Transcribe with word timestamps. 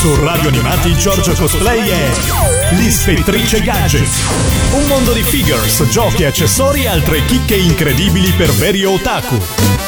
Su 0.00 0.14
Radio 0.14 0.48
Animati 0.48 0.96
Giorgio 0.96 1.34
Cosplay 1.34 1.86
è 1.86 2.10
L'Ispettrice 2.70 3.60
Gadget. 3.60 4.08
Un 4.72 4.86
mondo 4.86 5.12
di 5.12 5.22
figures, 5.22 5.86
giochi, 5.90 6.24
accessori 6.24 6.84
e 6.84 6.88
altre 6.88 7.22
chicche 7.26 7.56
incredibili 7.56 8.32
per 8.32 8.50
veri 8.50 8.82
otaku. 8.82 9.79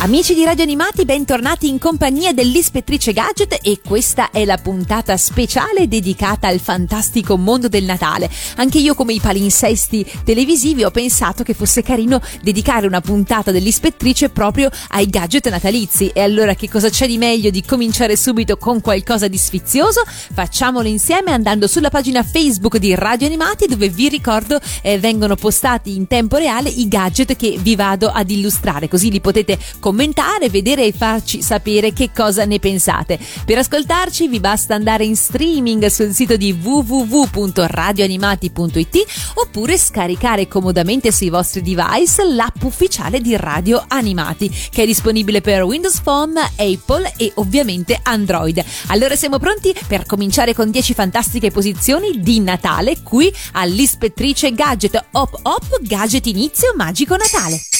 Amici 0.00 0.32
di 0.32 0.44
Radio 0.44 0.62
Animati, 0.62 1.04
bentornati 1.04 1.66
in 1.66 1.80
compagnia 1.80 2.32
dell'Ispettrice 2.32 3.12
Gadget 3.12 3.58
e 3.60 3.80
questa 3.84 4.30
è 4.30 4.44
la 4.44 4.56
puntata 4.56 5.16
speciale 5.16 5.88
dedicata 5.88 6.46
al 6.46 6.60
fantastico 6.60 7.36
mondo 7.36 7.66
del 7.66 7.82
Natale. 7.82 8.30
Anche 8.58 8.78
io 8.78 8.94
come 8.94 9.14
i 9.14 9.18
palinsesti 9.18 10.06
televisivi 10.22 10.84
ho 10.84 10.92
pensato 10.92 11.42
che 11.42 11.52
fosse 11.52 11.82
carino 11.82 12.20
dedicare 12.42 12.86
una 12.86 13.00
puntata 13.00 13.50
dell'Ispettrice 13.50 14.28
proprio 14.28 14.70
ai 14.90 15.08
gadget 15.08 15.50
natalizi. 15.50 16.12
E 16.14 16.20
allora 16.20 16.54
che 16.54 16.70
cosa 16.70 16.90
c'è 16.90 17.08
di 17.08 17.18
meglio 17.18 17.50
di 17.50 17.64
cominciare 17.64 18.16
subito 18.16 18.56
con 18.56 18.80
qualcosa 18.80 19.26
di 19.26 19.36
sfizioso? 19.36 20.04
Facciamolo 20.06 20.86
insieme 20.86 21.32
andando 21.32 21.66
sulla 21.66 21.90
pagina 21.90 22.22
Facebook 22.22 22.76
di 22.76 22.94
Radio 22.94 23.26
Animati 23.26 23.66
dove 23.66 23.88
vi 23.88 24.08
ricordo 24.08 24.60
eh, 24.80 25.00
vengono 25.00 25.34
postati 25.34 25.96
in 25.96 26.06
tempo 26.06 26.36
reale 26.36 26.68
i 26.68 26.86
gadget 26.86 27.34
che 27.34 27.58
vi 27.60 27.74
vado 27.74 28.06
ad 28.10 28.30
illustrare, 28.30 28.86
così 28.86 29.10
li 29.10 29.20
potete 29.20 29.54
commentare 29.56 29.86
commentare, 29.88 30.50
vedere 30.50 30.84
e 30.84 30.92
farci 30.92 31.40
sapere 31.40 31.94
che 31.94 32.10
cosa 32.14 32.44
ne 32.44 32.58
pensate. 32.58 33.18
Per 33.46 33.56
ascoltarci 33.56 34.28
vi 34.28 34.38
basta 34.38 34.74
andare 34.74 35.06
in 35.06 35.16
streaming 35.16 35.86
sul 35.86 36.12
sito 36.12 36.36
di 36.36 36.52
www.radioanimati.it 36.52 38.96
oppure 39.36 39.78
scaricare 39.78 40.46
comodamente 40.46 41.10
sui 41.10 41.30
vostri 41.30 41.62
device 41.62 42.22
l'app 42.24 42.62
ufficiale 42.64 43.22
di 43.22 43.34
Radio 43.34 43.82
Animati 43.88 44.54
che 44.70 44.82
è 44.82 44.86
disponibile 44.86 45.40
per 45.40 45.62
Windows 45.62 46.00
Phone, 46.00 46.38
Apple 46.56 47.14
e 47.16 47.32
ovviamente 47.36 47.98
Android. 48.02 48.62
Allora 48.88 49.16
siamo 49.16 49.38
pronti 49.38 49.74
per 49.86 50.04
cominciare 50.04 50.52
con 50.52 50.70
10 50.70 50.92
fantastiche 50.92 51.50
posizioni 51.50 52.20
di 52.20 52.40
Natale 52.40 52.98
qui 53.02 53.34
all'Ispettrice 53.52 54.52
Gadget 54.52 55.02
Hop 55.12 55.34
Hop 55.44 55.80
Gadget 55.80 56.26
Inizio 56.26 56.74
Magico 56.76 57.16
Natale. 57.16 57.77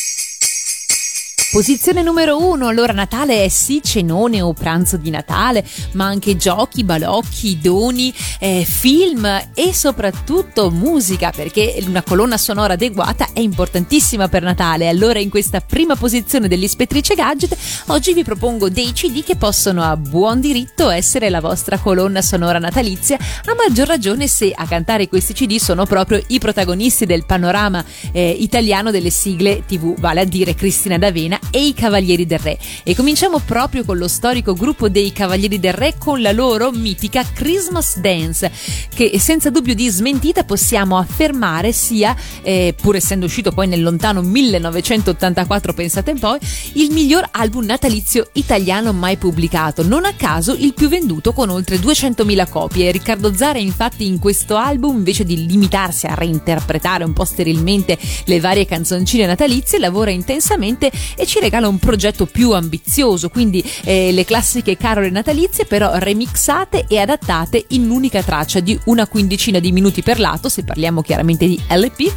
Posizione 1.51 2.03
numero 2.03 2.47
uno, 2.47 2.69
allora 2.69 2.93
Natale 2.93 3.45
è 3.45 3.49
sì 3.49 3.81
cenone 3.83 4.43
o 4.43 4.53
pranzo 4.53 4.99
di 4.99 5.09
Natale, 5.09 5.65
ma 5.93 6.05
anche 6.05 6.37
giochi, 6.37 6.85
balocchi, 6.85 7.59
doni, 7.59 8.13
eh, 8.39 8.67
film 8.69 9.25
e 9.55 9.73
soprattutto 9.73 10.71
musica, 10.71 11.33
perché 11.35 11.83
una 11.87 12.03
colonna 12.03 12.37
sonora 12.37 12.75
adeguata 12.75 13.29
è 13.33 13.41
importantissima 13.41 14.29
per 14.29 14.43
Natale. 14.43 14.89
Allora 14.89 15.21
in 15.21 15.31
questa 15.31 15.63
prima 15.63 15.97
posizione 15.97 16.49
dell'Ispettrice 16.49 17.15
Gadget 17.15 17.57
oggi 17.87 18.13
vi 18.13 18.25
propongo 18.25 18.69
dei 18.69 18.93
CD 18.93 19.25
che 19.25 19.37
possono 19.37 19.83
a 19.83 19.97
buon 19.97 20.41
diritto 20.41 20.91
essere 20.91 21.31
la 21.31 21.41
vostra 21.41 21.79
colonna 21.79 22.21
sonora 22.21 22.59
natalizia, 22.59 23.17
a 23.17 23.55
maggior 23.55 23.87
ragione 23.87 24.29
se 24.29 24.53
a 24.55 24.67
cantare 24.67 25.09
questi 25.09 25.33
CD 25.33 25.57
sono 25.57 25.87
proprio 25.87 26.23
i 26.27 26.39
protagonisti 26.39 27.07
del 27.07 27.25
panorama 27.25 27.83
eh, 28.13 28.37
italiano 28.39 28.91
delle 28.91 29.09
sigle 29.09 29.65
TV, 29.67 29.99
vale 29.99 30.21
a 30.21 30.25
dire 30.25 30.55
Cristina 30.55 30.99
D'Avena 30.99 31.37
e 31.51 31.67
i 31.67 31.75
Cavalieri 31.75 32.27
del 32.27 32.39
Re. 32.39 32.59
E 32.83 32.95
cominciamo 32.95 33.39
proprio 33.39 33.85
con 33.85 33.99
lo 33.99 34.09
storico 34.09 34.55
gruppo 34.55 34.89
dei 34.89 35.13
Cavalieri 35.13 35.59
del 35.59 35.73
Re 35.73 35.95
con 35.99 36.21
la 36.21 36.33
loro 36.33 36.71
mitica 36.71 37.25
Christmas 37.33 37.99
Dance, 37.99 38.51
che 38.95 39.19
senza 39.19 39.51
dubbio 39.51 39.75
di 39.75 39.89
smentita 39.89 40.45
possiamo 40.45 40.99
affermare 40.99 41.73
sia, 41.73 42.17
eh, 42.43 42.75
pur 42.81 42.97
essendo 42.97 43.27
uscito 43.27 43.53
poi 43.53 43.67
nel 43.67 43.83
lontano 43.83 44.23
1984, 44.23 45.73
pensate 45.73 46.11
un 46.11 46.19
po', 46.19 46.37
il 46.75 46.91
miglior 46.93 47.27
album 47.33 47.65
natalizio 47.65 48.31
italiano 48.33 48.93
mai 48.93 49.17
pubblicato, 49.17 49.83
non 49.83 50.05
a 50.05 50.13
caso 50.15 50.55
il 50.55 50.75
più 50.75 50.89
venduto 50.89 51.33
con 51.33 51.49
oltre 51.51 51.77
200.000 51.77 52.49
copie. 52.49 52.91
Riccardo 52.91 53.35
Zara 53.35 53.59
infatti 53.59 54.07
in 54.07 54.19
questo 54.19 54.57
album 54.57 54.97
invece 54.97 55.25
di 55.25 55.47
limitarsi 55.47 56.07
a 56.07 56.15
reinterpretare 56.15 57.05
un 57.05 57.13
po' 57.13 57.25
sterilmente 57.25 57.99
le 58.25 58.41
varie 58.41 58.67
canzoncine 58.67 59.27
natalizie, 59.27 59.79
lavora 59.79 60.11
intensamente 60.11 60.91
e 61.17 61.27
ci 61.29 61.41
regala 61.41 61.69
un 61.69 61.79
progetto 61.79 62.25
più 62.25 62.53
ambizioso, 62.53 63.29
quindi 63.29 63.63
eh, 63.85 64.13
le 64.13 64.25
classiche 64.25 64.79
carole 64.79 65.11
natalizie 65.11 65.67
però 65.67 65.91
remixate 65.93 66.87
e 66.89 66.99
adattate 66.99 67.67
in 67.69 67.83
un'unica 67.83 68.23
traccia 68.23 68.61
di 68.61 68.79
una 68.85 69.07
quindicina 69.07 69.59
di 69.59 69.71
minuti 69.71 70.03
per 70.03 70.19
lato, 70.19 70.49
se 70.49 70.65
parliamo 70.65 71.03
chiaramente 71.03 71.47
di 71.47 71.61
LP, 71.69 72.11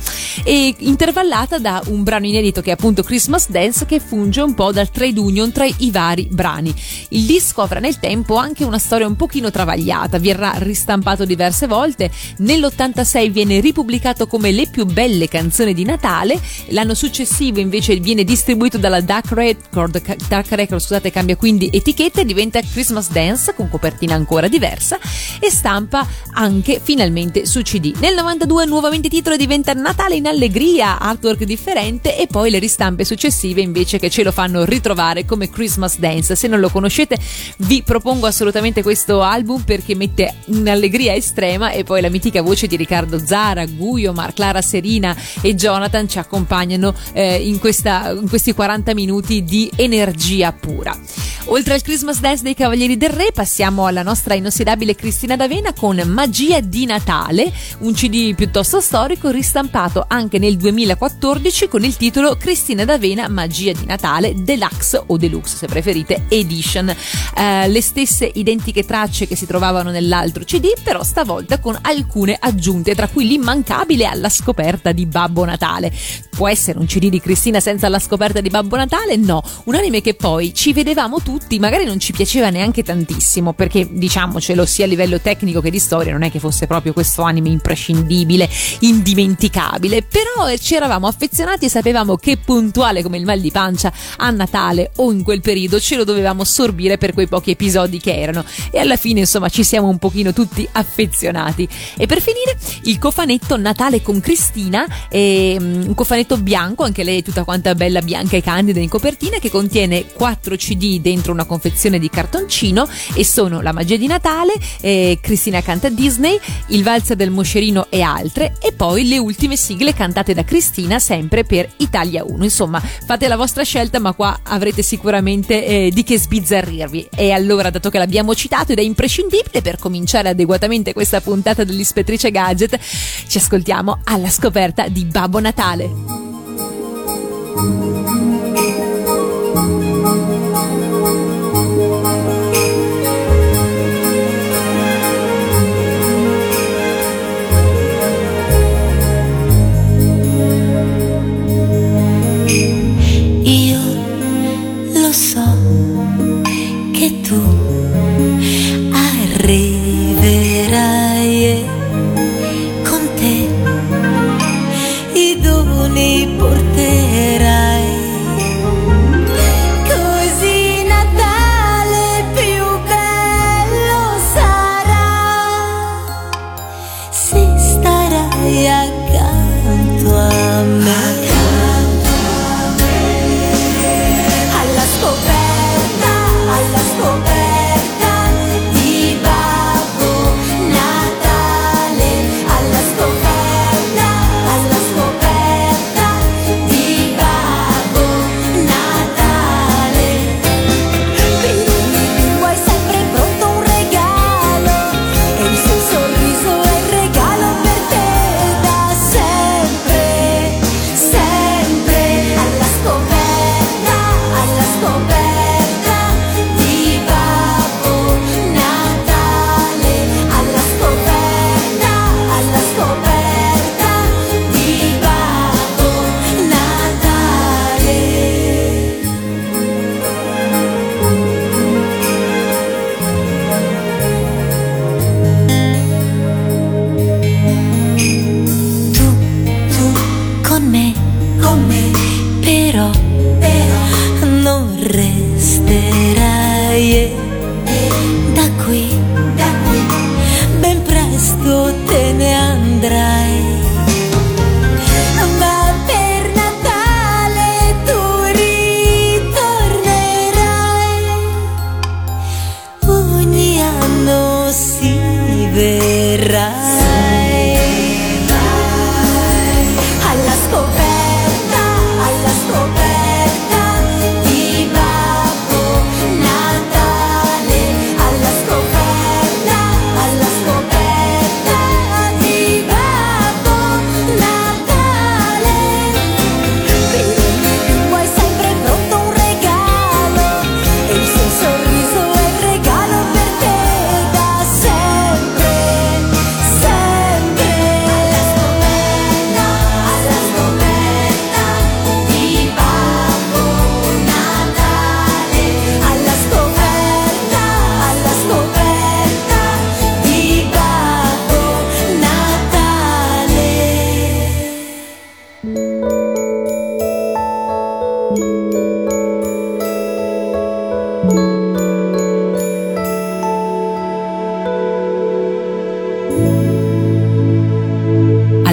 e 0.46 0.74
intervallata 0.80 1.60
da 1.60 1.84
un 1.88 2.04
brano 2.04 2.26
inedito 2.26 2.62
che 2.62 2.70
è 2.70 2.74
appunto 2.74 3.04
Christmas 3.04 3.50
Dance 3.50 3.86
che 3.86 4.00
funge 4.00 4.40
un 4.40 4.54
po' 4.54 4.72
dal 4.72 4.90
trade 4.90 5.20
union 5.20 5.52
tra 5.52 5.66
i 5.66 5.92
vari 5.92 6.30
brani. 6.32 6.74
Il 7.10 7.26
disco 7.26 7.62
avrà 7.62 7.82
nel 7.82 8.00
tempo 8.00 8.36
anche 8.36 8.64
una 8.64 8.80
storia 8.80 9.08
un 9.08 9.18
pochino 9.18 9.52
travagliata, 9.52 10.20
verrà 10.20 10.54
ristampato 10.56 11.26
diverse 11.26 11.68
volte, 11.68 12.10
nell'86 12.38 13.30
viene 13.30 13.60
ripubblicato 13.60 14.26
come 14.26 14.52
le 14.52 14.68
più 14.68 14.86
belle 14.86 15.28
canzoni 15.28 15.74
di 15.74 15.84
Natale, 15.84 16.40
l'anno 16.68 16.94
successivo 16.94 17.60
invece 17.60 17.98
viene 17.98 18.24
distribuito 18.24 18.78
dalla 18.78 19.01
Dark 19.02 19.32
Record, 19.32 20.02
Dark 20.28 20.50
Record 20.52 20.82
scusate, 20.82 21.12
cambia 21.12 21.36
quindi 21.36 21.70
etichetta 21.72 22.22
e 22.22 22.26
diventa 22.26 22.60
Christmas 22.62 23.10
Dance 23.10 23.54
con 23.54 23.70
copertina 23.70 24.16
ancora 24.16 24.48
diversa 24.48 25.00
e 25.40 25.50
stampa 25.50 26.08
anche 26.34 26.80
finalmente 26.82 27.46
su 27.46 27.62
CD. 27.62 27.96
Nel 28.00 28.16
92 28.16 28.66
nuovamente 28.66 29.10
titolo 29.10 29.36
diventa 29.36 29.74
Natale 29.74 30.16
in 30.16 30.28
allegria, 30.28 31.00
artwork 31.00 31.44
differente 31.44 32.18
e 32.18 32.28
poi 32.28 32.50
le 32.50 32.60
ristampe 32.60 33.06
successive 33.06 33.62
invece 33.62 34.00
che 34.00 34.10
ce 34.10 34.24
lo 34.24 34.32
fanno 34.32 34.64
ritrovare 34.66 35.26
come 35.26 35.50
Christmas 35.50 35.98
Dance. 35.98 36.36
Se 36.36 36.48
non 36.48 36.60
lo 36.60 36.70
conoscete 36.70 37.18
vi 37.58 37.84
propongo 37.84 38.26
assolutamente 38.26 38.84
questo 38.84 39.22
album 39.22 39.64
perché 39.64 39.96
mette 39.96 40.34
un'allegria 40.46 41.14
estrema 41.14 41.72
e 41.72 41.84
poi 41.84 42.02
la 42.02 42.10
mitica 42.10 42.42
voce 42.42 42.68
di 42.68 42.76
Riccardo 42.76 43.20
Zara, 43.20 43.66
Guio, 43.66 44.14
Mar, 44.14 44.34
Clara 44.34 44.62
Serina 44.62 45.16
e 45.42 45.56
Jonathan 45.56 46.08
ci 46.08 46.20
accompagnano 46.20 46.94
eh, 47.14 47.36
in, 47.36 47.60
questa, 47.60 48.12
in 48.12 48.30
questi 48.30 48.54
40 48.54 48.91
minuti 48.94 49.44
di 49.44 49.72
energia 49.76 50.52
pura. 50.52 50.98
Oltre 51.46 51.74
al 51.74 51.82
Christmas 51.82 52.20
Dance 52.20 52.44
dei 52.44 52.54
Cavalieri 52.54 52.98
del 52.98 53.10
Re, 53.10 53.32
passiamo 53.34 53.86
alla 53.86 54.04
nostra 54.04 54.36
inossidabile 54.36 54.96
Cristina 54.96 55.36
D'Avena 55.36 55.74
con 55.74 56.02
Magia 56.06 56.62
di 56.62 56.86
Natale, 56.86 57.52
un 57.80 57.94
CD 57.94 58.36
piuttosto 58.36 58.80
storico 58.80 59.30
ristampato 59.32 60.06
anche 60.08 60.38
nel 60.38 60.56
2014 60.56 61.68
con 61.68 61.84
il 61.84 61.98
titolo 61.98 62.38
Cristina 62.38 62.86
D'Avena 62.86 63.28
Magia 63.28 63.74
di 63.74 63.86
Natale 63.86 64.34
Deluxe 64.36 65.04
o 65.08 65.18
Deluxe, 65.18 65.58
se 65.58 65.68
preferite, 65.68 66.26
Edition. 66.30 66.88
Eh, 67.36 67.68
le 67.68 67.82
stesse 67.82 68.30
identiche 68.34 68.86
tracce 68.86 69.28
che 69.28 69.36
si 69.36 69.48
trovavano 69.48 69.90
nell'altro 69.90 70.44
CD, 70.44 70.72
però 70.82 71.04
stavolta 71.04 71.60
con 71.60 71.78
alcune 71.82 72.38
aggiunte, 72.40 72.96
tra 72.96 73.08
cui 73.08 73.28
l'immancabile 73.28 74.06
alla 74.06 74.30
scoperta 74.30 74.92
di 74.92 75.06
Babbo 75.06 75.44
Natale. 75.44 75.92
Può 76.30 76.48
essere 76.48 76.80
un 76.80 76.86
CD 76.86 77.10
di 77.10 77.20
Cristina 77.20 77.60
senza 77.60 77.90
la 77.90 78.00
scoperta 78.00 78.40
di 78.42 78.50
Babbo 78.50 78.76
Natale? 78.76 78.81
No, 79.18 79.44
un 79.66 79.76
anime 79.76 80.02
che 80.02 80.14
poi 80.14 80.54
ci 80.54 80.74
vedevamo 80.74 81.22
tutti, 81.22 81.60
magari 81.60 81.86
non 81.86 82.00
ci 82.00 82.12
piaceva 82.12 82.50
neanche 82.50 82.84
tantissimo, 82.84 83.54
perché 83.54 83.88
diciamocelo 83.90 84.66
sia 84.66 84.86
a 84.86 84.88
livello 84.88 85.20
tecnico 85.20 85.62
che 85.62 85.70
di 85.70 85.80
storia, 85.80 86.12
non 86.12 86.24
è 86.24 86.32
che 86.32 86.40
fosse 86.40 86.68
proprio 86.68 86.94
questo 86.94 87.22
anime 87.22 87.50
imprescindibile, 87.50 88.50
indimenticabile, 88.80 90.04
però 90.04 90.54
ci 90.58 90.76
eravamo 90.76 91.08
affezionati 91.08 91.66
e 91.66 91.70
sapevamo 91.70 92.16
che 92.18 92.38
puntuale 92.38 93.04
come 93.04 93.18
il 93.18 93.26
mal 93.26 93.40
di 93.40 93.52
pancia 93.52 93.92
a 94.18 94.30
Natale 94.32 94.92
o 94.98 95.12
in 95.12 95.24
quel 95.24 95.42
periodo 95.42 95.80
ce 95.80 95.96
lo 95.96 96.04
dovevamo 96.04 96.44
sorbire 96.44 96.98
per 96.98 97.14
quei 97.14 97.28
pochi 97.28 97.52
episodi 97.52 98.00
che 98.00 98.20
erano. 98.20 98.44
E 98.72 98.80
alla 98.80 98.98
fine 98.98 99.22
insomma 99.22 99.50
ci 99.50 99.64
siamo 99.64 99.88
un 99.88 99.98
pochino 99.98 100.34
tutti 100.34 100.68
affezionati. 100.72 101.68
E 101.98 102.06
per 102.06 102.22
finire 102.22 102.58
il 102.84 102.98
cofanetto 102.98 103.58
Natale 103.58 104.02
con 104.02 104.20
Cristina, 104.20 104.86
è, 105.08 105.56
um, 105.60 105.84
un 105.88 105.94
cofanetto 105.96 106.38
bianco, 106.38 106.84
anche 106.84 107.04
lei 107.04 107.22
tutta 107.22 107.44
quanta 107.44 107.76
bella 107.76 108.02
bianca 108.02 108.38
e 108.38 108.42
candida 108.42 108.71
in 108.80 108.90
copertina 108.90 109.38
che 109.40 109.50
contiene 109.50 110.06
4 110.14 110.56
CD 110.56 111.00
dentro 111.00 111.34
una 111.34 111.46
confezione 111.46 112.00
di 112.00 112.10
cartoncino 112.10 112.88
e 113.14 113.26
sono 113.26 113.62
La 113.62 113.72
magia 113.72 113.98
di 113.98 114.08
Natale, 114.08 114.54
eh, 114.82 115.20
Cristina 115.22 115.62
canta 115.62 115.90
Disney, 115.90 116.40
Il 116.68 116.84
valzer 116.84 117.16
del 117.16 117.32
moscerino 117.32 117.88
e 117.90 118.02
altre 118.02 118.56
e 118.62 118.72
poi 118.72 119.08
le 119.08 119.18
ultime 119.18 119.56
sigle 119.56 119.94
cantate 119.94 120.34
da 120.34 120.44
Cristina 120.44 121.00
sempre 121.00 121.44
per 121.44 121.70
Italia 121.78 122.24
1. 122.26 122.44
Insomma, 122.44 122.80
fate 122.80 123.28
la 123.28 123.36
vostra 123.36 123.64
scelta, 123.64 124.00
ma 124.00 124.14
qua 124.14 124.40
avrete 124.44 124.82
sicuramente 124.82 125.66
eh, 125.66 125.92
di 125.92 126.04
che 126.04 126.18
sbizzarrirvi. 126.18 127.10
E 127.16 127.32
allora, 127.32 127.70
dato 127.70 127.90
che 127.90 127.98
l'abbiamo 127.98 128.34
citato 128.36 128.72
ed 128.72 128.80
è 128.80 128.82
imprescindibile 128.82 129.62
per 129.62 129.78
cominciare 129.78 130.30
adeguatamente 130.30 130.94
questa 130.94 131.22
puntata 131.22 131.64
dell'Ispettrice 131.64 132.32
Gadget, 132.32 132.80
ci 133.28 133.38
ascoltiamo 133.38 134.02
alla 134.06 134.30
scoperta 134.30 134.88
di 134.88 135.06
Babbo 135.06 135.40
Natale. 135.40 135.90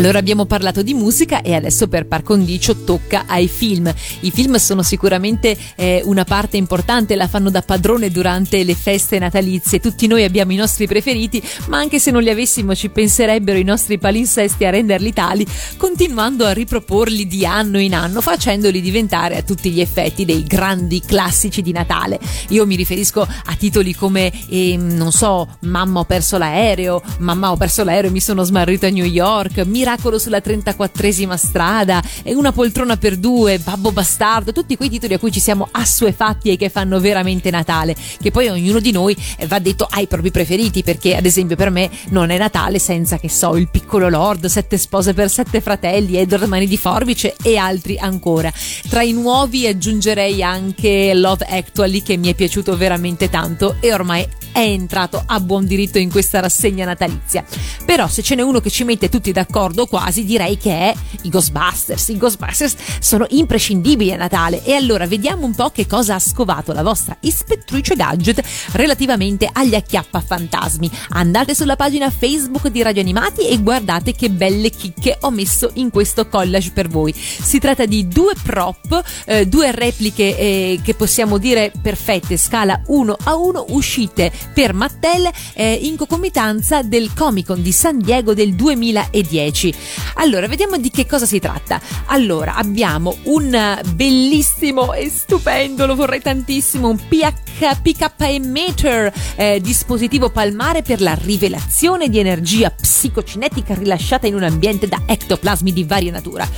Allora 0.09 0.23
abbiamo 0.23 0.47
parlato 0.47 0.81
di 0.81 0.95
musica 0.95 1.43
e 1.43 1.55
adesso 1.55 1.87
per 1.87 2.07
par 2.07 2.23
condicio 2.23 2.77
tocca 2.77 3.25
ai 3.27 3.47
film. 3.47 3.93
I 4.21 4.31
film 4.31 4.57
sono 4.57 4.83
sicuramente 4.83 5.55
eh, 5.77 6.01
una 6.07 6.25
parte 6.25 6.57
importante, 6.57 7.15
la 7.15 7.29
fanno 7.29 7.51
da 7.51 7.61
padrone 7.61 8.11
durante 8.11 8.65
le 8.65 8.75
feste 8.75 9.19
natalizie. 9.19 9.81
Tutti 9.81 10.07
noi 10.07 10.25
abbiamo 10.25 10.53
i 10.53 10.57
nostri 10.57 10.87
preferiti, 10.87 11.43
ma 11.67 11.77
anche 11.77 11.99
se 11.99 12.11
non 12.11 12.23
li 12.23 12.31
avessimo 12.31 12.75
ci 12.75 12.89
penserebbero 12.89 13.59
i 13.59 13.65
nostri 13.65 13.99
palinsesti 13.99 14.65
a 14.65 14.71
renderli 14.71 15.13
tali, 15.13 15.47
continuando 15.77 16.47
a 16.47 16.53
riproporli 16.53 17.27
di 17.27 17.45
anno 17.45 17.79
in 17.79 17.93
anno, 17.93 18.23
facendoli 18.23 18.81
diventare 18.81 19.37
a 19.37 19.43
tutti 19.43 19.71
gli 19.71 19.83
effetti 19.83 20.25
dei 20.25 20.43
grandi 20.45 21.03
classici 21.05 21.61
di 21.61 21.73
Natale. 21.73 22.19
Io 22.49 22.65
mi 22.65 22.77
riferisco 22.77 23.21
a 23.21 23.55
titoli 23.57 23.95
come, 23.95 24.33
eh, 24.49 24.75
non 24.79 25.13
so, 25.13 25.47
Mamma 25.65 26.01
ho 26.01 26.05
perso 26.05 26.39
l'aereo, 26.39 27.03
Mamma 27.19 27.51
ho 27.51 27.59
perso 27.59 27.85
l'aereo 27.85 28.09
e 28.09 28.13
mi 28.15 28.21
sono 28.21 28.43
smarrito 28.43 28.87
a 28.87 28.89
New 28.89 29.05
York, 29.05 29.67
Miracolo 29.67 29.97
Miracolo 29.99 30.19
sulla 30.19 30.39
34esima 30.39 31.35
strada 31.35 32.01
Una 32.27 32.53
poltrona 32.53 32.97
per 32.97 33.17
due, 33.17 33.59
Babbo 33.59 33.91
Bastardo, 33.91 34.53
tutti 34.53 34.77
quei 34.77 34.89
titoli 34.89 35.15
a 35.15 35.19
cui 35.19 35.33
ci 35.33 35.41
siamo 35.41 35.69
assuefatti 35.73 36.51
e 36.51 36.57
che 36.57 36.69
fanno 36.69 37.01
veramente 37.01 37.51
Natale, 37.51 37.97
che 38.21 38.31
poi 38.31 38.47
ognuno 38.49 38.79
di 38.79 38.93
noi 38.93 39.17
va 39.47 39.59
detto 39.59 39.87
ha 39.91 40.01
i 40.01 40.07
propri 40.07 40.31
preferiti, 40.31 40.85
perché 40.85 41.17
ad 41.17 41.27
esempio 41.27 41.57
per 41.57 41.71
me 41.71 41.91
non 42.11 42.31
è 42.31 42.39
Natale 42.39 42.79
senza 42.79 43.19
che 43.19 43.29
so, 43.29 43.57
il 43.57 43.69
piccolo 43.69 44.09
Lord, 44.09 44.47
Sette 44.47 44.79
spose 44.79 45.15
per 45.15 45.31
sette 45.31 45.61
fratelli, 45.61 46.17
Edward 46.17 46.45
Mani 46.45 46.69
di 46.69 46.77
Forbice 46.77 47.35
e 47.43 47.57
altri 47.57 47.99
ancora. 47.99 48.53
Tra 48.89 49.03
i 49.03 49.13
nuovi 49.13 49.67
aggiungerei 49.67 50.43
anche 50.43 51.13
Love 51.15 51.45
Actually 51.45 52.03
che 52.03 52.17
mi 52.17 52.29
è 52.29 52.35
piaciuto 52.35 52.77
veramente 52.77 53.29
tanto 53.29 53.77
e 53.81 53.93
ormai 53.93 54.27
è 54.53 54.61
entrato 54.61 55.23
a 55.25 55.39
buon 55.41 55.67
diritto 55.67 55.99
in 55.99 56.11
questa 56.11 56.41
rassegna 56.41 56.85
natalizia. 56.85 57.45
Però 57.85 58.09
se 58.09 58.23
ce 58.23 58.35
n'è 58.35 58.43
uno 58.43 58.61
che 58.61 58.71
ci 58.71 58.85
mette 58.85 59.09
tutti 59.09 59.31
d'accordo 59.33 59.87
quasi, 59.89 60.25
direi 60.25 60.57
che 60.57 60.71
è 60.71 60.95
i 61.23 61.29
Ghostbusters. 61.29 62.09
I 62.09 62.17
Ghostbusters 62.17 62.75
sono 63.01 63.27
imprescindibili 63.31 64.13
a 64.13 64.17
Natale 64.17 64.63
e 64.65 64.75
allora 64.75 65.07
vediamo 65.07 65.45
un 65.45 65.55
po' 65.55 65.71
che 65.71 65.87
cosa 65.87 66.15
ha 66.15 66.19
scovato 66.19 66.73
la 66.73 66.83
vostra 66.83 67.17
ispettrice 67.21 67.97
gadget 67.97 68.43
relativamente 68.73 69.49
agli 69.51 69.75
acchiappa 69.75 70.21
fantasmi. 70.21 70.91
Andate 71.11 71.55
sulla 71.55 71.77
pagina 71.77 72.11
Facebook 72.11 72.69
di 72.69 72.83
Radio 72.83 73.03
Animati 73.03 73.49
e 73.49 73.61
guardate 73.63 74.15
che 74.15 74.31
belle 74.31 74.71
chicche 74.71 75.17
ho 75.21 75.31
messo 75.31 75.71
in 75.75 75.91
questo 75.91 76.29
collage 76.29 76.71
per 76.73 76.89
voi. 76.89 77.13
Si 77.15 77.59
tratta 77.59 77.87
di 77.87 78.07
due 78.07 78.35
prop, 78.43 79.03
eh, 79.27 79.47
due 79.47 79.73
repliche 79.73 80.37
eh, 80.37 80.81
che 80.83 80.95
possiamo 80.95 81.39
dire 81.39 81.73
perfette, 81.81 82.37
scala 82.37 82.81
1 82.87 83.17
a 83.25 83.35
1, 83.35 83.67
uscite 83.71 84.31
per 84.53 84.75
Mattel 84.75 85.29
eh, 85.55 85.73
in 85.73 85.97
concomitanza 85.97 86.83
del 86.83 87.13
Comic 87.15 87.47
Con 87.47 87.63
di 87.63 87.73
San 87.73 87.99
Diego 87.99 88.35
del 88.35 88.55
2010. 88.55 89.75
Allora, 90.15 90.47
vediamo 90.47 90.77
di 90.77 90.91
che 90.91 91.07
cosa 91.07 91.27
si 91.27 91.39
tratta. 91.39 91.81
Allora, 92.07 92.55
abbiamo 92.55 93.17
un 93.25 93.81
bellissimo 93.95 94.93
e 94.93 95.11
stupendo, 95.11 95.87
lo 95.87 95.95
vorrei 95.95 96.21
tantissimo, 96.21 96.89
un 96.89 96.97
PH, 96.97 97.81
PKE 97.83 98.41
Meter, 98.41 99.13
eh, 99.37 99.61
dispositivo 99.61 100.31
palmare 100.31 100.83
per 100.83 101.01
la 101.01 101.15
rivelazione 101.15 102.09
di 102.09 102.19
energia 102.19 102.71
psicocinetica 102.71 103.75
rilasciata 103.75 104.27
in 104.27 104.35
un 104.35 104.43
ambiente 104.43 104.89
da 104.89 105.03
ectoplasmi 105.07 105.73
di 105.73 105.85
varia 105.85 106.13
natura. 106.13 106.49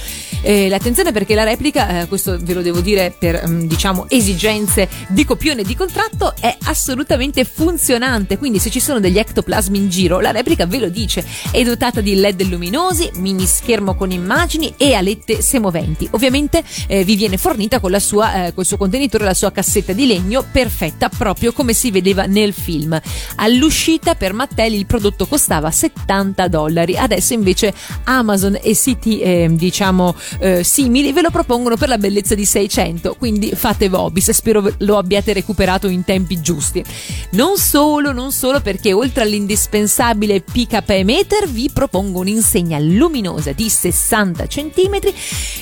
Eh, 0.42 0.68
l'attenzione 0.68 1.12
perché 1.12 1.34
la 1.34 1.44
replica, 1.44 2.00
eh, 2.00 2.08
questo 2.08 2.38
ve 2.40 2.54
lo 2.54 2.62
devo 2.62 2.80
dire 2.80 3.14
per 3.16 3.46
mm, 3.46 3.66
diciamo 3.66 4.06
esigenze 4.08 4.88
di 5.08 5.24
copione 5.24 5.62
di 5.62 5.76
contratto, 5.76 6.34
è 6.40 6.56
assolutamente 6.64 7.44
funzionante. 7.44 8.38
Quindi, 8.38 8.58
se 8.58 8.70
ci 8.70 8.80
sono 8.80 9.00
degli 9.00 9.18
ectoplasmi 9.18 9.76
in 9.76 9.88
giro, 9.90 10.20
la 10.20 10.30
replica 10.30 10.66
ve 10.66 10.78
lo 10.78 10.88
dice. 10.88 11.24
È 11.50 11.62
dotata 11.62 12.00
di 12.00 12.14
LED 12.14 12.42
luminosi, 12.42 13.09
mini 13.14 13.46
schermo 13.46 13.94
con 13.94 14.10
immagini 14.10 14.74
e 14.76 14.94
alette 14.94 15.42
semoventi. 15.42 16.08
Ovviamente 16.12 16.62
eh, 16.86 17.04
vi 17.04 17.16
viene 17.16 17.36
fornita 17.36 17.78
con 17.80 17.98
sua, 18.00 18.46
eh, 18.46 18.54
col 18.54 18.64
suo 18.64 18.76
contenitore 18.76 19.24
la 19.24 19.34
sua 19.34 19.52
cassetta 19.52 19.92
di 19.92 20.06
legno 20.06 20.44
perfetta 20.50 21.08
proprio 21.08 21.52
come 21.52 21.72
si 21.72 21.90
vedeva 21.90 22.26
nel 22.26 22.52
film. 22.52 22.98
All'uscita 23.36 24.14
per 24.14 24.32
Mattel 24.32 24.74
il 24.74 24.86
prodotto 24.86 25.26
costava 25.26 25.70
70 25.70 26.48
dollari, 26.48 26.96
adesso 26.96 27.32
invece 27.32 27.72
Amazon 28.04 28.58
e 28.60 28.74
siti 28.74 29.20
eh, 29.20 29.48
diciamo 29.50 30.14
eh, 30.38 30.64
simili 30.64 31.12
ve 31.12 31.22
lo 31.22 31.30
propongono 31.30 31.76
per 31.76 31.88
la 31.88 31.98
bellezza 31.98 32.34
di 32.34 32.44
600, 32.44 33.14
quindi 33.18 33.52
fate 33.54 33.88
vobis, 33.88 34.30
spero 34.30 34.72
lo 34.78 34.98
abbiate 34.98 35.32
recuperato 35.32 35.88
in 35.88 36.04
tempi 36.04 36.40
giusti. 36.40 36.84
Non 37.32 37.56
solo, 37.56 38.12
non 38.12 38.32
solo 38.32 38.60
perché 38.60 38.92
oltre 38.92 39.22
all'indispensabile 39.22 40.40
PKE 40.40 41.04
meter 41.04 41.48
vi 41.48 41.70
propongo 41.72 42.20
un'insegna 42.20 42.78
luminosa 42.96 43.52
di 43.52 43.68
60 43.68 44.46
cm 44.46 44.98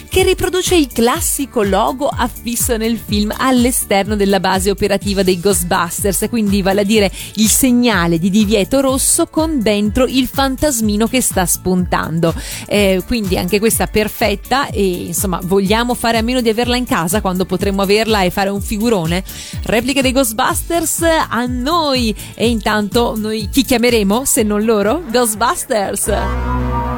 che 0.09 0.23
riproduce 0.23 0.75
il 0.75 0.89
classico 0.93 1.63
logo 1.63 2.09
affisso 2.09 2.77
nel 2.77 2.99
film 2.99 3.33
all'esterno 3.37 4.17
della 4.17 4.41
base 4.41 4.71
operativa 4.71 5.23
dei 5.23 5.39
Ghostbusters, 5.41 6.27
quindi 6.29 6.63
vale 6.63 6.81
a 6.81 6.85
dire 6.85 7.11
il 7.35 7.49
segnale 7.49 8.19
di 8.19 8.31
divieto 8.31 8.81
rosso 8.81 9.27
con 9.27 9.61
dentro 9.61 10.07
il 10.07 10.27
fantasmino 10.27 11.07
che 11.07 11.21
sta 11.21 11.47
spuntando. 11.47 12.35
Eh, 12.67 13.03
quindi 13.07 13.37
anche 13.37 13.59
questa 13.59 13.87
perfetta 13.87 14.69
e 14.71 15.07
insomma 15.07 15.41
vogliamo 15.43 15.95
fare 15.95 16.19
a 16.19 16.23
meno 16.23 16.41
di 16.41 16.49
averla 16.49 16.77
in 16.77 16.85
casa 16.85 17.21
quando 17.21 17.45
potremmo 17.45 17.83
averla 17.83 18.23
e 18.23 18.31
fare 18.31 18.49
un 18.51 18.61
figurone? 18.63 19.23
Repliche 19.65 20.03
dei 20.03 20.13
Ghostbusters 20.13 21.03
a 21.29 21.45
noi 21.47 22.15
e 22.35 22.49
intanto 22.49 23.15
noi 23.17 23.49
chi 23.51 23.65
chiameremo 23.65 24.25
se 24.25 24.43
non 24.43 24.65
loro? 24.65 25.03
Ghostbusters! 25.11 26.98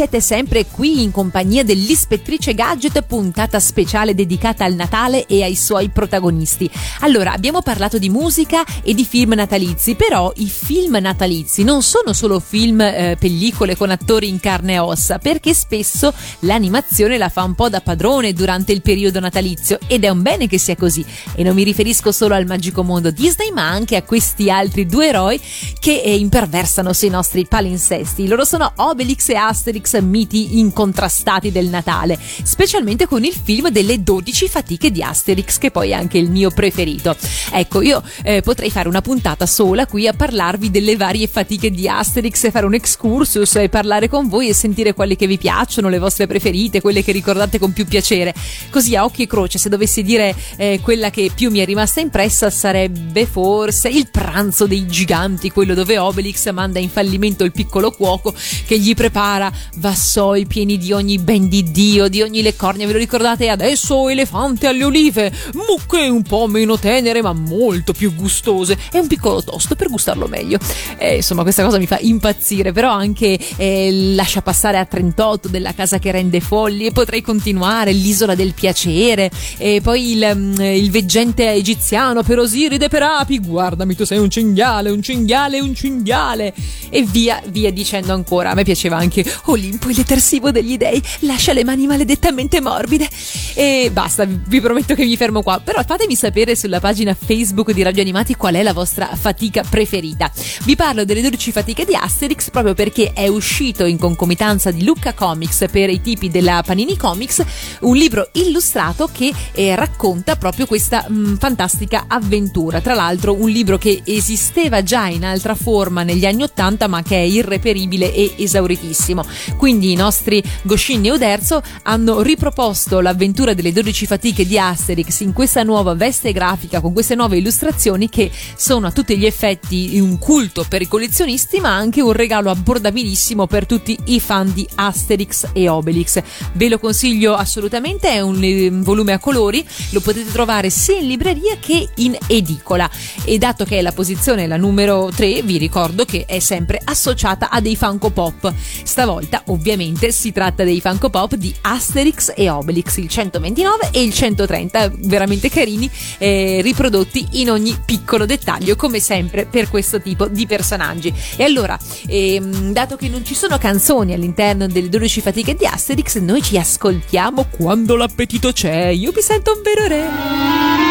Siete 0.00 0.22
sempre 0.22 0.64
qui 0.64 1.02
in 1.02 1.10
compagnia 1.10 1.62
dell'ispettrice 1.62 2.54
Gadget, 2.54 3.02
puntata 3.02 3.60
speciale 3.60 4.14
dedicata 4.14 4.64
al 4.64 4.72
Natale 4.72 5.26
e 5.26 5.42
ai 5.42 5.54
suoi 5.54 5.90
protagonisti. 5.90 6.70
Allora, 7.00 7.34
abbiamo 7.34 7.60
parlato 7.60 7.98
di 7.98 8.08
musica 8.08 8.64
e 8.82 8.94
di 8.94 9.04
film 9.04 9.34
natalizi, 9.34 9.96
però 9.96 10.32
i 10.36 10.48
film 10.48 10.96
natalizi 11.02 11.64
non 11.64 11.82
sono 11.82 12.14
solo 12.14 12.40
film, 12.40 12.80
eh, 12.80 13.18
pellicole 13.20 13.76
con 13.76 13.90
attori 13.90 14.26
in 14.26 14.40
carne 14.40 14.72
e 14.72 14.78
ossa, 14.78 15.18
perché 15.18 15.52
spesso 15.52 16.14
l'animazione 16.40 17.18
la 17.18 17.28
fa 17.28 17.42
un 17.42 17.54
po' 17.54 17.68
da 17.68 17.82
padrone 17.82 18.32
durante 18.32 18.72
il 18.72 18.80
periodo 18.80 19.20
natalizio 19.20 19.78
ed 19.86 20.04
è 20.04 20.08
un 20.08 20.22
bene 20.22 20.46
che 20.46 20.56
sia 20.56 20.76
così. 20.76 21.04
E 21.34 21.42
non 21.42 21.54
mi 21.54 21.62
riferisco 21.62 22.10
solo 22.10 22.34
al 22.34 22.46
magico 22.46 22.82
mondo 22.82 23.10
Disney, 23.10 23.50
ma 23.50 23.68
anche 23.68 23.96
a 23.96 24.02
questi 24.02 24.50
altri 24.50 24.86
due 24.86 25.08
eroi 25.08 25.38
che 25.78 26.00
eh, 26.00 26.16
imperversano 26.16 26.94
sui 26.94 27.10
nostri 27.10 27.44
palinsesti. 27.44 28.26
Loro 28.26 28.46
sono 28.46 28.72
Obelix 28.76 29.28
e 29.28 29.34
Asterix, 29.34 29.88
miti 30.00 30.58
incontrastati 30.58 31.50
del 31.50 31.66
Natale, 31.66 32.18
specialmente 32.42 33.06
con 33.06 33.24
il 33.24 33.34
film 33.34 33.70
delle 33.70 34.02
12 34.02 34.48
fatiche 34.48 34.90
di 34.90 35.02
Asterix, 35.02 35.58
che 35.58 35.70
poi 35.70 35.90
è 35.90 35.94
anche 35.94 36.18
il 36.18 36.30
mio 36.30 36.50
preferito. 36.50 37.16
Ecco, 37.52 37.82
io 37.82 38.02
eh, 38.22 38.42
potrei 38.42 38.70
fare 38.70 38.88
una 38.88 39.00
puntata 39.00 39.46
sola 39.46 39.86
qui 39.86 40.06
a 40.06 40.12
parlarvi 40.12 40.70
delle 40.70 40.96
varie 40.96 41.26
fatiche 41.26 41.70
di 41.70 41.88
Asterix 41.88 42.44
e 42.44 42.50
fare 42.50 42.66
un 42.66 42.74
excursus 42.74 43.56
e 43.56 43.68
parlare 43.68 44.08
con 44.08 44.28
voi 44.28 44.48
e 44.48 44.54
sentire 44.54 44.94
quelle 44.94 45.16
che 45.16 45.26
vi 45.26 45.38
piacciono, 45.38 45.88
le 45.88 45.98
vostre 45.98 46.26
preferite, 46.26 46.80
quelle 46.80 47.02
che 47.02 47.12
ricordate 47.12 47.58
con 47.58 47.72
più 47.72 47.86
piacere. 47.86 48.34
Così 48.70 48.94
a 48.96 49.04
occhio 49.04 49.24
e 49.24 49.26
croce, 49.26 49.58
se 49.58 49.68
dovessi 49.68 50.02
dire 50.02 50.34
eh, 50.56 50.80
quella 50.82 51.10
che 51.10 51.30
più 51.34 51.50
mi 51.50 51.58
è 51.58 51.64
rimasta 51.64 52.00
impressa 52.00 52.50
sarebbe 52.50 53.26
forse 53.26 53.88
il 53.88 54.08
pranzo 54.10 54.66
dei 54.66 54.86
giganti, 54.86 55.50
quello 55.50 55.74
dove 55.74 55.98
Obelix 55.98 56.50
manda 56.52 56.78
in 56.78 56.90
fallimento 56.90 57.44
il 57.44 57.52
piccolo 57.52 57.90
cuoco 57.90 58.34
che 58.66 58.78
gli 58.78 58.94
prepara 58.94 59.50
vassoi 59.80 60.46
pieni 60.46 60.76
di 60.76 60.92
ogni 60.92 61.18
ben 61.18 61.48
di 61.48 61.70
Dio, 61.70 62.08
di 62.08 62.20
ogni 62.20 62.42
le 62.42 62.54
cornia, 62.54 62.86
ve 62.86 62.92
lo 62.92 62.98
ricordate? 62.98 63.48
Adesso 63.48 64.08
elefante 64.08 64.66
alle 64.66 64.84
olive, 64.84 65.32
mucche 65.54 66.06
un 66.06 66.22
po' 66.22 66.46
meno 66.46 66.78
tenere 66.78 67.22
ma 67.22 67.32
molto 67.32 67.92
più 67.92 68.14
gustose 68.14 68.78
e 68.92 68.98
un 68.98 69.06
piccolo 69.06 69.42
tosto 69.42 69.74
per 69.74 69.88
gustarlo 69.88 70.28
meglio. 70.28 70.58
Eh, 70.98 71.16
insomma, 71.16 71.42
questa 71.42 71.64
cosa 71.64 71.78
mi 71.78 71.86
fa 71.86 71.98
impazzire, 72.00 72.72
però 72.72 72.92
anche 72.92 73.38
eh, 73.56 73.90
lascia 74.14 74.42
passare 74.42 74.78
a 74.78 74.84
38 74.84 75.48
della 75.48 75.72
casa 75.72 75.98
che 75.98 76.10
rende 76.10 76.40
folli 76.40 76.86
e 76.86 76.92
potrei 76.92 77.22
continuare, 77.22 77.92
l'isola 77.92 78.34
del 78.34 78.52
piacere 78.52 79.30
e 79.56 79.80
poi 79.82 80.12
il, 80.12 80.30
mm, 80.34 80.60
il 80.60 80.90
veggente 80.90 81.50
egiziano 81.52 82.22
per 82.22 82.38
Osiride 82.38 82.88
per 82.88 83.02
api, 83.02 83.38
guardami 83.38 83.94
tu 83.96 84.04
sei 84.04 84.18
un 84.18 84.28
cinghiale, 84.28 84.90
un 84.90 85.02
cinghiale, 85.02 85.58
un 85.58 85.74
cinghiale 85.74 86.52
e 86.90 87.02
via, 87.02 87.40
via 87.46 87.72
dicendo 87.72 88.12
ancora. 88.12 88.50
A 88.50 88.54
me 88.54 88.64
piaceva 88.64 88.98
anche 88.98 89.24
Olimpo, 89.60 89.90
il 89.90 89.94
detersivo 89.94 90.50
degli 90.50 90.78
dei, 90.78 91.02
lascia 91.20 91.52
le 91.52 91.64
mani 91.64 91.86
maledettamente 91.86 92.62
morbide. 92.62 93.06
E 93.54 93.90
basta, 93.92 94.26
vi 94.26 94.60
prometto 94.60 94.94
che 94.94 95.04
mi 95.04 95.18
fermo 95.18 95.42
qua. 95.42 95.60
Però 95.60 95.82
fatemi 95.84 96.14
sapere 96.16 96.56
sulla 96.56 96.80
pagina 96.80 97.14
Facebook 97.14 97.72
di 97.72 97.82
Radio 97.82 98.00
Animati 98.00 98.36
qual 98.36 98.54
è 98.54 98.62
la 98.62 98.72
vostra 98.72 99.14
fatica 99.14 99.62
preferita. 99.68 100.32
Vi 100.64 100.76
parlo 100.76 101.04
delle 101.04 101.20
12 101.20 101.52
fatiche 101.52 101.84
di 101.84 101.94
Asterix 101.94 102.48
proprio 102.48 102.72
perché 102.72 103.12
è 103.12 103.28
uscito 103.28 103.84
in 103.84 103.98
concomitanza 103.98 104.70
di 104.70 104.82
Lucca 104.82 105.12
Comics 105.12 105.66
per 105.70 105.90
i 105.90 106.00
tipi 106.00 106.30
della 106.30 106.62
Panini 106.64 106.96
Comics 106.96 107.44
un 107.80 107.96
libro 107.96 108.30
illustrato 108.32 109.10
che 109.12 109.32
eh, 109.52 109.74
racconta 109.76 110.36
proprio 110.36 110.64
questa 110.64 111.04
mh, 111.06 111.14
mm, 111.14 111.34
fantastica 111.34 112.04
avventura. 112.08 112.80
Tra 112.80 112.94
l'altro 112.94 113.34
un 113.34 113.50
libro 113.50 113.76
che 113.76 114.00
esisteva 114.06 114.82
già 114.82 115.06
in 115.08 115.24
altra 115.24 115.54
forma 115.54 116.02
negli 116.02 116.24
anni 116.24 116.44
80 116.44 116.88
ma 116.88 117.02
che 117.02 117.16
è 117.16 117.24
irreperibile 117.24 118.14
e 118.14 118.34
esauritissimo. 118.38 119.22
Quindi 119.56 119.92
i 119.92 119.96
nostri 119.96 120.42
Goscinny 120.62 121.08
e 121.08 121.12
Uderzo 121.12 121.62
hanno 121.82 122.22
riproposto 122.22 123.00
l'avventura 123.00 123.54
delle 123.54 123.72
12 123.72 124.06
fatiche 124.06 124.46
di 124.46 124.58
Asterix 124.58 125.20
in 125.20 125.32
questa 125.32 125.62
nuova 125.62 125.94
veste 125.94 126.32
grafica 126.32 126.80
con 126.80 126.92
queste 126.92 127.14
nuove 127.14 127.38
illustrazioni 127.38 128.08
che 128.08 128.30
sono 128.56 128.86
a 128.86 128.92
tutti 128.92 129.16
gli 129.16 129.26
effetti 129.26 129.98
un 130.00 130.18
culto 130.18 130.64
per 130.68 130.82
i 130.82 130.88
collezionisti 130.88 131.60
ma 131.60 131.74
anche 131.74 132.00
un 132.00 132.12
regalo 132.12 132.50
abbordabilissimo 132.50 133.46
per 133.46 133.66
tutti 133.66 133.98
i 134.06 134.20
fan 134.20 134.52
di 134.52 134.66
Asterix 134.74 135.48
e 135.52 135.68
Obelix. 135.68 136.22
Ve 136.52 136.68
lo 136.68 136.78
consiglio 136.78 137.34
assolutamente, 137.34 138.08
è 138.08 138.20
un 138.20 138.42
eh, 138.42 138.70
volume 138.70 139.12
a 139.12 139.18
colori, 139.18 139.66
lo 139.90 140.00
potete 140.00 140.30
trovare 140.30 140.70
sia 140.70 140.98
in 140.98 141.06
libreria 141.06 141.56
che 141.58 141.88
in 141.96 142.16
edicola 142.26 142.88
e 143.24 143.38
dato 143.38 143.64
che 143.64 143.78
è 143.78 143.82
la 143.82 143.92
posizione 143.92 144.46
la 144.46 144.56
numero 144.56 145.10
3 145.14 145.42
vi 145.42 145.58
ricordo 145.58 146.04
che 146.04 146.24
è 146.26 146.38
sempre 146.38 146.80
associata 146.82 147.50
a 147.50 147.60
dei 147.60 147.76
Funko 147.76 148.10
Pop. 148.10 148.52
Stavolta 148.82 149.39
ovviamente 149.46 150.12
si 150.12 150.32
tratta 150.32 150.64
dei 150.64 150.80
Funko 150.80 151.10
Pop 151.10 151.34
di 151.34 151.54
Asterix 151.62 152.32
e 152.34 152.48
Obelix, 152.48 152.96
il 152.96 153.08
129 153.08 153.90
e 153.92 154.02
il 154.02 154.12
130, 154.12 154.92
veramente 154.98 155.48
carini, 155.48 155.90
eh, 156.18 156.60
riprodotti 156.62 157.26
in 157.32 157.50
ogni 157.50 157.76
piccolo 157.84 158.26
dettaglio, 158.26 158.76
come 158.76 159.00
sempre 159.00 159.46
per 159.46 159.68
questo 159.68 160.00
tipo 160.00 160.26
di 160.26 160.46
personaggi. 160.46 161.12
E 161.36 161.44
allora, 161.44 161.78
ehm, 162.06 162.72
dato 162.72 162.96
che 162.96 163.08
non 163.08 163.24
ci 163.24 163.34
sono 163.34 163.58
canzoni 163.58 164.12
all'interno 164.12 164.66
delle 164.66 164.88
12 164.88 165.20
fatiche 165.20 165.54
di 165.54 165.66
Asterix, 165.66 166.18
noi 166.18 166.42
ci 166.42 166.58
ascoltiamo 166.58 167.46
quando 167.50 167.96
l'appetito 167.96 168.52
c'è. 168.52 168.86
Io 168.86 169.12
mi 169.14 169.22
sento 169.22 169.52
un 169.52 169.62
vero 169.62 169.86
re. 169.86 170.89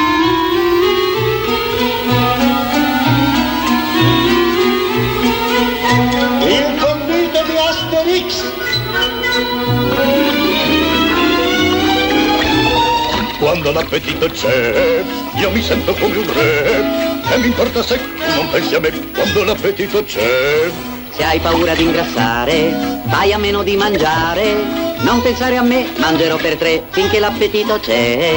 Quando 13.62 13.78
l'appetito 13.78 14.26
c'è, 14.28 15.04
io 15.36 15.52
mi 15.52 15.62
sento 15.62 15.94
come 15.96 16.16
un 16.16 16.34
re. 16.34 16.82
E 17.30 17.38
mi 17.40 17.48
importa 17.48 17.84
se 17.84 17.98
tu 17.98 18.36
non 18.36 18.50
pensi 18.50 18.74
a 18.74 18.80
me 18.80 18.90
quando 19.14 19.44
l'appetito 19.44 20.02
c'è. 20.02 20.72
Se 21.12 21.24
hai 21.26 21.40
paura 21.40 21.76
di 21.76 21.84
ingrassare, 21.84 23.02
fai 23.10 23.34
a 23.34 23.38
meno 23.38 23.62
di 23.62 23.76
mangiare. 23.76 24.56
Non 25.00 25.22
pensare 25.22 25.58
a 25.58 25.62
me, 25.62 25.90
mangerò 25.98 26.38
per 26.38 26.56
tre 26.56 26.84
finché 26.92 27.20
l'appetito 27.20 27.82
c'è. 27.82 28.34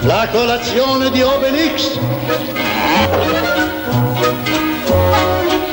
La 0.00 0.26
colazione 0.32 1.08
di 1.12 1.22
Obelix. 1.22 2.00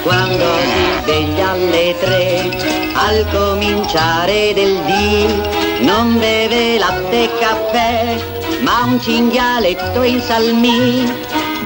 Quando 0.03 0.45
si 0.59 1.01
sveglia 1.01 1.49
alle 1.49 1.95
tre 1.99 2.82
al 2.93 3.25
cominciare 3.31 4.53
del 4.53 4.77
dì 4.85 5.61
non 5.83 6.17
beve 6.19 6.77
latte 6.77 7.23
e 7.23 7.29
caffè, 7.39 8.15
ma 8.61 8.83
un 8.85 9.01
cinghialetto 9.01 10.01
in 10.03 10.21
salmì. 10.21 11.11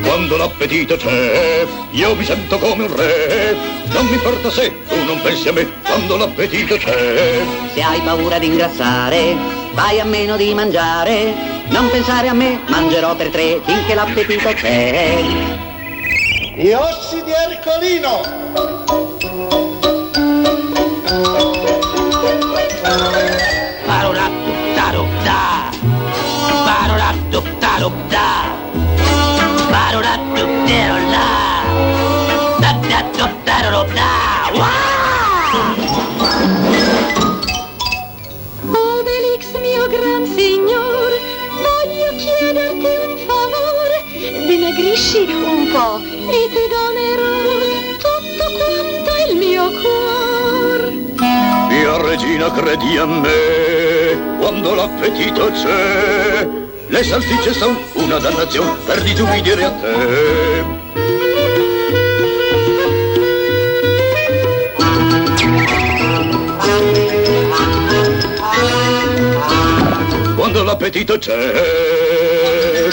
Quando 0.04 0.38
l'appetito 0.38 0.96
c'è, 0.96 1.66
io 1.92 2.16
mi 2.16 2.24
sento 2.24 2.58
come 2.58 2.86
un 2.86 2.96
re. 2.96 3.56
Non 3.88 4.06
mi 4.06 4.14
importa 4.14 4.50
se 4.50 4.72
tu 4.88 5.04
non 5.06 5.20
pensi 5.22 5.50
a 5.50 5.54
me 5.54 5.68
quando 5.84 6.18
l'appetito 6.18 6.78
c'è. 6.78 7.42
Se 7.74 7.82
hai 7.82 8.00
paura 8.02 8.40
di 8.40 8.48
ingrassare, 8.48 9.36
vai 9.74 10.00
a 10.00 10.06
meno 10.06 10.38
di 10.38 10.54
mangiare. 10.54 11.56
Non 11.68 11.90
pensare 11.90 12.30
a 12.30 12.34
me, 12.34 12.62
mangerò 12.68 13.16
per 13.16 13.30
tre 13.30 13.60
finché 13.66 13.94
l'appetito 13.94 14.54
c'è. 14.54 15.22
Gli 16.56 16.72
ossi 16.72 17.22
di 17.24 17.32
Ercolino! 17.32 19.07
Parolatto, 23.86 24.52
tarobda. 24.76 25.72
Parolatto, 26.66 27.44
tarobda. 27.60 28.26
Parolatto, 29.72 30.44
tarobda. 30.68 31.26
Daddatto, 32.60 33.26
tarobda. 33.46 34.10
Obelix, 38.68 39.44
mio 39.62 39.88
gran 39.88 40.26
signor, 40.36 41.12
voglio 41.64 42.10
chiederti 42.18 42.92
un 43.08 43.18
favore. 43.26 43.98
Dimagrisci 44.46 45.24
un 45.24 45.72
po' 45.72 46.02
e 46.04 46.50
ti 46.52 46.64
donerò 46.68 47.32
tutto 47.96 48.46
quanto 48.58 49.12
il 49.32 49.38
mio 49.38 49.72
cuore. 49.72 50.27
Mia 51.88 52.02
regina 52.02 52.52
credi 52.52 52.98
a 52.98 53.06
me 53.06 54.36
quando 54.40 54.76
l'appetito 54.76 55.50
c'è 55.52 56.46
le 56.86 57.02
salsicce 57.02 57.54
sono 57.54 57.80
una 57.94 58.20
dannazione 58.20 58.76
per 58.86 59.02
disubbidire 59.04 59.64
a 59.64 59.72
te. 59.72 60.66
Quando 70.36 70.64
l'appetito 70.64 71.18
c'è 71.18 72.88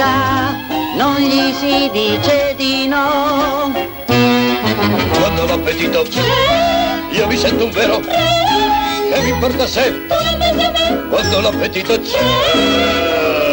sa, 0.00 0.56
non 0.96 1.16
gli 1.16 1.52
si 1.52 1.90
dice 1.92 2.54
di 2.56 2.88
no. 2.88 3.70
Quando 5.18 5.44
l'appetito 5.44 6.02
c'è, 6.08 6.22
io 7.10 7.26
mi 7.26 7.36
sento 7.36 7.64
un 7.64 7.70
vero. 7.70 8.00
Che 8.00 9.20
mi 9.20 9.28
importa 9.28 9.66
se, 9.66 10.06
quando 11.10 11.40
l'appetito 11.40 12.00
c'è. 12.00 13.49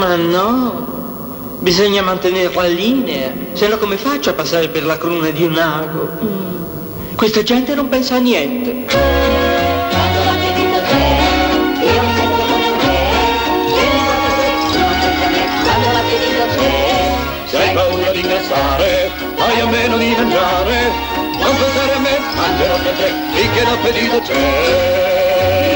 Ma 0.00 0.16
no, 0.16 1.58
bisogna 1.58 2.00
mantenere 2.00 2.50
la 2.54 2.62
linea, 2.62 3.34
se 3.52 3.68
no 3.68 3.76
come 3.76 3.98
faccio 3.98 4.30
a 4.30 4.32
passare 4.32 4.68
per 4.68 4.86
la 4.86 4.96
cruna 4.96 5.28
di 5.28 5.42
un 5.42 5.58
ago? 5.58 6.08
Mm. 6.24 7.16
Questa 7.16 7.42
gente 7.42 7.74
non 7.74 7.90
pensa 7.90 8.14
a 8.14 8.18
niente. 8.18 8.86
Hai 17.52 18.20
ingrassare, 18.20 19.10
a 19.36 19.66
meno 19.66 19.98
di 19.98 20.14
mangiare. 20.16 20.92
Non 21.42 21.56
pensare 21.58 21.92
a 21.92 21.98
me, 21.98 22.18
mangerò 22.36 22.74
per 22.76 22.94
te, 22.94 23.12
finché 23.34 23.62
l'appetito 23.64 24.20
c'è. 24.20 25.69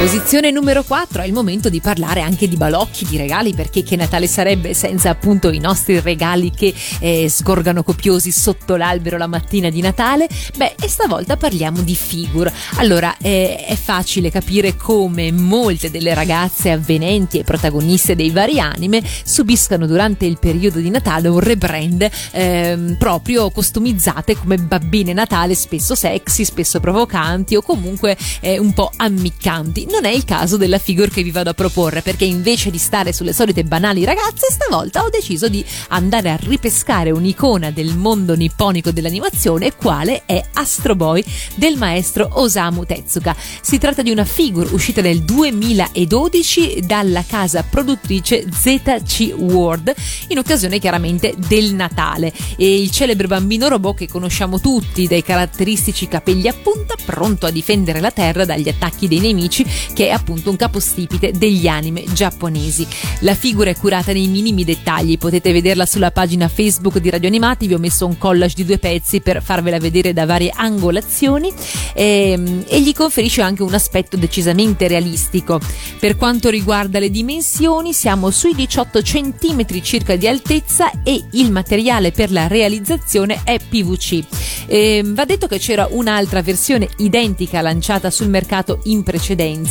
Posizione 0.00 0.50
numero 0.50 0.82
4, 0.82 1.20
è 1.20 1.26
il 1.26 1.34
momento 1.34 1.68
di 1.68 1.82
parlare 1.82 2.22
anche 2.22 2.48
di 2.48 2.56
balocchi, 2.56 3.04
di 3.04 3.18
regali, 3.18 3.52
perché 3.52 3.82
che 3.82 3.96
Natale 3.96 4.26
sarebbe 4.26 4.72
senza 4.72 5.10
appunto 5.10 5.50
i 5.50 5.58
nostri 5.58 6.00
regali 6.00 6.50
che 6.50 6.72
eh, 7.00 7.28
sgorgano 7.28 7.82
copiosi 7.82 8.32
sotto 8.32 8.76
l'albero 8.76 9.18
la 9.18 9.26
mattina 9.26 9.68
di 9.68 9.82
Natale? 9.82 10.26
Beh, 10.56 10.76
e 10.80 10.88
stavolta 10.88 11.36
parliamo 11.36 11.82
di 11.82 11.94
figure. 11.94 12.50
Allora, 12.76 13.14
eh, 13.20 13.62
è 13.66 13.76
facile 13.76 14.30
capire 14.30 14.74
come 14.74 15.32
molte 15.32 15.90
delle 15.90 16.14
ragazze 16.14 16.70
avvenenti 16.70 17.38
e 17.38 17.44
protagoniste 17.44 18.16
dei 18.16 18.30
vari 18.30 18.58
anime 18.58 19.02
subiscano 19.04 19.86
durante 19.86 20.24
il 20.24 20.38
periodo 20.38 20.78
di 20.78 20.88
Natale 20.88 21.28
un 21.28 21.40
rebrand 21.40 22.08
ehm, 22.30 22.96
proprio 22.98 23.50
costumizzate 23.50 24.34
come 24.34 24.56
babbine 24.56 25.12
Natale, 25.12 25.54
spesso 25.54 25.94
sexy, 25.94 26.46
spesso 26.46 26.80
provocanti 26.80 27.54
o 27.54 27.60
comunque 27.60 28.16
eh, 28.40 28.58
un 28.58 28.72
po' 28.72 28.90
ammiccanti. 28.96 29.88
Non 29.90 30.04
è 30.04 30.14
il 30.14 30.24
caso 30.24 30.56
della 30.56 30.78
figure 30.78 31.10
che 31.10 31.22
vi 31.24 31.32
vado 31.32 31.50
a 31.50 31.54
proporre, 31.54 32.00
perché 32.00 32.24
invece 32.24 32.70
di 32.70 32.78
stare 32.78 33.12
sulle 33.12 33.32
solite 33.32 33.64
banali 33.64 34.04
ragazze, 34.04 34.46
stavolta 34.48 35.02
ho 35.02 35.10
deciso 35.10 35.48
di 35.48 35.64
andare 35.88 36.30
a 36.30 36.38
ripescare 36.40 37.10
un'icona 37.10 37.72
del 37.72 37.96
mondo 37.96 38.36
nipponico 38.36 38.92
dell'animazione, 38.92 39.74
quale 39.74 40.22
è 40.26 40.42
Astro 40.54 40.94
Boy 40.94 41.24
del 41.56 41.76
maestro 41.76 42.28
Osamu 42.34 42.84
Tezuka. 42.84 43.34
Si 43.60 43.78
tratta 43.78 44.02
di 44.02 44.10
una 44.10 44.24
figure 44.24 44.70
uscita 44.72 45.02
nel 45.02 45.22
2012 45.22 46.82
dalla 46.86 47.24
casa 47.26 47.64
produttrice 47.64 48.46
ZC 48.48 49.34
World, 49.36 49.92
in 50.28 50.38
occasione 50.38 50.78
chiaramente 50.78 51.34
del 51.36 51.74
Natale. 51.74 52.32
E 52.56 52.80
il 52.80 52.92
celebre 52.92 53.26
bambino 53.26 53.66
robot 53.66 53.96
che 53.96 54.08
conosciamo 54.08 54.60
tutti, 54.60 55.08
dai 55.08 55.24
caratteristici 55.24 56.06
capelli 56.06 56.46
a 56.46 56.54
punta, 56.54 56.94
pronto 57.04 57.46
a 57.46 57.50
difendere 57.50 58.00
la 58.00 58.12
Terra 58.12 58.44
dagli 58.44 58.68
attacchi 58.68 59.08
dei 59.08 59.18
nemici, 59.18 59.66
che 59.92 60.08
è 60.08 60.10
appunto 60.10 60.50
un 60.50 60.56
capostipite 60.56 61.32
degli 61.32 61.66
anime 61.66 62.04
giapponesi. 62.12 62.86
La 63.20 63.34
figura 63.34 63.70
è 63.70 63.76
curata 63.76 64.12
nei 64.12 64.28
minimi 64.28 64.64
dettagli, 64.64 65.18
potete 65.18 65.52
vederla 65.52 65.86
sulla 65.86 66.10
pagina 66.10 66.48
Facebook 66.48 66.98
di 66.98 67.10
Radio 67.10 67.28
Animati, 67.28 67.66
vi 67.66 67.74
ho 67.74 67.78
messo 67.78 68.06
un 68.06 68.18
collage 68.18 68.54
di 68.56 68.64
due 68.64 68.78
pezzi 68.78 69.20
per 69.20 69.42
farvela 69.42 69.78
vedere 69.78 70.12
da 70.12 70.26
varie 70.26 70.52
angolazioni 70.54 71.52
e, 71.94 72.64
e 72.66 72.80
gli 72.80 72.92
conferisce 72.92 73.42
anche 73.42 73.62
un 73.62 73.74
aspetto 73.74 74.16
decisamente 74.16 74.88
realistico. 74.88 75.60
Per 75.98 76.16
quanto 76.16 76.50
riguarda 76.50 76.98
le 76.98 77.10
dimensioni, 77.10 77.92
siamo 77.92 78.30
sui 78.30 78.54
18 78.54 79.00
cm 79.00 79.80
circa 79.82 80.16
di 80.16 80.26
altezza 80.26 80.90
e 81.02 81.22
il 81.32 81.50
materiale 81.50 82.10
per 82.12 82.30
la 82.30 82.46
realizzazione 82.46 83.40
è 83.44 83.58
PVC. 83.58 84.24
E, 84.66 85.02
va 85.04 85.24
detto 85.24 85.46
che 85.46 85.58
c'era 85.58 85.88
un'altra 85.90 86.42
versione 86.42 86.88
identica 86.98 87.60
lanciata 87.60 88.10
sul 88.10 88.28
mercato 88.28 88.80
in 88.84 89.02
precedenza, 89.02 89.69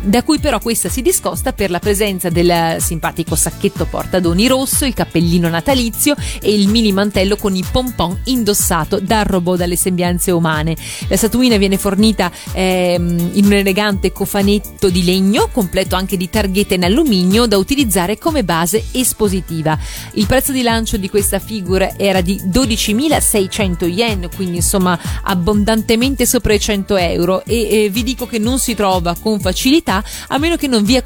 da 0.00 0.22
cui 0.22 0.38
però 0.38 0.58
questa 0.58 0.88
si 0.88 1.02
discosta 1.02 1.52
per 1.52 1.70
la 1.70 1.78
presenza 1.78 2.28
del 2.28 2.76
simpatico 2.80 3.34
sacchetto 3.36 3.86
portadoni 3.86 4.46
rosso, 4.46 4.84
il 4.84 4.94
cappellino 4.94 5.48
natalizio 5.48 6.14
e 6.40 6.52
il 6.52 6.68
mini 6.68 6.92
mantello 6.92 7.36
con 7.36 7.54
i 7.54 7.64
pompon 7.70 8.18
indossato 8.24 8.98
dal 9.00 9.24
robot 9.24 9.58
dalle 9.58 9.76
sembianze 9.76 10.30
umane. 10.30 10.76
La 11.08 11.16
statuina 11.16 11.56
viene 11.56 11.78
fornita 11.78 12.30
ehm, 12.52 13.30
in 13.34 13.44
un 13.44 13.52
elegante 13.52 14.12
cofanetto 14.12 14.88
di 14.88 15.04
legno, 15.04 15.48
completo 15.52 15.96
anche 15.96 16.16
di 16.16 16.28
targhette 16.28 16.74
in 16.74 16.84
alluminio 16.84 17.46
da 17.46 17.56
utilizzare 17.56 18.18
come 18.18 18.44
base 18.44 18.84
espositiva. 18.92 19.78
Il 20.12 20.26
prezzo 20.26 20.52
di 20.52 20.62
lancio 20.62 20.96
di 20.96 21.08
questa 21.08 21.38
figura 21.38 21.96
era 21.96 22.20
di 22.20 22.40
12.600 22.44 23.86
yen, 23.88 24.28
quindi 24.34 24.56
insomma 24.56 24.98
abbondantemente 25.22 26.26
sopra 26.26 26.52
i 26.52 26.60
100 26.60 26.96
euro 26.96 27.44
e 27.44 27.84
eh, 27.84 27.90
vi 27.90 28.02
dico 28.02 28.26
che 28.26 28.38
non 28.38 28.58
si 28.58 28.74
trova 28.74 29.14
con 29.20 29.35
facilità 29.40 30.02
a 30.28 30.38
meno 30.38 30.56
che 30.56 30.66
non 30.66 30.84
vi, 30.84 31.00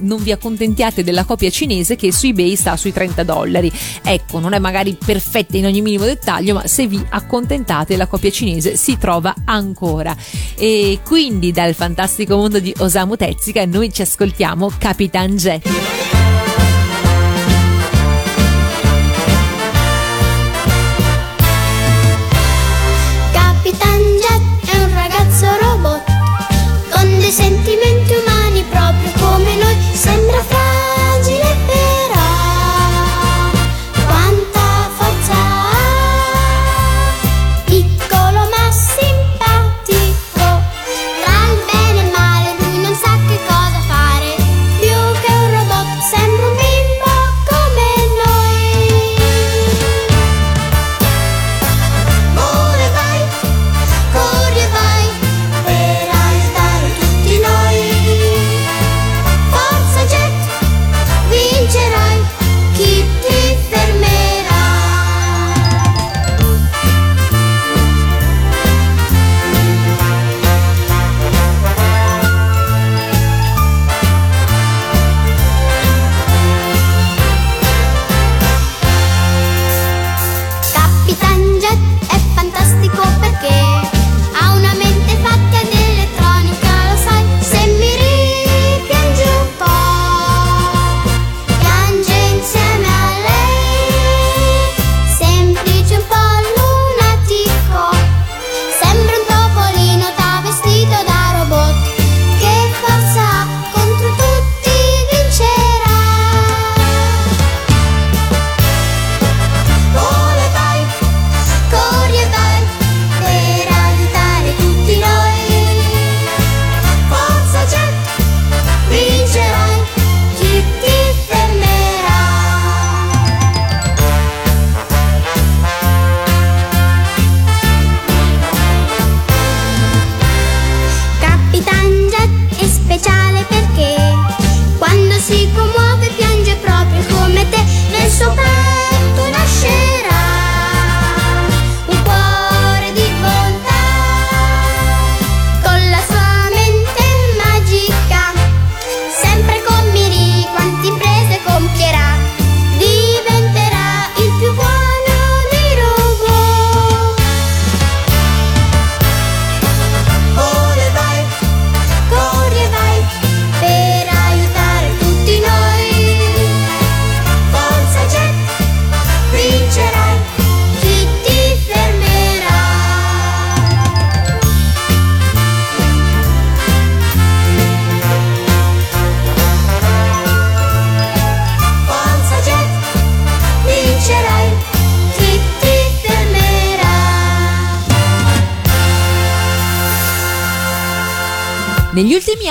non 0.00 0.22
vi 0.22 0.32
accontentiate 0.32 1.04
della 1.04 1.24
copia 1.24 1.50
cinese 1.50 1.96
che 1.96 2.12
su 2.12 2.26
eBay 2.26 2.56
sta 2.56 2.76
sui 2.76 2.92
30 2.92 3.22
dollari. 3.22 3.70
Ecco, 4.02 4.38
non 4.38 4.52
è 4.52 4.58
magari 4.58 4.96
perfetta 5.04 5.56
in 5.56 5.66
ogni 5.66 5.82
minimo 5.82 6.04
dettaglio, 6.04 6.54
ma 6.54 6.66
se 6.66 6.86
vi 6.86 7.02
accontentate 7.10 7.96
la 7.96 8.06
copia 8.06 8.30
cinese 8.30 8.76
si 8.76 8.98
trova 8.98 9.34
ancora. 9.44 10.16
E 10.56 11.00
quindi 11.04 11.52
dal 11.52 11.74
fantastico 11.74 12.36
mondo 12.36 12.60
di 12.60 12.74
Osamu 12.78 13.16
Tezuka 13.16 13.64
noi 13.66 13.92
ci 13.92 14.02
ascoltiamo 14.02 14.70
Capitan 14.78 15.36
Jet. 15.36 16.31
Con 27.36 27.71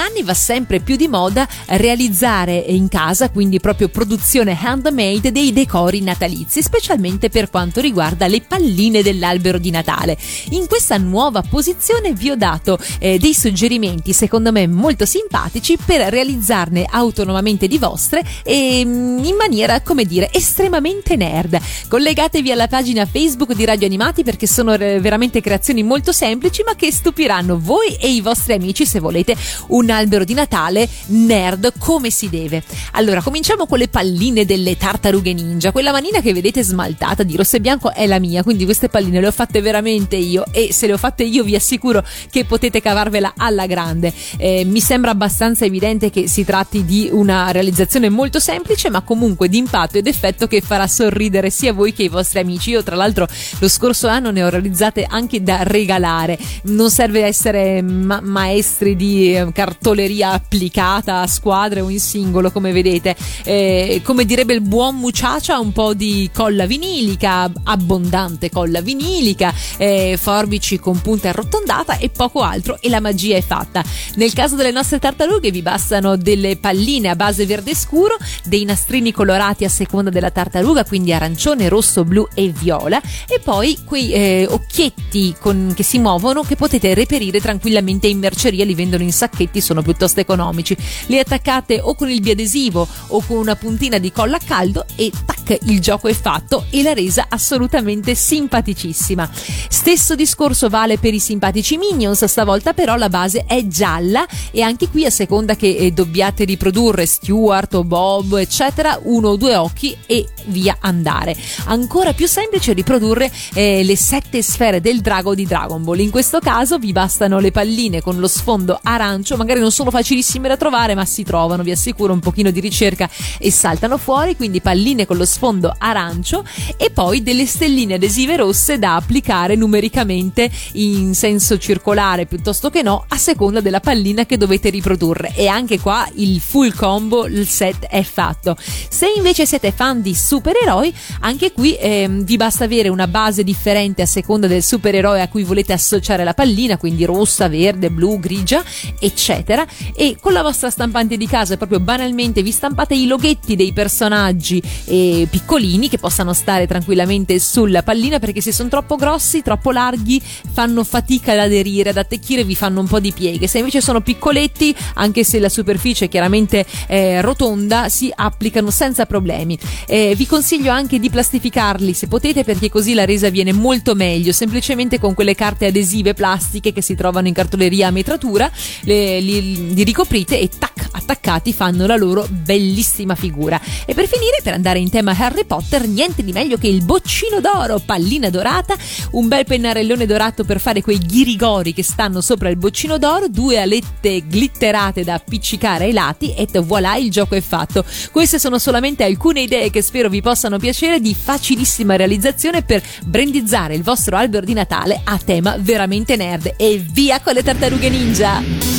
anni 0.02 0.24
va 0.24 0.34
sempre 0.34 0.80
più 0.80 0.96
di 0.96 1.08
moda 1.08 1.48
realizzare 1.68 2.56
in 2.56 2.88
casa, 2.88 3.30
quindi 3.30 3.60
proprio 3.60 3.90
produzione 3.90 4.58
handmade 4.60 5.32
dei 5.32 5.54
decori 5.54 6.02
natalizi, 6.02 6.62
specialmente 6.62 7.30
per 7.30 7.50
quanto 7.50 7.80
riguarda 7.80 8.28
le 8.28 8.42
palline 8.42 9.04
dell'albero 9.04 9.60
di 9.60 9.70
Natale. 9.70 10.18
In 10.50 10.68
questa 10.68 10.98
nuova 10.98 11.42
posizione 11.42 12.14
vi 12.14 12.32
ho 12.32 12.36
dato 12.36 12.80
eh, 13.00 13.18
dei 13.20 13.34
suggerimenti 13.34 14.14
secondo 14.14 14.52
me 14.52 14.68
molto 14.68 15.06
simpatici 15.06 15.78
per 15.84 16.10
realizzarne 16.10 16.88
autonomamente 16.90 17.68
di 17.68 17.78
vostre 17.78 18.24
e 18.44 18.84
mm, 18.84 19.24
in 19.24 19.36
maniera, 19.36 19.82
come 19.82 20.06
dire, 20.06 20.30
estremamente 20.34 21.16
nerd. 21.16 21.60
Collegatevi 21.88 22.52
alla 22.52 22.68
pagina 22.68 23.06
Facebook 23.06 23.54
di 23.54 23.66
Radio 23.66 23.86
Animati 23.86 24.24
perché 24.24 24.48
sono 24.48 24.74
eh, 24.74 25.00
veramente 25.00 25.42
creazioni 25.42 25.84
molto 25.84 26.12
semplici 26.12 26.64
ma 26.66 26.76
che 26.76 26.92
stupiranno 26.92 27.60
voi 27.60 27.96
e 28.00 28.10
i 28.10 28.22
vostri 28.22 28.54
amici 28.54 28.86
se 28.86 29.00
volete 29.00 29.36
un 29.68 29.90
albero 29.92 30.24
di 30.24 30.34
Natale 30.34 30.88
nerd 31.08 31.74
come 31.78 32.10
si 32.10 32.30
deve. 32.30 32.64
Allora, 32.94 33.22
cominciamo 33.22 33.68
con 33.68 33.78
le 33.78 33.88
palline 33.88 34.46
delle 34.46 34.78
tartarughe 34.78 35.34
ninja. 35.34 35.72
Quella 35.72 35.92
manina 35.92 36.22
che 36.22 36.34
vedete 36.34 36.64
smaltata 36.64 37.24
di 37.24 37.36
rosso 37.36 37.58
e 37.58 37.62
bianco 37.62 37.94
è 37.94 38.06
la 38.08 38.20
mia, 38.20 38.44
quindi 38.44 38.66
queste 38.66 38.90
palline 38.90 39.20
le 39.20 39.28
ho 39.28 39.32
fatte 39.32 39.62
veramente 39.62 40.16
io 40.16 40.46
e 40.52 40.74
se 40.74 40.88
le 40.88 40.94
ho 40.94 40.98
fatte 40.98 41.24
io 41.24 41.44
vi 41.44 41.56
assicuro 41.56 42.04
che 42.30 42.46
potete 42.46 42.82
cavarvela 42.82 43.34
alla 43.38 43.66
grande. 43.66 44.14
Eh, 44.38 44.64
mi 44.66 44.80
sembra 44.80 45.12
abbastanza 45.12 45.66
evidente 45.66 46.10
che 46.10 46.28
si 46.28 46.44
tratti 46.44 46.86
di 46.86 47.10
una 47.12 47.52
realizzazione 47.52 48.10
molto 48.10 48.40
semplice, 48.40 48.90
ma 48.90 49.02
comunque 49.02 49.50
di 49.50 49.58
impatto 49.58 49.98
ed 49.98 50.08
effetto 50.08 50.48
che 50.48 50.62
farà 50.62 50.88
sorridere 50.88 51.50
sia 51.50 51.74
voi 51.74 51.94
che 51.94 52.04
i 52.04 52.08
vostri 52.08 52.40
amici. 52.40 52.72
Io, 52.72 52.84
tra 52.84 52.96
l'altro, 52.96 53.28
lo 53.60 53.68
scorso 53.68 54.08
anno 54.08 54.32
ne 54.32 54.44
ho 54.44 54.50
realizzate 54.50 55.06
anche 55.08 55.44
da 55.44 55.64
regalare. 55.64 56.38
Non 56.64 56.90
serve 56.90 57.24
essere 57.24 57.82
ma- 57.82 58.22
maestri 58.22 58.96
di 58.96 59.36
eh, 59.36 59.52
cartoleria 59.82 60.34
applicata 60.34 61.22
a 61.22 61.28
squadre 61.28 61.82
o 61.82 61.90
in 61.90 62.00
singolo, 62.00 62.52
come 62.52 62.72
vedete. 62.72 63.16
Eh, 63.44 64.02
come 64.04 64.26
direbbe 64.26 64.54
il 64.54 64.62
buon 64.62 64.98
Muciacia, 64.98 65.58
un 65.58 65.72
po' 65.72 65.96
di 65.96 66.30
colla 66.32 66.68
vinilica, 66.68 67.52
abbondante 67.64 68.52
colla 68.52 68.80
vinilica, 68.80 69.52
eh, 69.78 70.18
forbici 70.22 70.78
con 70.80 71.02
punta 71.02 71.30
arrotondata 71.30 71.98
e 71.98 72.10
poco 72.10 72.42
altro 72.42 72.78
e 72.80 72.90
la 72.90 73.00
magia 73.00 73.36
è 73.36 73.42
fatta. 73.42 73.84
Nel 74.16 74.34
caso 74.34 74.56
delle 74.56 74.72
nostre 74.72 75.00
tartarughe 75.00 75.50
vi 75.50 75.64
bastano 75.64 76.16
delle 76.16 76.58
palline 76.58 77.10
a 77.10 77.16
base 77.16 77.48
verde 77.48 77.74
scuro, 77.74 78.18
dei 78.44 78.64
nastrini 78.66 79.12
colorati 79.12 79.66
a 79.66 79.70
seconda 79.70 80.12
della 80.12 80.30
tartaruga, 80.30 80.86
quindi 80.86 81.12
arancione, 81.12 81.70
rosso, 81.70 82.04
blu 82.04 82.28
e 82.36 82.50
viola 82.50 83.02
e 83.28 83.40
poi 83.40 83.80
quei 83.84 84.14
eh, 84.14 84.46
occhietti 84.48 85.36
con, 85.40 85.74
che 85.76 85.84
si 85.84 85.98
muovono 85.98 86.44
che 86.44 86.56
potete 86.56 86.94
reperire 86.94 87.40
tranquillamente 87.40 88.08
in 88.08 88.20
merceria, 88.20 88.64
li 88.64 88.76
vendono 88.76 89.02
in 89.02 89.12
sacchetti, 89.12 89.60
sono 89.72 89.82
piuttosto 89.82 90.20
economici. 90.20 90.76
Li 91.08 91.18
attaccate 91.18 91.80
o 91.82 91.96
con 91.96 92.10
il 92.10 92.20
biadesivo 92.20 92.86
o 93.08 93.24
con 93.26 93.38
una 93.38 93.56
puntina 93.56 94.00
di 94.00 94.12
colla 94.12 94.36
a 94.36 94.42
caldo 94.46 94.86
e 94.96 95.10
tac, 95.26 95.60
il 95.64 95.80
gioco 95.80 96.10
è 96.10 96.14
fatto 96.14 96.66
e 96.70 96.84
la 96.84 96.94
resa 96.94 97.28
assolutamente 97.30 98.14
simpaticissima. 98.14 99.30
Stesso 99.34 100.16
discorso 100.16 100.68
vale 100.68 100.98
per 100.98 101.14
i 101.14 101.20
simpatici 101.20 101.78
Minions, 101.78 102.26
stavolta 102.26 102.74
però 102.74 102.98
la 102.98 103.08
base 103.08 103.46
è 103.48 103.66
gialla 103.68 104.28
e 104.52 104.62
anche 104.62 104.90
qui 104.90 105.06
a 105.06 105.10
seconda 105.10 105.56
che 105.56 105.74
eh, 105.74 105.92
dobbiate 105.92 106.44
riprodurre 106.44 107.06
Stuart 107.06 107.76
o 107.76 107.86
Bob, 107.86 108.36
eccetera, 108.36 109.00
uno 109.04 109.30
o 109.30 109.36
due 109.38 109.56
occhi 109.56 109.96
e 110.06 110.28
via 110.48 110.78
andare. 110.82 111.36
Ancora 111.66 112.12
più 112.12 112.28
semplice 112.28 112.74
riprodurre 112.74 113.32
eh, 113.54 113.84
le 113.84 113.96
sette 113.96 114.42
sfere 114.42 114.82
del 114.82 115.00
drago 115.00 115.34
di 115.34 115.46
Dragon 115.46 115.82
Ball. 115.82 116.00
In 116.00 116.10
questo 116.10 116.40
caso 116.40 116.78
vi 116.78 116.92
bastano 116.92 117.40
le 117.40 117.52
palline 117.52 118.02
con 118.02 118.20
lo 118.20 118.28
sfondo 118.28 118.78
arancio, 118.84 119.38
magari 119.38 119.61
non 119.62 119.72
sono 119.72 119.92
facilissime 119.92 120.48
da 120.48 120.58
trovare, 120.58 120.96
ma 120.96 121.06
si 121.06 121.24
trovano, 121.24 121.64
vi 121.64 121.72
assicuro, 121.72 122.14
un 122.14 122.20
pochino 122.20 122.52
di 122.52 122.60
ricerca 122.60 123.10
e 123.40 123.52
saltano 123.52 123.98
fuori, 123.98 124.36
quindi 124.36 124.60
palline 124.62 125.06
con 125.06 125.18
lo 125.18 125.26
sfondo 125.26 125.74
arancio 125.78 126.44
e 126.78 126.90
poi 126.90 127.24
delle 127.24 127.46
stelline 127.46 127.94
adesive 127.94 128.36
rosse 128.36 128.80
da 128.80 128.96
applicare 128.96 129.56
numericamente 129.56 130.50
in 130.74 131.14
senso 131.14 131.58
circolare 131.58 132.26
piuttosto 132.26 132.70
che 132.70 132.82
no, 132.82 133.06
a 133.08 133.18
seconda 133.18 133.62
della 133.62 133.80
pallina 133.80 134.26
che 134.26 134.38
dovete 134.38 134.70
riprodurre. 134.70 135.34
E 135.36 135.48
anche 135.48 135.80
qua 135.80 136.08
il 136.16 136.40
full 136.40 136.74
combo, 136.74 137.26
il 137.26 137.48
set 137.48 137.86
è 137.86 138.04
fatto. 138.04 138.56
Se 138.58 139.08
invece 139.16 139.46
siete 139.46 139.72
fan 139.72 140.02
di 140.02 140.16
supereroi, 140.16 140.94
anche 141.22 141.52
qui 141.52 141.78
ehm, 141.80 142.24
vi 142.24 142.38
basta 142.38 142.64
avere 142.64 142.90
una 142.90 143.08
base 143.08 143.44
differente 143.44 144.02
a 144.02 144.06
seconda 144.06 144.48
del 144.48 144.64
supereroe 144.64 145.22
a 145.22 145.28
cui 145.28 145.44
volete 145.44 145.74
associare 145.74 146.24
la 146.24 146.34
pallina, 146.34 146.78
quindi 146.78 147.06
rossa, 147.06 147.48
verde, 147.48 147.90
blu, 147.90 148.20
grigia, 148.20 148.64
eccetera. 149.00 149.51
E 149.96 150.18
con 150.20 150.34
la 150.34 150.42
vostra 150.42 150.70
stampante 150.70 151.18
di 151.18 151.28
casa, 151.28 151.58
proprio 151.58 151.80
banalmente, 151.80 152.42
vi 152.42 152.52
stampate 152.52 152.96
i 152.96 153.08
loghetti 153.08 153.56
dei 153.56 153.74
personaggi 153.74 154.62
eh, 154.86 155.28
piccolini 155.30 155.90
che 155.90 155.98
possano 155.98 156.34
stare 156.34 156.68
tranquillamente 156.68 157.40
sulla 157.40 157.84
pallina 157.84 158.20
perché 158.20 158.42
se 158.42 158.52
sono 158.52 158.70
troppo 158.70 158.96
grossi, 158.96 159.42
troppo 159.42 159.72
larghi, 159.72 160.22
fanno 160.52 160.84
fatica 160.84 161.34
ad 161.34 161.40
aderire, 161.40 161.90
ad 161.90 161.98
attecchire, 161.98 162.44
vi 162.44 162.56
fanno 162.56 162.80
un 162.80 162.88
po' 162.88 163.00
di 163.00 163.12
pieghe. 163.12 163.48
Se 163.48 163.60
invece 163.60 163.82
sono 163.82 164.02
piccoletti, 164.02 164.76
anche 164.96 165.24
se 165.24 165.40
la 165.40 165.50
superficie 165.50 166.06
è 166.06 166.10
chiaramente 166.10 166.66
eh, 166.88 167.22
rotonda, 167.22 167.90
si 167.90 168.12
applicano 168.14 168.70
senza 168.70 169.06
problemi. 169.06 169.58
Eh, 169.88 170.14
vi 170.16 170.26
consiglio 170.26 170.72
anche 170.72 171.00
di 171.00 171.10
plastificarli 171.10 171.94
se 171.94 172.08
potete 172.08 172.44
perché 172.44 172.70
così 172.70 172.94
la 172.94 173.06
resa 173.06 173.30
viene 173.30 173.52
molto 173.52 173.96
meglio, 173.96 174.32
semplicemente 174.32 175.00
con 175.00 175.14
quelle 175.14 175.36
carte 175.36 175.68
adesive 175.68 176.14
plastiche 176.14 176.74
che 176.74 176.82
si 176.82 176.96
trovano 176.96 177.28
in 177.28 177.34
cartoleria 177.34 177.88
a 177.88 177.92
metratura, 177.92 178.52
le, 178.82 179.20
li, 179.20 179.41
li 179.42 179.84
ricoprite 179.84 180.40
e 180.40 180.50
tac, 180.50 180.90
attaccati 180.92 181.54
fanno 181.54 181.86
la 181.86 181.96
loro 181.96 182.28
bellissima 182.30 183.16
figura. 183.16 183.60
E 183.86 183.94
per 183.94 184.08
finire, 184.08 184.40
per 184.44 184.54
andare 184.54 184.80
in 184.80 184.90
tema 184.90 185.16
Harry 185.18 185.46
Potter, 185.46 185.88
niente 185.88 186.24
di 186.24 186.32
meglio 186.32 186.58
che 186.58 186.68
il 186.68 186.84
boccino 186.84 187.40
d'oro, 187.40 187.82
pallina 187.84 188.30
dorata, 188.30 188.76
un 189.12 189.28
bel 189.28 189.46
pennarellone 189.46 190.06
dorato 190.06 190.44
per 190.44 190.60
fare 190.60 190.82
quei 190.82 190.98
ghirigori 190.98 191.74
che 191.74 191.84
stanno 191.84 192.22
sopra 192.22 192.50
il 192.50 192.58
boccino 192.58 192.98
d'oro, 192.98 193.28
due 193.28 193.60
alette 193.60 194.24
glitterate 194.28 195.04
da 195.04 195.16
appiccicare 195.16 195.86
ai 195.86 195.94
lati 195.94 196.34
e 196.34 196.48
voilà 196.60 196.96
il 196.96 197.10
gioco 197.10 197.36
è 197.36 197.42
fatto. 197.42 197.84
Queste 198.12 198.40
sono 198.40 198.60
solamente 198.60 199.04
alcune 199.04 199.42
idee 199.42 199.70
che 199.70 199.82
spero 199.82 200.10
vi 200.10 200.22
possano 200.22 200.58
piacere 200.58 201.00
di 201.00 201.16
facilissima 201.16 201.96
realizzazione 201.96 202.64
per 202.64 202.84
brandizzare 203.06 203.76
il 203.76 203.84
vostro 203.84 204.18
albero 204.18 204.46
di 204.46 204.54
Natale 204.54 205.02
a 205.04 205.18
tema 205.18 205.56
veramente 205.60 206.16
nerd 206.16 206.54
e 206.58 206.84
via 206.92 207.20
con 207.22 207.34
le 207.34 207.44
tartarughe 207.44 207.90
ninja! 207.90 208.71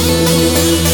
Thank 0.00 0.82
you. 0.82 0.87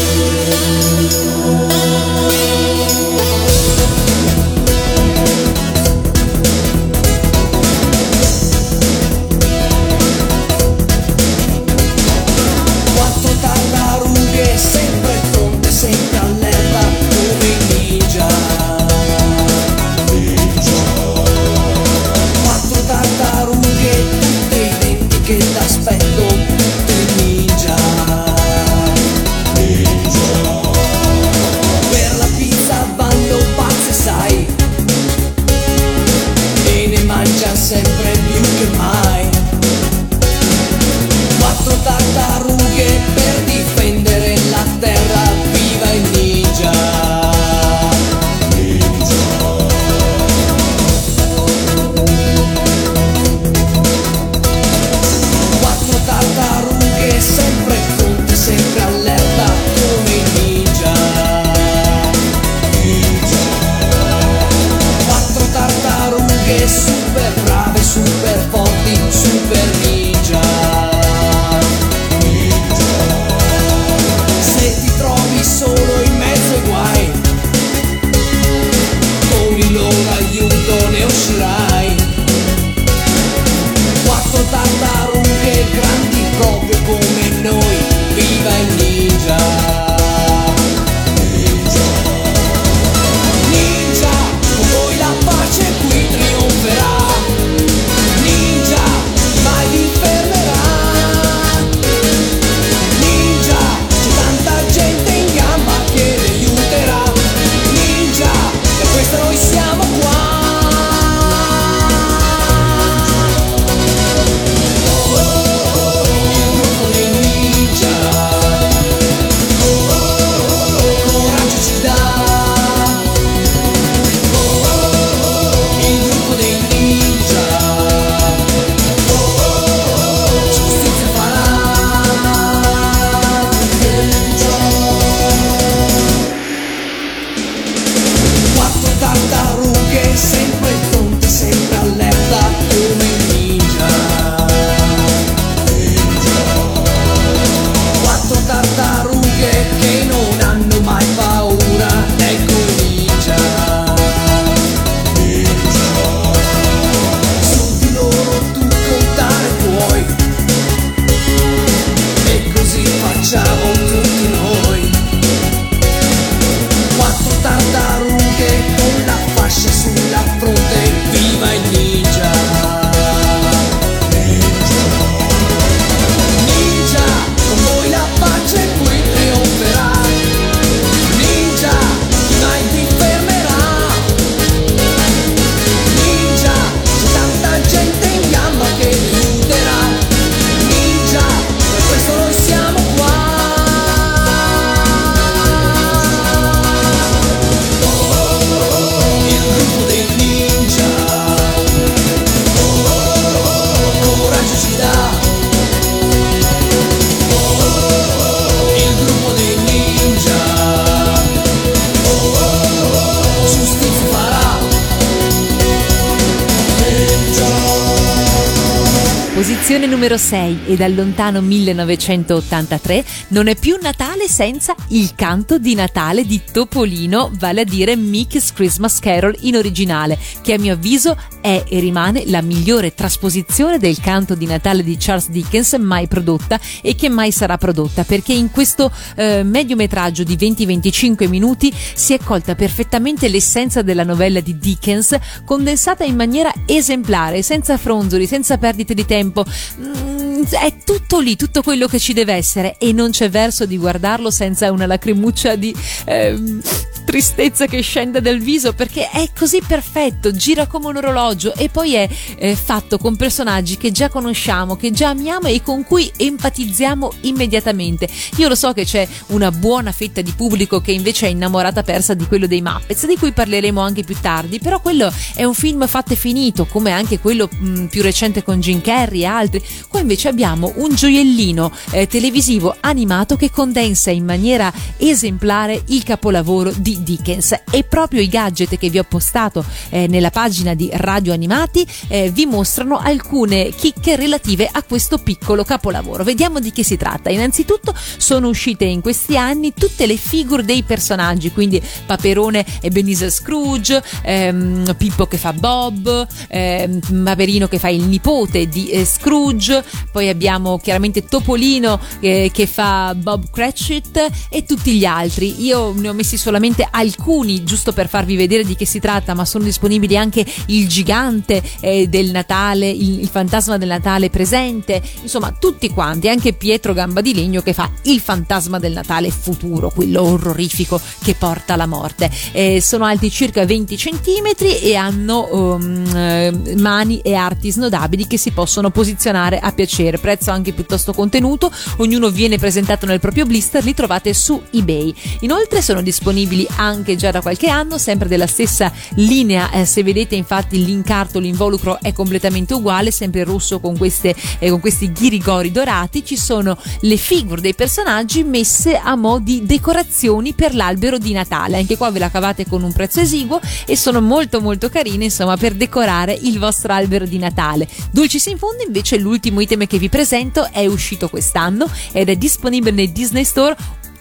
E 220.65 220.75
dal 220.75 220.93
lontano 220.93 221.41
1983 221.41 223.03
non 223.29 223.47
è 223.47 223.55
più 223.55 223.77
Natale 223.81 224.27
senza 224.27 224.75
il 224.89 225.13
canto 225.15 225.57
di 225.57 225.75
Natale 225.75 226.25
di 226.25 226.41
Topolino, 226.51 227.31
vale 227.37 227.61
a 227.61 227.65
dire 227.65 227.95
Mickey's 227.95 228.53
Christmas 228.53 228.99
Carol 228.99 229.35
in 229.41 229.55
originale, 229.55 230.17
che 230.41 230.53
a 230.53 230.59
mio 230.59 230.73
avviso 230.73 231.17
è 231.41 231.63
e 231.67 231.79
rimane 231.79 232.23
la 232.27 232.41
migliore 232.41 232.93
trasposizione 232.93 233.77
del 233.77 233.99
canto 233.99 234.35
di 234.35 234.45
Natale 234.45 234.83
di 234.83 234.97
Charles 234.99 235.29
Dickens 235.29 235.73
mai 235.73 236.07
prodotta 236.07 236.59
e 236.81 236.95
che 236.95 237.09
mai 237.09 237.31
sarà 237.31 237.57
prodotta, 237.57 238.03
perché 238.03 238.33
in 238.33 238.51
questo 238.51 238.91
eh, 239.15 239.43
mediometraggio 239.43 240.23
di 240.23 240.35
20-25 240.35 241.27
minuti 241.27 241.73
si 241.93 242.13
è 242.13 242.19
colta 242.23 242.55
perfettamente 242.55 243.27
l'essenza 243.27 243.81
della 243.81 244.03
novella 244.03 244.39
di 244.39 244.57
Dickens, 244.57 245.17
condensata 245.43 246.03
in 246.03 246.15
maniera 246.15 246.51
esemplare, 246.65 247.41
senza 247.41 247.77
fronzoli, 247.77 248.25
senza 248.25 248.57
perdite 248.57 248.93
di 248.93 249.05
tempo. 249.05 249.45
Mm, 249.79 250.43
è 250.65 250.77
tutto 250.83 251.19
lì, 251.19 251.35
tutto 251.35 251.61
quello 251.61 251.85
che 251.85 251.99
ci 251.99 252.11
deve 252.11 252.33
essere 252.33 252.77
e 252.79 252.91
non 252.91 253.11
c'è 253.11 253.29
verso 253.29 253.67
di 253.67 253.77
guardarlo 253.77 254.31
senza 254.31 254.71
una 254.71 254.87
lacrimuccia 254.87 255.55
di 255.55 255.75
ehm, 256.05 256.59
tristezza 257.05 257.67
che 257.67 257.81
scende 257.81 258.19
dal 258.19 258.39
viso 258.39 258.73
perché 258.73 259.11
è 259.11 259.29
così 259.37 259.61
perfetto, 259.65 260.31
gira 260.31 260.65
come 260.65 260.87
un 260.87 260.97
orologio 260.97 261.53
e 261.53 261.69
poi 261.69 261.93
è 261.93 262.09
eh, 262.37 262.55
fatto 262.55 262.97
con 262.97 263.15
personaggi 263.15 263.77
che 263.77 263.91
già 263.91 264.09
conosciamo, 264.09 264.75
che 264.75 264.89
già 264.89 265.09
amiamo 265.09 265.49
e 265.49 265.61
con 265.61 265.83
cui 265.83 266.11
empatizziamo 266.17 267.13
immediatamente. 267.21 268.09
Io 268.37 268.47
lo 268.47 268.55
so 268.55 268.73
che 268.73 268.85
c'è 268.85 269.07
una 269.27 269.51
buona 269.51 269.91
fetta 269.91 270.21
di 270.21 270.31
pubblico 270.31 270.81
che 270.81 270.93
invece 270.93 271.27
è 271.27 271.29
innamorata 271.29 271.83
persa 271.83 272.15
di 272.15 272.25
quello 272.25 272.47
dei 272.47 272.63
Muppets, 272.63 273.05
di 273.05 273.17
cui 273.17 273.33
parleremo 273.33 273.79
anche 273.79 274.03
più 274.03 274.15
tardi, 274.19 274.57
però 274.57 274.81
quello 274.81 275.13
è 275.35 275.43
un 275.43 275.53
film 275.53 275.85
fatto 275.85 276.13
e 276.13 276.15
finito, 276.15 276.65
come 276.65 276.89
anche 276.89 277.19
quello 277.19 277.47
mh, 277.51 277.85
più 277.85 278.01
recente 278.01 278.41
con 278.41 278.59
Jim 278.59 278.81
Carrey 278.81 279.21
e 279.21 279.25
altri. 279.25 279.63
Qua 279.87 279.99
invece 279.99 280.29
abbiamo 280.29 280.44
un 280.53 280.93
gioiellino 280.93 281.71
eh, 281.91 282.07
televisivo 282.07 282.75
animato 282.79 283.35
che 283.35 283.49
condensa 283.49 284.11
in 284.11 284.25
maniera 284.25 284.71
esemplare 284.97 285.81
il 285.87 286.03
capolavoro 286.03 286.71
di 286.75 287.01
Dickens 287.01 287.61
e 287.71 287.83
proprio 287.83 288.21
i 288.21 288.27
gadget 288.27 288.77
che 288.77 288.89
vi 288.89 288.99
ho 288.99 289.03
postato 289.03 289.65
eh, 289.89 290.07
nella 290.07 290.29
pagina 290.29 290.73
di 290.73 290.89
Radio 290.93 291.33
Animati 291.33 291.85
eh, 292.07 292.29
vi 292.29 292.45
mostrano 292.45 292.97
alcune 292.97 293.69
chicche 293.69 294.15
relative 294.15 294.69
a 294.71 294.83
questo 294.83 295.17
piccolo 295.17 295.63
capolavoro. 295.63 296.23
Vediamo 296.23 296.59
di 296.59 296.71
che 296.71 296.83
si 296.83 296.97
tratta. 296.97 297.29
Innanzitutto 297.29 297.93
sono 298.17 298.47
uscite 298.47 298.85
in 298.85 299.01
questi 299.01 299.37
anni 299.37 299.73
tutte 299.73 300.05
le 300.05 300.17
figure 300.17 300.63
dei 300.63 300.83
personaggi, 300.83 301.51
quindi 301.51 301.81
Paperone 302.05 302.65
e 302.81 302.89
Benise 302.89 303.29
Scrooge, 303.29 304.01
ehm, 304.21 304.95
Pippo 304.97 305.25
che 305.25 305.37
fa 305.37 305.53
Bob, 305.53 306.27
ehm, 306.47 307.23
Paperino 307.23 307.67
che 307.67 307.79
fa 307.79 307.89
il 307.89 308.03
nipote 308.03 308.67
di 308.67 308.89
eh, 308.89 309.05
Scrooge, 309.05 309.83
poi 310.11 310.29
abbiamo 310.35 310.77
chiaramente 310.77 311.23
Topolino 311.23 311.97
eh, 312.19 312.51
che 312.53 312.67
fa 312.67 313.15
Bob 313.15 313.49
Cratchit 313.49 314.29
e 314.49 314.65
tutti 314.65 314.93
gli 314.93 315.05
altri. 315.05 315.63
Io 315.63 315.93
ne 315.95 316.09
ho 316.09 316.13
messi 316.13 316.37
solamente 316.37 316.85
alcuni 316.89 317.63
giusto 317.63 317.93
per 317.93 318.09
farvi 318.09 318.35
vedere 318.35 318.65
di 318.65 318.75
che 318.75 318.85
si 318.85 318.99
tratta, 318.99 319.33
ma 319.33 319.45
sono 319.45 319.63
disponibili 319.63 320.17
anche 320.17 320.45
il 320.67 320.87
gigante 320.87 321.63
eh, 321.79 322.07
del 322.07 322.31
Natale, 322.31 322.89
il, 322.89 323.21
il, 323.21 323.27
fantasma 323.27 323.77
del 323.77 323.87
Natale 323.87 324.29
presente, 324.29 325.01
insomma 325.21 325.55
tutti 325.57 325.89
quanti, 325.89 326.27
anche 326.27 326.53
Pietro 326.53 326.93
Gamba 326.93 327.21
di 327.21 327.33
Legno 327.33 327.61
che 327.61 327.73
fa 327.73 327.89
il 328.03 328.19
fantasma 328.19 328.77
del 328.77 328.91
Natale 328.91 329.29
futuro, 329.31 329.89
quello 329.89 330.21
orrorifico 330.21 330.99
che 331.23 331.35
porta 331.35 331.73
alla 331.73 331.87
morte. 331.87 332.29
Eh, 332.51 332.81
sono 332.81 333.05
alti 333.05 333.31
circa 333.31 333.65
20 333.65 333.95
cm 333.95 334.65
e 334.81 334.95
hanno 334.95 335.47
um, 335.51 336.75
mani 336.77 337.19
e 337.21 337.33
arti 337.33 337.71
snodabili 337.71 338.27
che 338.27 338.37
si 338.37 338.51
possono 338.51 338.89
posizionare 338.89 339.59
a 339.59 339.71
piacere, 339.71 340.17
prezzo 340.25 340.49
anche 340.49 340.73
piuttosto 340.73 341.13
contenuto, 341.13 341.71
ognuno 341.97 342.31
viene 342.31 342.57
presentato 342.57 343.05
nel 343.05 343.19
proprio 343.19 343.45
blister, 343.45 343.83
li 343.83 343.93
trovate 343.93 344.33
su 344.33 344.59
eBay. 344.71 345.13
Inoltre 345.41 345.83
sono 345.83 346.01
disponibili 346.01 346.67
anche 346.77 347.15
già 347.15 347.29
da 347.29 347.41
qualche 347.41 347.69
anno, 347.69 347.99
sempre 347.99 348.27
della 348.27 348.47
stessa 348.47 348.91
linea. 349.17 349.69
Eh, 349.69 349.85
se 349.85 350.01
vedete, 350.01 350.33
infatti, 350.33 350.83
l'incarto, 350.83 351.37
l'involucro 351.37 351.99
è 352.01 352.11
completamente 352.11 352.73
uguale, 352.73 353.11
sempre 353.11 353.43
rosso 353.43 353.79
con, 353.79 353.95
queste, 353.95 354.33
eh, 354.57 354.71
con 354.71 354.79
questi 354.79 355.11
ghirigori 355.11 355.71
dorati. 355.71 356.25
Ci 356.25 356.37
sono 356.37 356.75
le 357.01 357.17
figure 357.17 357.61
dei 357.61 357.75
personaggi 357.75 358.43
messe 358.43 358.97
a 358.97 359.15
mo' 359.15 359.37
di 359.37 359.63
decorazioni 359.63 360.53
per 360.53 360.73
l'albero 360.73 361.19
di 361.19 361.33
Natale. 361.33 361.77
Anche 361.77 361.97
qua 361.97 362.09
ve 362.09 362.17
la 362.17 362.31
cavate 362.31 362.65
con 362.65 362.81
un 362.81 362.93
prezzo 362.93 363.19
esiguo 363.19 363.59
e 363.85 363.95
sono 363.95 364.21
molto 364.21 364.59
molto 364.59 364.89
carine, 364.89 365.25
insomma, 365.25 365.55
per 365.55 365.75
decorare 365.75 366.33
il 366.33 366.57
vostro 366.57 366.93
albero 366.93 367.27
di 367.27 367.37
Natale. 367.37 367.87
Dulcis 368.09 368.47
in 368.47 368.57
fondo, 368.57 368.81
invece, 368.83 369.19
l'ultimo 369.19 369.59
item 369.59 369.85
che 369.85 369.99
vi 369.99 370.09
presento 370.15 370.69
è 370.71 370.85
uscito 370.85 371.27
quest'anno 371.27 371.91
ed 372.13 372.29
è 372.29 372.37
disponibile 372.37 372.91
nel 372.95 373.09
Disney 373.09 373.43
Store 373.43 373.75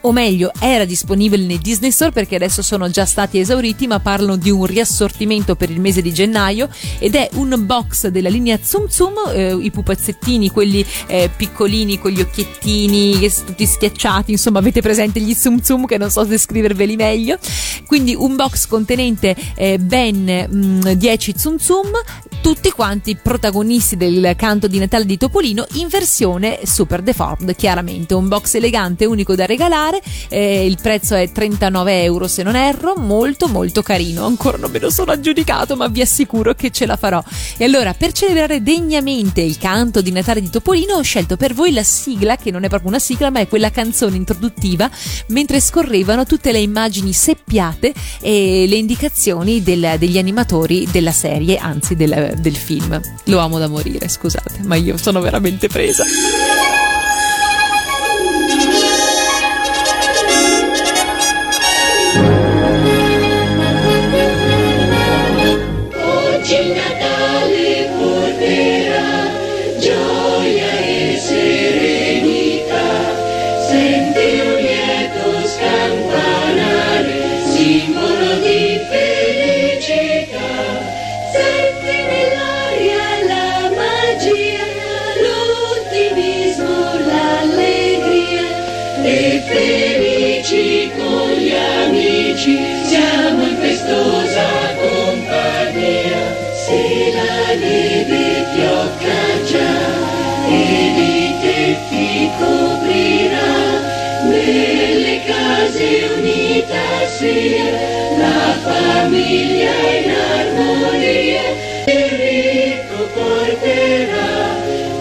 o 0.06 0.12
meglio 0.12 0.50
era 0.58 0.84
disponibile 0.84 1.44
nei 1.44 1.58
Disney 1.58 1.90
Store 1.90 2.12
perché 2.12 2.36
adesso 2.36 2.62
sono 2.62 2.88
già 2.88 3.04
stati 3.04 3.38
esauriti 3.38 3.86
ma 3.86 4.00
parlano 4.00 4.36
di 4.36 4.50
un 4.50 4.64
riassortimento 4.66 5.54
per 5.56 5.70
il 5.70 5.80
mese 5.80 6.02
di 6.02 6.12
gennaio 6.12 6.68
ed 6.98 7.14
è 7.14 7.28
un 7.34 7.54
box 7.64 8.08
della 8.08 8.28
linea 8.28 8.58
Tsum 8.58 8.86
Tsum 8.86 9.14
eh, 9.32 9.56
i 9.60 9.70
pupazzettini 9.70 10.50
quelli 10.50 10.84
eh, 11.06 11.30
piccolini 11.34 11.98
con 11.98 12.10
gli 12.10 12.20
occhiettini 12.20 13.30
tutti 13.44 13.66
schiacciati 13.66 14.32
insomma 14.32 14.58
avete 14.58 14.80
presente 14.80 15.20
gli 15.20 15.34
Tsum 15.34 15.60
Tsum 15.60 15.86
che 15.86 15.98
non 15.98 16.10
so 16.10 16.24
descriverveli 16.24 16.96
meglio. 16.96 17.38
Quindi 17.86 18.14
un 18.14 18.36
box 18.36 18.66
contenente 18.66 19.34
eh, 19.54 19.78
ben 19.78 20.46
mh, 20.50 20.92
10 20.92 21.34
Tsum 21.34 21.56
Tsum 21.56 21.90
tutti 22.40 22.70
quanti 22.70 23.16
protagonisti 23.16 23.96
del 23.96 24.34
canto 24.36 24.66
di 24.66 24.78
Natale 24.78 25.06
di 25.06 25.16
Topolino 25.16 25.64
in 25.74 25.88
versione 25.88 26.60
super 26.64 27.00
deformed 27.00 27.56
chiaramente. 27.56 28.14
Un 28.14 28.28
box 28.28 28.54
elegante 28.54 29.06
unico 29.06 29.34
da 29.34 29.46
regalare 29.46 29.93
eh, 30.28 30.66
il 30.66 30.78
prezzo 30.80 31.14
è 31.14 31.30
39 31.30 32.02
euro 32.02 32.28
se 32.28 32.42
non 32.42 32.56
erro 32.56 32.94
molto 32.96 33.48
molto 33.48 33.82
carino. 33.82 34.24
Ancora 34.26 34.58
non 34.58 34.70
me 34.70 34.78
lo 34.78 34.90
sono 34.90 35.12
aggiudicato 35.12 35.76
ma 35.76 35.88
vi 35.88 36.00
assicuro 36.00 36.54
che 36.54 36.70
ce 36.70 36.86
la 36.86 36.96
farò. 36.96 37.22
E 37.56 37.64
allora 37.64 37.94
per 37.94 38.12
celebrare 38.12 38.62
degnamente 38.62 39.40
il 39.40 39.58
canto 39.58 40.00
di 40.00 40.10
Natale 40.10 40.40
di 40.40 40.50
Topolino 40.50 40.94
ho 40.94 41.02
scelto 41.02 41.36
per 41.36 41.54
voi 41.54 41.72
la 41.72 41.82
sigla 41.82 42.36
che 42.36 42.50
non 42.50 42.64
è 42.64 42.68
proprio 42.68 42.90
una 42.90 42.98
sigla 42.98 43.30
ma 43.30 43.40
è 43.40 43.48
quella 43.48 43.70
canzone 43.70 44.16
introduttiva 44.16 44.90
mentre 45.28 45.60
scorrevano 45.60 46.24
tutte 46.24 46.52
le 46.52 46.60
immagini 46.60 47.12
seppiate 47.12 47.92
e 48.20 48.66
le 48.68 48.76
indicazioni 48.76 49.62
del, 49.62 49.96
degli 49.98 50.18
animatori 50.18 50.88
della 50.90 51.12
serie 51.12 51.56
anzi 51.56 51.96
del, 51.96 52.34
del 52.38 52.56
film. 52.56 53.00
Lo 53.24 53.38
amo 53.38 53.58
da 53.58 53.68
morire 53.68 54.08
scusate 54.08 54.60
ma 54.62 54.76
io 54.76 54.96
sono 54.96 55.20
veramente 55.20 55.68
presa 55.68 56.04
sia 107.24 107.70
la 108.18 108.44
famiglia 108.66 109.74
in 109.98 110.10
armonia. 110.40 111.44
Il 111.86 112.08
ricco 112.20 113.00
porterà 113.16 114.32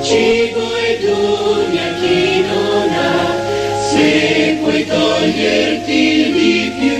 cibo 0.01 0.65
e 0.87 0.99
doni 1.03 1.77
a 1.77 1.89
chi 1.99 2.41
non 2.47 2.89
ha. 3.07 3.17
Se 3.89 4.57
puoi 4.61 4.85
toglierti 4.85 6.01
di 6.37 6.73
più, 6.79 6.92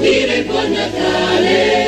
dire 0.00 0.44
buon 0.44 0.70
Natale. 0.70 1.87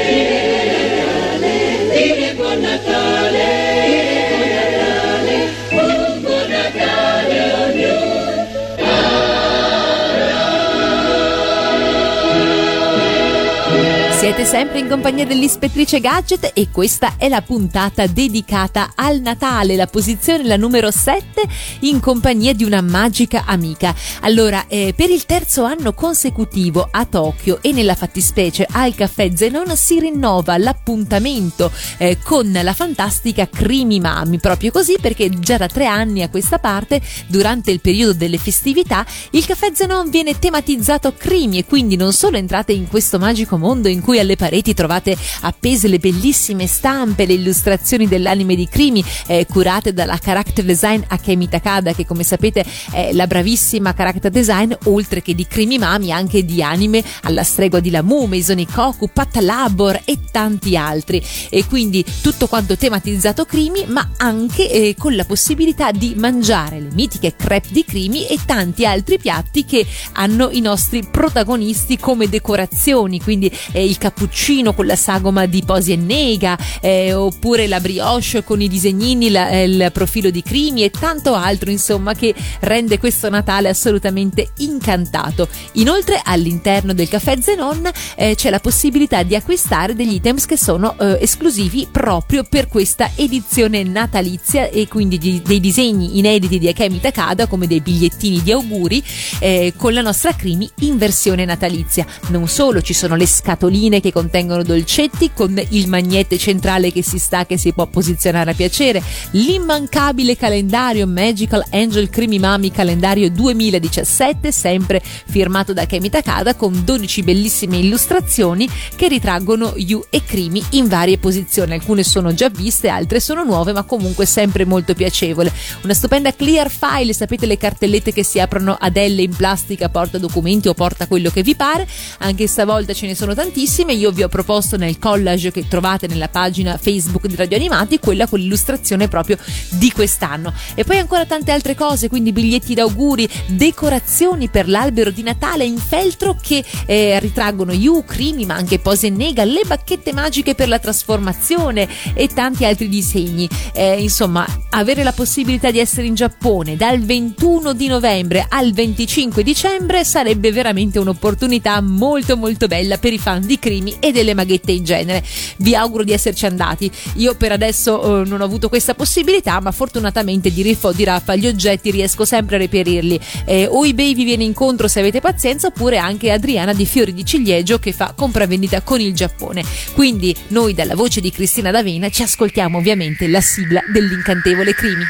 Siete 14.40 14.56
sempre 14.56 14.78
in 14.78 14.88
compagnia 14.88 15.26
dell'ispettrice 15.26 16.00
Gadget 16.00 16.52
e 16.54 16.68
questa 16.72 17.16
è 17.18 17.28
la 17.28 17.42
puntata 17.42 18.06
dedicata 18.06 18.92
al 18.94 19.20
Natale, 19.20 19.76
la 19.76 19.86
posizione 19.86 20.44
la 20.44 20.56
numero 20.56 20.90
7 20.90 21.42
in 21.80 22.00
compagnia 22.00 22.54
di 22.54 22.64
una 22.64 22.80
magica 22.80 23.44
amica. 23.44 23.94
Allora, 24.20 24.64
eh, 24.66 24.94
per 24.96 25.10
il 25.10 25.26
terzo 25.26 25.64
anno 25.64 25.92
consecutivo 25.92 26.88
a 26.90 27.04
Tokyo 27.04 27.58
e 27.60 27.72
nella 27.72 27.94
fattispecie 27.94 28.66
al 28.70 28.94
caffè 28.94 29.30
Zenon 29.34 29.76
si 29.76 30.00
rinnova 30.00 30.56
l'appuntamento 30.56 31.70
eh, 31.98 32.16
con 32.22 32.50
la 32.50 32.72
fantastica 32.72 33.46
Crimi 33.46 34.00
Mami, 34.00 34.38
proprio 34.38 34.70
così 34.70 34.96
perché 34.98 35.28
già 35.38 35.58
da 35.58 35.66
tre 35.66 35.84
anni 35.84 36.22
a 36.22 36.30
questa 36.30 36.58
parte, 36.58 37.02
durante 37.26 37.72
il 37.72 37.82
periodo 37.82 38.14
delle 38.14 38.38
festività, 38.38 39.04
il 39.32 39.44
caffè 39.44 39.72
Zenon 39.74 40.08
viene 40.08 40.38
tematizzato 40.38 41.12
Crimi 41.14 41.58
e 41.58 41.66
quindi 41.66 41.96
non 41.96 42.14
solo 42.14 42.38
entrate 42.38 42.72
in 42.72 42.88
questo 42.88 43.18
magico 43.18 43.58
mondo 43.58 43.88
in 43.88 44.00
cui 44.00 44.18
alle 44.18 44.28
pareti 44.36 44.74
trovate 44.74 45.16
appese 45.40 45.88
le 45.88 45.98
bellissime 45.98 46.66
stampe, 46.66 47.26
le 47.26 47.34
illustrazioni 47.34 48.08
dell'anime 48.08 48.54
di 48.54 48.68
Crimi 48.68 49.04
eh, 49.26 49.46
curate 49.46 49.92
dalla 49.92 50.18
character 50.18 50.64
design 50.64 51.02
Akemi 51.06 51.48
Takada 51.48 51.92
che 51.92 52.06
come 52.06 52.22
sapete 52.22 52.64
è 52.92 53.12
la 53.12 53.26
bravissima 53.26 53.94
character 53.94 54.30
design 54.30 54.72
oltre 54.84 55.22
che 55.22 55.34
di 55.34 55.46
Crimi 55.46 55.78
Mami 55.78 56.12
anche 56.12 56.44
di 56.44 56.62
anime 56.62 57.02
alla 57.22 57.42
stregua 57.42 57.80
di 57.80 57.90
Lamu, 57.90 58.26
Meisoni 58.26 58.66
Koku, 58.66 59.10
Pat 59.12 59.36
Labor 59.36 60.00
e 60.04 60.18
tanti 60.30 60.76
altri. 60.76 61.22
E 61.48 61.66
quindi 61.66 62.04
tutto 62.22 62.46
quanto 62.46 62.76
tematizzato 62.76 63.44
Crimi 63.44 63.84
ma 63.86 64.10
anche 64.16 64.70
eh, 64.70 64.94
con 64.98 65.14
la 65.14 65.24
possibilità 65.24 65.90
di 65.90 66.14
mangiare 66.16 66.80
le 66.80 66.90
mitiche 66.92 67.34
crepe 67.36 67.68
di 67.70 67.84
Crimi 67.84 68.26
e 68.26 68.38
tanti 68.44 68.86
altri 68.86 69.18
piatti 69.18 69.64
che 69.64 69.86
hanno 70.12 70.50
i 70.50 70.60
nostri 70.60 71.04
protagonisti 71.04 71.98
come 71.98 72.28
decorazioni. 72.28 73.20
Quindi 73.20 73.50
eh, 73.72 73.84
il 73.84 73.98
cappuccino 74.20 74.74
con 74.74 74.84
la 74.84 74.96
sagoma 74.96 75.46
di 75.46 75.62
Posi 75.64 75.92
e 75.92 75.96
Nega, 75.96 76.58
eh, 76.82 77.14
oppure 77.14 77.66
la 77.66 77.80
brioche 77.80 78.44
con 78.44 78.60
i 78.60 78.68
disegnini, 78.68 79.30
la, 79.30 79.48
eh, 79.48 79.64
il 79.64 79.90
profilo 79.92 80.28
di 80.28 80.42
Crimi 80.42 80.84
e 80.84 80.90
tanto 80.90 81.32
altro, 81.34 81.70
insomma, 81.70 82.12
che 82.12 82.34
rende 82.60 82.98
questo 82.98 83.30
Natale 83.30 83.70
assolutamente 83.70 84.50
incantato. 84.58 85.48
Inoltre, 85.74 86.20
all'interno 86.22 86.92
del 86.92 87.08
caffè 87.08 87.38
Zenon 87.40 87.88
eh, 88.16 88.34
c'è 88.34 88.50
la 88.50 88.60
possibilità 88.60 89.22
di 89.22 89.34
acquistare 89.34 89.94
degli 89.94 90.14
items 90.14 90.44
che 90.44 90.58
sono 90.58 90.98
eh, 90.98 91.18
esclusivi 91.20 91.88
proprio 91.90 92.44
per 92.44 92.68
questa 92.68 93.10
edizione 93.14 93.82
natalizia 93.84 94.68
e 94.68 94.86
quindi 94.86 95.16
di, 95.16 95.40
dei 95.42 95.60
disegni 95.60 96.18
inediti 96.18 96.58
di 96.58 96.68
Akemi 96.68 97.00
Takada 97.00 97.46
come 97.46 97.66
dei 97.66 97.80
bigliettini 97.80 98.42
di 98.42 98.52
auguri 98.52 99.02
eh, 99.38 99.72
con 99.76 99.94
la 99.94 100.02
nostra 100.02 100.34
Crimi 100.34 100.68
in 100.80 100.98
versione 100.98 101.46
natalizia. 101.46 102.04
Non 102.28 102.48
solo, 102.48 102.82
ci 102.82 102.92
sono 102.92 103.16
le 103.16 103.26
scatoline 103.26 104.00
che 104.00 104.09
contengono 104.12 104.62
dolcetti 104.62 105.30
con 105.34 105.60
il 105.70 105.88
magnete 105.88 106.38
centrale 106.38 106.92
che 106.92 107.02
si 107.02 107.18
sta 107.18 107.46
che 107.46 107.56
si 107.56 107.72
può 107.72 107.86
posizionare 107.86 108.50
a 108.50 108.54
piacere, 108.54 109.02
l'immancabile 109.32 110.36
calendario 110.36 111.06
Magical 111.06 111.64
Angel 111.70 112.08
Creamy 112.10 112.38
Mami 112.38 112.70
calendario 112.70 113.30
2017 113.30 114.52
sempre 114.52 115.00
firmato 115.02 115.72
da 115.72 115.86
Kemi 115.86 116.10
Takada 116.10 116.54
con 116.54 116.84
12 116.84 117.22
bellissime 117.22 117.78
illustrazioni 117.78 118.68
che 118.96 119.08
ritraggono 119.08 119.74
Yu 119.76 120.04
e 120.10 120.24
Crimi 120.24 120.62
in 120.70 120.88
varie 120.88 121.18
posizioni, 121.18 121.72
alcune 121.72 122.02
sono 122.02 122.34
già 122.34 122.48
viste, 122.48 122.88
altre 122.88 123.20
sono 123.20 123.44
nuove 123.44 123.72
ma 123.72 123.82
comunque 123.82 124.26
sempre 124.26 124.64
molto 124.64 124.94
piacevole. 124.94 125.52
Una 125.82 125.94
stupenda 125.94 126.34
clear 126.34 126.70
file, 126.70 127.12
sapete 127.12 127.46
le 127.46 127.56
cartellette 127.56 128.12
che 128.12 128.24
si 128.24 128.40
aprono 128.40 128.76
ad 128.78 128.96
L 128.96 129.18
in 129.18 129.34
plastica, 129.34 129.88
porta 129.88 130.18
documenti 130.18 130.68
o 130.68 130.74
porta 130.74 131.06
quello 131.06 131.30
che 131.30 131.42
vi 131.42 131.54
pare, 131.54 131.86
anche 132.18 132.46
stavolta 132.46 132.92
ce 132.92 133.06
ne 133.06 133.14
sono 133.14 133.34
tantissime, 133.34 133.92
io 134.00 134.10
vi 134.12 134.22
ho 134.22 134.28
proposto 134.28 134.78
nel 134.78 134.98
collage 134.98 135.52
che 135.52 135.68
trovate 135.68 136.06
nella 136.06 136.28
pagina 136.28 136.78
Facebook 136.78 137.26
di 137.26 137.36
Radio 137.36 137.58
Animati 137.58 137.98
quella 137.98 138.26
con 138.26 138.38
l'illustrazione 138.38 139.08
proprio 139.08 139.36
di 139.68 139.92
quest'anno. 139.92 140.52
E 140.74 140.84
poi 140.84 140.96
ancora 140.96 141.26
tante 141.26 141.52
altre 141.52 141.74
cose, 141.74 142.08
quindi 142.08 142.32
biglietti 142.32 142.74
d'auguri, 142.74 143.28
decorazioni 143.48 144.48
per 144.48 144.68
l'albero 144.68 145.10
di 145.10 145.22
Natale 145.22 145.64
in 145.64 145.76
feltro 145.76 146.36
che 146.40 146.64
eh, 146.86 147.20
ritraggono 147.20 147.72
Yu, 147.72 148.04
Crimi, 148.06 148.46
ma 148.46 148.54
anche 148.54 148.78
Pose 148.78 149.10
Nega, 149.10 149.44
le 149.44 149.62
bacchette 149.66 150.14
magiche 150.14 150.54
per 150.54 150.68
la 150.68 150.78
trasformazione 150.78 151.86
e 152.14 152.28
tanti 152.28 152.64
altri 152.64 152.88
disegni. 152.88 153.48
Eh, 153.74 154.00
insomma, 154.00 154.46
avere 154.70 155.02
la 155.02 155.12
possibilità 155.12 155.70
di 155.70 155.78
essere 155.78 156.06
in 156.06 156.14
Giappone 156.14 156.76
dal 156.76 157.00
21 157.00 157.74
di 157.74 157.86
novembre 157.86 158.46
al 158.48 158.72
25 158.72 159.42
dicembre 159.42 160.04
sarebbe 160.04 160.52
veramente 160.52 160.98
un'opportunità 160.98 161.80
molto 161.82 162.36
molto 162.38 162.66
bella 162.66 162.96
per 162.96 163.12
i 163.12 163.18
fan 163.18 163.44
di 163.44 163.58
Crimi 163.58 163.89
e 163.98 164.12
delle 164.12 164.34
maghette 164.34 164.72
in 164.72 164.84
genere. 164.84 165.24
Vi 165.58 165.74
auguro 165.74 166.04
di 166.04 166.12
esserci 166.12 166.46
andati. 166.46 166.90
Io 167.16 167.34
per 167.34 167.52
adesso 167.52 168.22
eh, 168.22 168.28
non 168.28 168.40
ho 168.40 168.44
avuto 168.44 168.68
questa 168.68 168.94
possibilità, 168.94 169.60
ma 169.60 169.72
fortunatamente 169.72 170.52
di 170.52 170.62
Riffo 170.62 170.92
di 170.92 171.04
Raffa 171.04 171.34
gli 171.34 171.46
oggetti 171.46 171.90
riesco 171.90 172.24
sempre 172.24 172.56
a 172.56 172.58
reperirli. 172.58 173.20
Eh, 173.44 173.66
o 173.68 173.86
eBay 173.86 174.14
vi 174.14 174.24
viene 174.24 174.44
incontro 174.44 174.88
se 174.88 175.00
avete 175.00 175.20
pazienza, 175.20 175.68
oppure 175.68 175.98
anche 175.98 176.30
Adriana 176.30 176.72
di 176.72 176.86
Fiori 176.86 177.12
di 177.12 177.24
Ciliegio 177.24 177.78
che 177.78 177.92
fa 177.92 178.12
compravendita 178.16 178.82
con 178.82 179.00
il 179.00 179.14
Giappone. 179.14 179.64
Quindi 179.94 180.34
noi 180.48 180.74
dalla 180.74 180.94
voce 180.94 181.20
di 181.20 181.30
Cristina 181.30 181.70
D'Avena 181.70 182.08
ci 182.10 182.22
ascoltiamo 182.22 182.78
ovviamente 182.78 183.26
la 183.28 183.40
sigla 183.40 183.80
dell'incantevole 183.92 184.74
Crimi. 184.74 185.04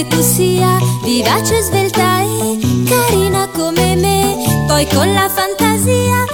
Che 0.00 0.06
tu 0.06 0.22
sia 0.22 0.78
vivace, 1.02 1.60
svelta 1.60 2.20
e 2.22 2.58
carina 2.88 3.48
come 3.48 3.96
me. 3.96 4.64
Poi 4.66 4.86
con 4.86 5.12
la 5.12 5.28
fantasia 5.28 6.24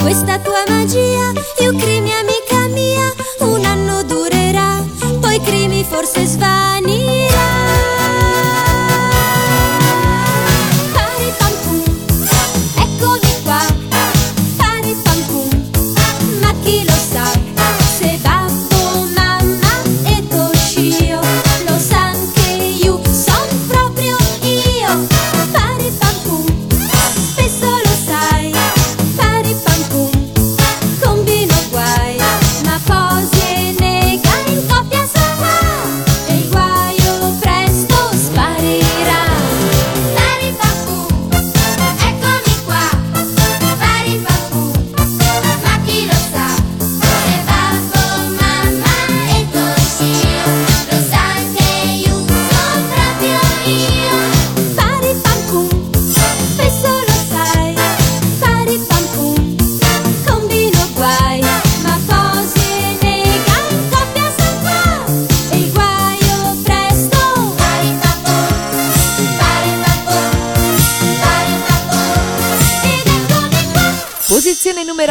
questa 0.00 0.38
tua 0.38 0.57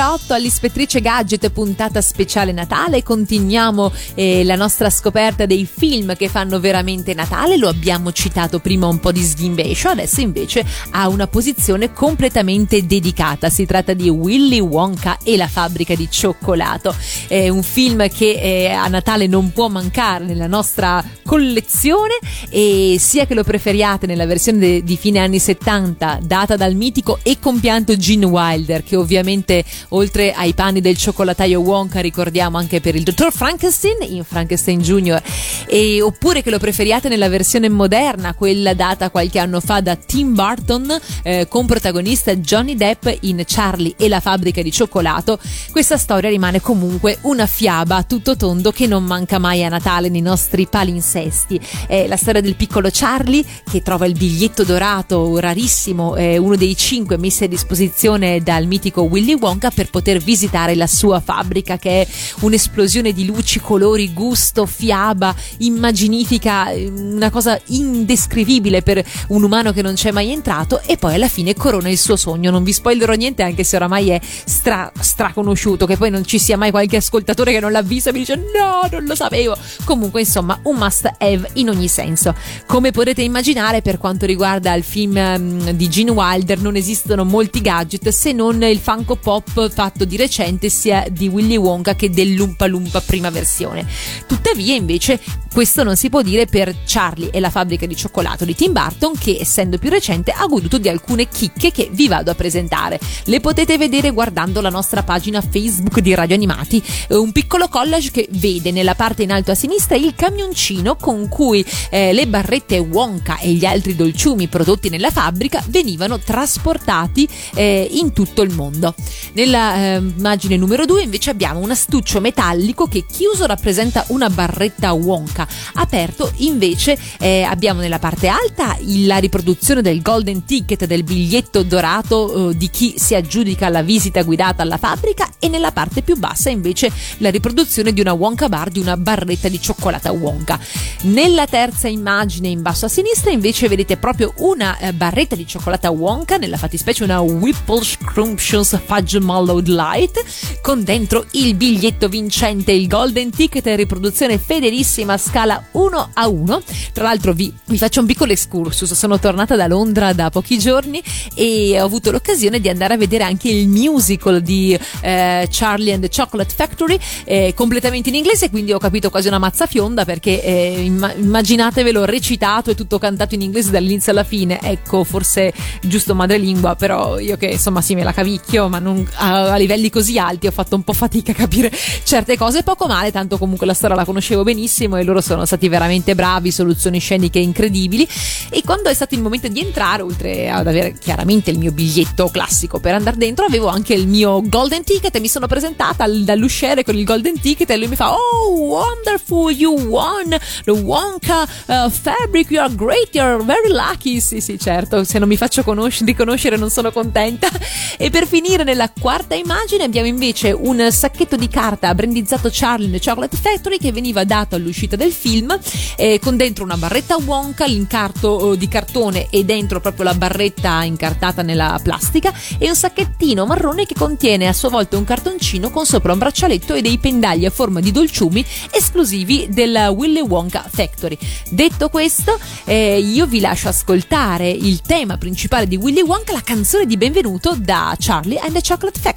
2008 0.08 0.34
all'Ispettrice 0.34 1.02
Gadget 1.02 1.50
puntata 1.50 2.00
speciale 2.00 2.54
Natale. 2.54 3.04
Continuiamo 3.04 3.92
eh, 4.14 4.46
la 4.46 4.56
nostra 4.56 4.90
scoperta 4.90 5.46
dei 5.46 5.68
film 5.70 6.16
che 6.16 6.30
fanno 6.30 6.62
veramente 6.62 7.14
Natale. 7.14 7.58
Lo 7.58 7.68
abbiamo 7.68 8.14
citato 8.14 8.60
prima 8.60 8.88
un 8.88 9.02
po' 9.02 9.12
di 9.12 9.22
sghimbescio, 9.22 9.90
adesso 9.90 10.22
invece 10.22 10.66
ha 10.92 11.10
una 11.10 11.28
posizione 11.28 11.92
completamente 11.92 12.86
dedicata. 12.86 13.50
Si 13.50 13.66
tratta 13.66 13.94
di 13.94 14.08
Willy 14.08 14.62
Wonka 14.62 15.18
e 15.24 15.36
la 15.36 15.50
fabbrica 15.50 15.94
di 15.94 16.10
cioccolato. 16.10 16.96
È 17.28 17.50
un 17.50 17.64
film 17.64 18.08
che 18.08 18.32
eh, 18.32 18.70
a 18.70 18.88
Natale 18.88 19.28
non 19.28 19.52
può 19.52 19.68
mancare 19.68 20.24
nella 20.24 20.48
nostra 20.48 21.04
collezione 21.26 22.14
e 22.50 22.96
sia 22.98 23.26
che 23.26 23.34
lo 23.34 23.44
preferiate 23.44 24.06
nella 24.06 24.26
versione 24.26 24.60
de- 24.60 24.84
di 24.84 24.96
fine 24.96 25.20
anni 25.20 25.40
70 25.40 26.20
data 26.24 26.56
dal 26.56 26.76
mitico 26.76 27.20
e 27.24 27.38
compianto 27.42 27.98
Gene 27.98 28.26
Wilder 28.26 28.84
che 28.84 28.96
ovviamente 28.96 29.66
oltre 29.98 30.32
ai 30.32 30.54
panni 30.54 30.80
del 30.80 30.96
cioccolataio 30.96 31.60
Wonka 31.60 32.00
ricordiamo 32.00 32.58
anche 32.58 32.80
per 32.80 32.96
il 32.96 33.04
dottor 33.04 33.34
Frankenstein 33.34 33.98
in 34.02 34.24
Frankenstein 34.24 34.80
Jr. 34.80 35.22
E, 35.68 36.02
oppure 36.02 36.44
che 36.44 36.52
lo 36.52 36.60
preferiate 36.60 37.10
nella 37.10 37.30
versione 37.30 37.68
moderna 37.68 38.34
quella 38.34 38.74
data 38.74 39.10
qualche 39.10 39.40
anno 39.40 39.60
fa 39.60 39.82
da 39.82 39.96
Tim 39.96 40.34
Burton 40.34 40.98
eh, 41.24 41.48
con 41.50 41.66
protagonista 41.66 42.36
Johnny 42.36 42.76
Depp 42.76 43.08
in 43.22 43.44
Charlie 43.46 43.96
e 43.98 44.08
la 44.08 44.20
fabbrica 44.20 44.62
di 44.62 44.72
cioccolato 44.72 45.40
questa 45.72 45.98
storia 45.98 46.30
rimane 46.30 46.62
comunque 46.62 47.18
una 47.22 47.48
fiaba 47.48 47.98
a 47.98 48.04
tutto 48.04 48.38
tondo 48.38 48.72
che 48.72 48.86
non 48.86 49.04
manca 49.04 49.40
mai 49.40 49.64
a 49.64 49.70
Natale 49.70 50.10
nei 50.10 50.22
nostri 50.22 50.68
palinsesti 50.68 51.60
è 51.88 52.08
la 52.08 52.18
storia 52.18 52.42
del 52.42 52.56
piccolo 52.56 52.90
Charlie 52.92 53.44
che 53.70 53.82
trova 53.82 54.06
il 54.06 54.14
biglietto 54.14 54.64
dorato 54.64 55.40
rarissimo 55.40 56.16
eh, 56.16 56.38
uno 56.38 56.56
dei 56.56 56.76
cinque 56.76 57.18
messi 57.18 57.46
a 57.46 57.48
disposizione 57.48 58.42
dal 58.42 58.68
mitico 58.68 59.02
Willy 59.02 59.34
Wonka 59.34 59.72
per 59.78 59.92
poter 59.92 60.18
visitare 60.18 60.74
la 60.74 60.88
sua 60.88 61.20
fabbrica 61.20 61.78
che 61.78 62.02
è 62.02 62.08
un'esplosione 62.40 63.14
di 63.14 63.26
luci, 63.28 63.60
colori, 63.60 64.12
gusto, 64.12 64.66
fiaba, 64.66 65.36
immaginifica, 65.60 66.72
eh, 66.72 66.88
una 66.88 67.30
cosa 67.30 67.60
indescrivibile 67.68 68.82
per 68.82 69.06
un 69.28 69.44
umano 69.44 69.74
che 69.74 69.84
non 69.84 69.94
c'è 69.94 70.10
mai 70.10 70.32
entrato 70.32 70.82
e 70.84 70.98
poi 70.98 71.14
alla 71.14 71.28
fine 71.28 71.54
corona 71.54 71.90
il 71.90 72.00
suo 72.00 72.16
sogno. 72.16 72.50
Non 72.50 72.64
vi 72.64 72.74
spoilerò 72.74 73.14
niente 73.14 73.44
anche 73.44 73.64
se 73.64 73.76
oramai 73.76 74.10
è 74.10 74.20
stra, 74.24 74.92
straconosciuto, 75.00 75.86
che 75.86 75.96
poi 75.96 76.10
non 76.10 76.26
ci 76.26 76.40
sia 76.40 76.58
mai 76.58 76.72
qualche 76.72 76.98
ascoltatore 76.98 77.52
che 77.52 77.60
non 77.60 77.72
l'ha 77.72 77.84
visto 77.84 78.10
e 78.10 78.14
mi 78.14 78.20
dice 78.20 78.36
no, 78.36 78.88
non 78.90 79.06
lo 79.06 79.14
sapevo. 79.14 79.56
Comunque 79.84 80.22
insomma 80.22 80.60
un 80.64 80.76
must 80.76 81.06
have 81.20 81.52
in 81.54 81.70
ogni 81.70 81.88
senso. 81.88 82.34
Come 82.66 82.90
potete 82.90 83.22
immaginare 83.22 83.84
per 83.84 84.00
quanto 84.00 84.26
riguarda 84.26 84.74
il 84.74 84.84
film 84.84 85.18
um, 85.18 85.72
di 85.74 85.88
Gene 85.88 86.10
Wilder 86.10 86.62
non 86.62 86.76
esistono 86.76 87.24
molti 87.26 87.62
gadget 87.62 88.10
se 88.10 88.32
non 88.32 88.64
il 88.64 88.80
Funko 88.80 89.18
Pop 89.18 89.67
fatto 89.70 90.06
di 90.06 90.18
recente 90.18 90.70
sia 90.70 91.06
di 91.10 91.28
Willy 91.28 91.58
Wonka 91.58 91.96
che 91.96 92.10
dell'Umpa 92.10 92.66
Lumpa 92.68 93.02
prima 93.02 93.30
versione. 93.30 93.86
Tuttavia 94.28 94.76
invece 94.76 95.20
questo 95.58 95.84
non 95.84 95.96
si 95.96 96.10
può 96.10 96.22
dire 96.22 96.46
per 96.46 96.84
Charlie 96.86 97.32
e 97.32 97.40
la 97.40 97.50
fabbrica 97.50 97.88
di 97.88 97.96
cioccolato 97.96 98.46
di 98.46 98.54
Tim 98.54 98.74
Burton 98.74 99.14
che 99.18 99.38
essendo 99.40 99.80
più 99.80 99.90
recente 99.90 100.32
ha 100.32 100.46
goduto 100.46 100.78
di 100.78 100.88
alcune 100.88 101.28
chicche 101.30 101.72
che 101.72 101.90
vi 101.92 102.08
vado 102.08 102.30
a 102.30 102.36
presentare. 102.36 103.00
Le 103.24 103.40
potete 103.40 103.76
vedere 103.78 104.12
guardando 104.12 104.62
la 104.62 104.70
nostra 104.70 105.02
pagina 105.02 105.42
Facebook 105.42 106.00
di 106.00 106.14
Radio 106.14 106.36
Animati, 106.36 106.84
un 107.10 107.32
piccolo 107.32 107.70
collage 107.70 108.12
che 108.12 108.28
vede 108.34 108.70
nella 108.72 108.94
parte 108.94 109.24
in 109.24 109.32
alto 109.32 109.50
a 109.50 109.56
sinistra 109.56 109.96
il 109.96 110.14
camioncino 110.16 110.96
con 110.96 111.28
cui 111.28 111.66
eh, 111.90 112.14
le 112.14 112.28
barrette 112.28 112.78
Wonka 112.78 113.40
e 113.40 113.52
gli 113.54 113.66
altri 113.66 113.96
dolciumi 113.96 114.48
prodotti 114.48 114.90
nella 114.90 115.10
fabbrica 115.10 115.64
venivano 115.70 116.20
trasportati 116.20 117.28
eh, 117.56 117.88
in 117.94 118.14
tutto 118.14 118.44
il 118.44 118.54
mondo. 118.54 118.94
Nella 119.34 119.57
eh, 119.58 119.96
immagine 119.98 120.58
numero 120.58 120.86
2 120.86 121.04
invece 121.04 121.30
abbiamo 121.30 121.60
un 121.60 121.72
astuccio 121.72 122.20
metallico 122.20 122.88
che 122.88 123.06
chiuso 123.10 123.46
rappresenta 123.46 124.06
una 124.10 124.30
barretta 124.30 124.94
Wonka, 124.94 125.48
aperto 125.74 126.32
invece 126.38 126.98
eh, 127.20 127.44
abbiamo 127.44 127.82
nella 127.82 128.00
parte 128.00 128.28
alta 128.28 128.78
la 128.82 129.18
riproduzione 129.18 129.82
del 129.82 130.02
golden 130.02 130.46
ticket 130.46 130.86
del 130.86 131.04
biglietto 131.04 131.64
dorato 131.64 132.50
eh, 132.50 132.58
di 132.58 132.70
chi 132.70 132.96
si 132.98 133.16
aggiudica 133.16 133.70
la 133.70 133.82
visita 133.82 134.24
guidata 134.24 134.62
alla 134.62 134.78
fabbrica 134.78 135.30
e 135.40 135.50
nella 135.50 135.72
parte 135.72 136.02
più 136.02 136.18
bassa 136.18 136.50
invece 136.50 136.92
la 137.18 137.30
riproduzione 137.30 137.94
di 137.94 138.02
una 138.02 138.14
Wonka 138.14 138.50
bar 138.50 138.70
di 138.70 138.80
una 138.80 138.98
barretta 138.98 139.48
di 139.48 139.60
cioccolata 139.60 140.12
Wonka. 140.12 140.60
Nella 141.04 141.46
terza 141.46 141.88
immagine 141.88 142.48
in 142.48 142.62
basso 142.62 142.86
a 142.86 142.90
sinistra 142.90 143.32
invece 143.32 143.68
vedete 143.68 143.98
proprio 143.98 144.34
una 144.38 144.78
eh, 144.78 144.94
barretta 144.94 145.36
di 145.36 145.46
cioccolata 145.46 145.90
Wonka, 145.90 146.38
nella 146.38 146.58
fattispecie 146.58 147.04
una 147.04 147.20
Whipple 147.20 147.84
Scrumptious 147.84 148.80
Fudge 148.86 149.20
Mellowed 149.48 149.68
Light, 149.70 150.24
con 150.62 150.84
dentro 150.84 151.26
il 151.32 151.56
biglietto 151.56 152.10
vincente, 152.10 152.74
il 152.74 152.88
Golden 152.88 153.30
Ticket 153.30 153.66
riproduzione 153.68 154.38
fedelissima 154.38 155.14
a 155.14 155.18
scala 155.18 155.64
1 155.72 156.10
a 156.14 156.28
1. 156.28 156.62
Tra 156.92 157.06
l'altro 157.06 157.32
vi, 157.32 157.54
vi 157.66 157.78
faccio 157.78 158.02
un 158.02 158.06
piccolo 158.06 158.34
excursus, 158.34 158.94
sono 158.94 159.18
tornata 159.20 159.56
da 159.56 159.68
Londra 159.68 160.12
da 160.12 160.30
pochi 160.30 160.60
giorni 160.60 161.02
e 161.34 161.80
ho 161.80 161.86
avuto 161.86 162.12
l'occasione 162.12 162.60
di 162.60 162.68
andare 162.68 162.96
a 162.96 162.98
vedere 162.98 163.24
anche 163.24 163.50
il 163.50 163.70
musical 163.70 164.42
di 164.42 164.78
eh, 165.02 165.48
Charlie 165.50 165.94
and 165.94 166.02
the 166.02 166.10
Chocolate 166.14 166.54
Factory, 166.54 167.00
eh, 167.24 167.54
completamente 167.56 168.10
in 168.10 168.16
inglese, 168.16 168.50
quindi 168.50 168.74
ho 168.74 168.80
capito 168.80 169.10
quasi 169.10 169.28
una 169.30 169.40
mazza 169.40 169.66
fionda 169.66 170.04
perché 170.04 170.44
eh, 170.44 170.82
imma- 170.84 171.14
immaginatevelo 171.14 172.04
recitato 172.04 172.72
e 172.72 172.76
tutto 172.76 173.00
cantato 173.00 173.36
in 173.36 173.42
inglese 173.42 173.72
dall'inizio 173.72 174.12
alla 174.12 174.26
fine. 174.26 174.60
Ecco, 174.62 175.04
forse 175.06 175.54
giusto 175.82 176.14
madrelingua, 176.16 176.76
però 176.76 177.20
io 177.20 177.38
che 177.38 177.48
insomma 177.48 177.82
sì 177.82 177.96
me 177.96 178.04
la 178.04 178.12
cavicchio, 178.12 178.68
ma 178.68 178.80
non 178.80 179.08
a, 179.38 179.56
livelli 179.58 179.90
così 179.90 180.18
alti 180.18 180.48
ho 180.48 180.52
fatto 180.52 180.76
un 180.76 180.84
po' 180.84 180.94
fatica 180.94 181.32
a 181.32 181.36
capire 181.36 181.72
certe 182.04 182.38
cose. 182.38 182.64
Poco 182.64 182.88
male, 182.88 183.12
tanto 183.12 183.38
comunque 183.38 183.66
la 183.66 183.74
storia 183.74 183.96
la 183.96 184.06
conoscevo 184.06 184.44
benissimo 184.44 184.98
e 184.98 185.04
loro 185.04 185.22
sono 185.22 185.46
stati 185.46 185.68
veramente 185.70 186.16
bravi, 186.16 186.52
soluzioni 186.52 187.00
sceniche 187.00 187.40
incredibili. 187.40 188.08
E 188.50 188.62
quando 188.64 188.90
è 188.90 188.94
stato 188.94 189.16
il 189.16 189.22
momento 189.22 189.48
di 189.48 189.60
entrare, 189.60 190.02
oltre 190.02 190.50
ad 190.50 190.68
avere 190.68 190.94
chiaramente 190.98 191.52
il 191.52 191.58
mio 191.58 191.72
biglietto 191.72 192.30
classico 192.30 192.80
per 192.80 192.94
andare 192.96 193.18
dentro, 193.18 193.46
avevo 193.46 193.68
anche 193.68 193.94
il 193.94 194.08
mio 194.08 194.42
golden 194.46 194.84
ticket 194.84 195.16
e 195.16 195.20
mi 195.20 195.28
sono 195.28 195.48
presentata 195.48 196.04
al- 196.04 196.24
dall'usciere 196.24 196.84
con 196.84 196.96
il 196.96 197.04
golden 197.04 197.40
ticket 197.40 197.70
e 197.70 197.78
lui 197.78 197.88
mi 197.88 197.96
fa 197.96 198.14
Oh, 198.14 198.60
wonderful, 198.60 199.52
you 199.52 199.74
won 199.88 200.38
the 200.64 200.72
Wonka 200.72 201.48
uh, 201.68 201.90
fabric, 201.90 202.50
you 202.52 202.62
are 202.62 202.74
great, 202.74 203.14
you 203.14 203.24
are 203.24 203.44
very 203.44 203.70
lucky. 203.70 204.20
Sì, 204.20 204.42
sì, 204.42 204.58
certo, 204.58 205.04
se 205.04 205.20
non 205.20 205.28
mi 205.28 205.38
faccio 205.38 205.64
conosc- 205.64 206.04
riconoscere 206.06 206.58
non 206.58 206.70
sono 206.70 206.92
contenta. 206.92 207.48
E 208.00 208.12
per 208.12 208.28
finire 208.28 208.64
nella 208.64 208.92
quarta 208.92 209.27
immagine 209.36 209.84
abbiamo 209.84 210.08
invece 210.08 210.52
un 210.52 210.90
sacchetto 210.90 211.36
di 211.36 211.50
carta 211.50 211.94
brandizzato 211.94 212.50
Charlie 212.52 212.88
and 212.88 213.04
Chocolate 213.04 213.36
Factory 213.36 213.78
che 213.78 213.92
veniva 213.92 214.24
dato 214.24 214.56
all'uscita 214.56 214.96
del 214.96 215.12
film 215.12 215.58
eh, 215.98 216.20
con 216.20 216.38
dentro 216.38 216.64
una 216.64 216.78
barretta 216.78 217.18
Wonka, 217.18 217.66
l'incarto 217.66 218.54
eh, 218.54 218.58
di 218.58 218.68
cartone 218.68 219.28
e 219.30 219.44
dentro 219.44 219.82
proprio 219.82 220.06
la 220.06 220.14
barretta 220.14 220.84
incartata 220.84 221.42
nella 221.42 221.78
plastica 221.84 222.34
e 222.58 222.70
un 222.70 222.76
sacchettino 222.76 223.46
marrone 223.46 223.86
che 223.86 223.96
contiene 223.96 224.48
a 224.48 224.54
sua 224.54 224.70
volta 224.70 224.98
un 224.98 225.04
cartoncino 225.04 225.70
con 225.72 225.86
sopra 225.86 226.14
un 226.14 226.20
braccialetto 226.20 226.74
e 226.74 226.82
dei 226.82 226.98
pendagli 226.98 227.46
a 227.46 227.50
forma 227.50 227.82
di 227.82 227.92
dolciumi 227.92 228.46
esclusivi 228.72 229.48
della 229.50 229.90
Willy 229.90 230.22
Wonka 230.22 230.66
Factory. 230.70 231.18
Detto 231.50 231.90
questo, 231.90 232.40
eh, 232.64 233.00
io 233.00 233.26
vi 233.26 233.40
lascio 233.40 233.68
ascoltare 233.68 234.50
il 234.50 234.82
tema 234.82 235.18
principale 235.18 235.68
di 235.68 235.76
Willy 235.76 236.02
Wonka, 236.02 236.32
la 236.32 236.42
canzone 236.42 236.86
di 236.86 236.96
benvenuto 236.96 237.56
da 237.58 237.94
Charlie 238.00 238.40
and 238.40 238.54
the 238.54 238.62
Chocolate 238.62 239.00
Factory. 239.00 239.17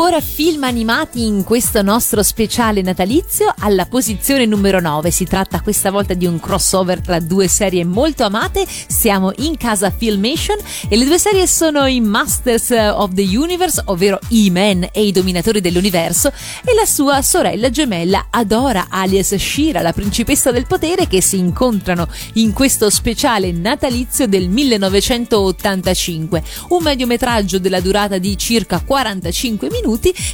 Ancora 0.00 0.20
film 0.20 0.62
animati 0.62 1.26
in 1.26 1.42
questo 1.42 1.82
nostro 1.82 2.22
speciale 2.22 2.82
natalizio. 2.82 3.52
Alla 3.58 3.84
posizione 3.84 4.46
numero 4.46 4.78
9 4.78 5.10
si 5.10 5.24
tratta 5.24 5.60
questa 5.60 5.90
volta 5.90 6.14
di 6.14 6.24
un 6.24 6.38
crossover 6.38 7.00
tra 7.00 7.18
due 7.18 7.48
serie 7.48 7.84
molto 7.84 8.22
amate. 8.22 8.64
Siamo 8.64 9.32
in 9.38 9.56
casa 9.56 9.90
Filmation 9.90 10.56
e 10.88 10.96
le 10.96 11.04
due 11.04 11.18
serie 11.18 11.48
sono 11.48 11.84
i 11.86 12.00
Masters 12.00 12.70
of 12.70 13.12
the 13.12 13.24
Universe, 13.36 13.82
ovvero 13.86 14.20
E-Man 14.28 14.88
e 14.92 15.04
i 15.04 15.10
Dominatori 15.10 15.60
dell'Universo, 15.60 16.28
e 16.64 16.74
la 16.74 16.86
sua 16.86 17.20
sorella 17.20 17.68
gemella 17.68 18.28
Adora 18.30 18.86
alias 18.90 19.34
Shira, 19.34 19.80
la 19.80 19.92
principessa 19.92 20.52
del 20.52 20.68
potere, 20.68 21.08
che 21.08 21.20
si 21.20 21.38
incontrano 21.38 22.06
in 22.34 22.52
questo 22.52 22.88
speciale 22.88 23.50
natalizio 23.50 24.28
del 24.28 24.48
1985. 24.48 26.44
Un 26.68 26.84
mediometraggio 26.84 27.58
della 27.58 27.80
durata 27.80 28.18
di 28.18 28.38
circa 28.38 28.80
45 28.80 29.68
minuti 29.68 29.86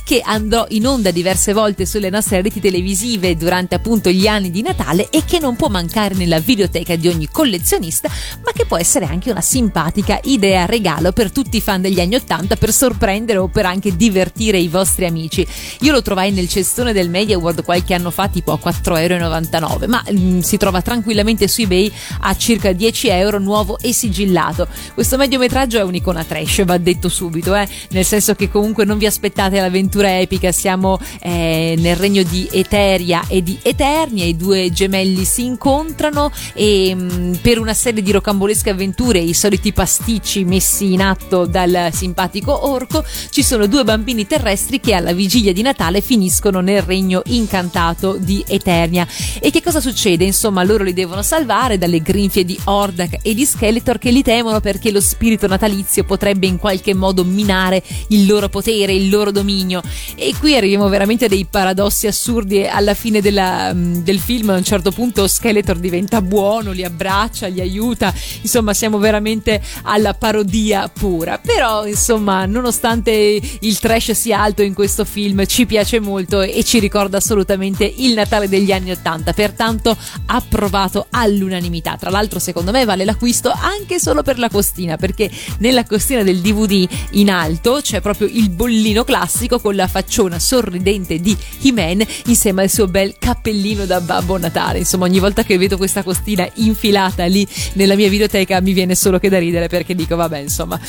che 0.04 0.20
andrò 0.24 0.66
in 0.70 0.86
onda 0.86 1.10
diverse 1.10 1.52
volte 1.52 1.86
sulle 1.86 2.10
nostre 2.10 2.42
reti 2.42 2.60
televisive 2.60 3.36
durante 3.36 3.74
appunto 3.74 4.10
gli 4.10 4.26
anni 4.26 4.50
di 4.50 4.62
Natale 4.62 5.08
e 5.10 5.22
che 5.24 5.38
non 5.38 5.54
può 5.54 5.68
mancare 5.68 6.14
nella 6.14 6.40
videoteca 6.40 6.96
di 6.96 7.08
ogni 7.08 7.28
collezionista, 7.30 8.08
ma 8.44 8.50
che 8.52 8.66
può 8.66 8.76
essere 8.76 9.04
anche 9.04 9.30
una 9.30 9.40
simpatica 9.40 10.18
idea 10.24 10.66
regalo 10.66 11.12
per 11.12 11.30
tutti 11.30 11.58
i 11.58 11.60
fan 11.60 11.80
degli 11.80 12.00
anni 12.00 12.16
80 12.16 12.56
per 12.56 12.72
sorprendere 12.72 13.38
o 13.38 13.48
per 13.48 13.66
anche 13.66 13.94
divertire 13.94 14.58
i 14.58 14.68
vostri 14.68 15.06
amici. 15.06 15.46
Io 15.80 15.92
lo 15.92 16.02
trovai 16.02 16.32
nel 16.32 16.48
cestone 16.48 16.92
del 16.92 17.08
Media 17.08 17.38
World 17.38 17.62
qualche 17.62 17.94
anno 17.94 18.10
fa 18.10 18.28
tipo 18.28 18.52
a 18.52 18.58
4,99 18.62 19.72
euro, 19.72 19.86
ma 19.86 20.02
mm, 20.10 20.40
si 20.40 20.56
trova 20.56 20.82
tranquillamente 20.82 21.46
su 21.46 21.62
eBay 21.62 21.92
a 22.20 22.36
circa 22.36 22.72
10 22.72 23.08
euro 23.08 23.38
nuovo 23.38 23.78
e 23.78 23.92
sigillato. 23.92 24.66
Questo 24.94 25.16
mediometraggio 25.16 25.78
è 25.78 25.82
un'icona 25.82 26.24
trash, 26.24 26.64
va 26.64 26.78
detto 26.78 27.08
subito, 27.08 27.54
eh? 27.54 27.68
nel 27.90 28.04
senso 28.04 28.34
che 28.34 28.50
comunque 28.50 28.84
non 28.84 28.98
vi 28.98 29.06
aspettate 29.06 29.42
l'avventura 29.50 30.20
epica, 30.20 30.52
siamo 30.52 30.98
eh, 31.20 31.74
nel 31.78 31.96
regno 31.96 32.22
di 32.22 32.48
Eteria 32.50 33.24
e 33.28 33.42
di 33.42 33.58
Eternia, 33.62 34.24
i 34.24 34.36
due 34.36 34.70
gemelli 34.70 35.24
si 35.24 35.44
incontrano 35.44 36.30
e 36.54 36.94
mh, 36.94 37.38
per 37.42 37.58
una 37.58 37.74
serie 37.74 38.02
di 38.02 38.12
rocambolesche 38.12 38.70
avventure, 38.70 39.18
i 39.18 39.34
soliti 39.34 39.72
pasticci 39.72 40.44
messi 40.44 40.92
in 40.92 41.02
atto 41.02 41.46
dal 41.46 41.90
simpatico 41.92 42.68
orco, 42.68 43.04
ci 43.30 43.42
sono 43.42 43.66
due 43.66 43.84
bambini 43.84 44.26
terrestri 44.26 44.80
che 44.80 44.94
alla 44.94 45.12
vigilia 45.12 45.52
di 45.52 45.62
Natale 45.62 46.00
finiscono 46.00 46.60
nel 46.60 46.82
regno 46.82 47.22
incantato 47.26 48.16
di 48.18 48.44
Eternia. 48.46 49.06
E 49.40 49.50
che 49.50 49.62
cosa 49.62 49.80
succede? 49.80 50.24
Insomma, 50.24 50.62
loro 50.62 50.84
li 50.84 50.92
devono 50.92 51.22
salvare 51.22 51.78
dalle 51.78 52.00
grinfie 52.00 52.44
di 52.44 52.58
Hordak 52.64 53.18
e 53.22 53.34
di 53.34 53.44
Skeletor 53.44 53.98
che 53.98 54.10
li 54.10 54.22
temono 54.22 54.60
perché 54.60 54.90
lo 54.90 55.00
spirito 55.00 55.46
natalizio 55.46 56.04
potrebbe 56.04 56.46
in 56.46 56.58
qualche 56.58 56.94
modo 56.94 57.24
minare 57.24 57.82
il 58.08 58.26
loro 58.26 58.48
potere, 58.48 58.92
il 58.92 59.08
loro 59.08 59.23
dominio. 59.30 59.82
E 60.14 60.34
qui 60.38 60.56
arriviamo 60.56 60.88
veramente 60.88 61.26
a 61.26 61.28
dei 61.28 61.46
paradossi 61.48 62.06
assurdi 62.06 62.66
alla 62.66 62.94
fine 62.94 63.20
della, 63.20 63.72
mm, 63.72 63.96
del 64.02 64.18
film 64.18 64.50
a 64.50 64.56
un 64.56 64.64
certo 64.64 64.90
punto 64.90 65.26
Skeletor 65.26 65.78
diventa 65.78 66.20
buono, 66.20 66.72
li 66.72 66.84
abbraccia, 66.84 67.46
li 67.46 67.60
aiuta, 67.60 68.12
insomma 68.42 68.74
siamo 68.74 68.98
veramente 68.98 69.60
alla 69.82 70.14
parodia 70.14 70.88
pura. 70.88 71.38
Però 71.38 71.86
insomma, 71.86 72.46
nonostante 72.46 73.40
il 73.60 73.78
trash 73.78 74.12
sia 74.12 74.40
alto 74.40 74.62
in 74.62 74.74
questo 74.74 75.04
film, 75.04 75.46
ci 75.46 75.66
piace 75.66 76.00
molto 76.00 76.40
e 76.40 76.62
ci 76.64 76.78
ricorda 76.78 77.16
assolutamente 77.16 77.90
il 77.96 78.14
Natale 78.14 78.48
degli 78.48 78.72
anni 78.72 78.90
80, 78.90 79.32
pertanto 79.32 79.96
approvato 80.26 81.06
all'unanimità. 81.10 81.96
Tra 81.96 82.10
l'altro 82.10 82.38
secondo 82.38 82.70
me 82.70 82.84
vale 82.84 83.04
l'acquisto 83.04 83.50
anche 83.50 83.98
solo 83.98 84.22
per 84.22 84.38
la 84.38 84.48
costina, 84.48 84.96
perché 84.96 85.30
nella 85.58 85.84
costina 85.84 86.22
del 86.22 86.40
DVD 86.40 86.86
in 87.12 87.30
alto 87.30 87.80
c'è 87.82 88.00
proprio 88.00 88.28
il 88.30 88.50
bollino 88.50 89.04
classico 89.04 89.13
con 89.60 89.76
la 89.76 89.86
facciona 89.86 90.40
sorridente 90.40 91.20
di 91.20 91.36
He-Man 91.62 92.04
insieme 92.26 92.62
al 92.62 92.68
suo 92.68 92.88
bel 92.88 93.14
cappellino 93.16 93.86
da 93.86 94.00
Babbo 94.00 94.38
Natale. 94.38 94.78
Insomma, 94.78 95.04
ogni 95.04 95.20
volta 95.20 95.44
che 95.44 95.56
vedo 95.56 95.76
questa 95.76 96.02
costina 96.02 96.48
infilata 96.54 97.24
lì 97.26 97.46
nella 97.74 97.94
mia 97.94 98.08
videoteca 98.08 98.60
mi 98.60 98.72
viene 98.72 98.96
solo 98.96 99.20
che 99.20 99.28
da 99.28 99.38
ridere 99.38 99.68
perché 99.68 99.94
dico 99.94 100.16
vabbè, 100.16 100.38
insomma, 100.38 100.80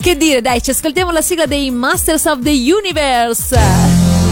che 0.00 0.16
dire, 0.16 0.40
dai, 0.40 0.60
ci 0.62 0.70
ascoltiamo 0.70 1.12
la 1.12 1.22
sigla 1.22 1.46
dei 1.46 1.70
Masters 1.70 2.24
of 2.24 2.40
the 2.42 2.50
Universe. 2.50 4.29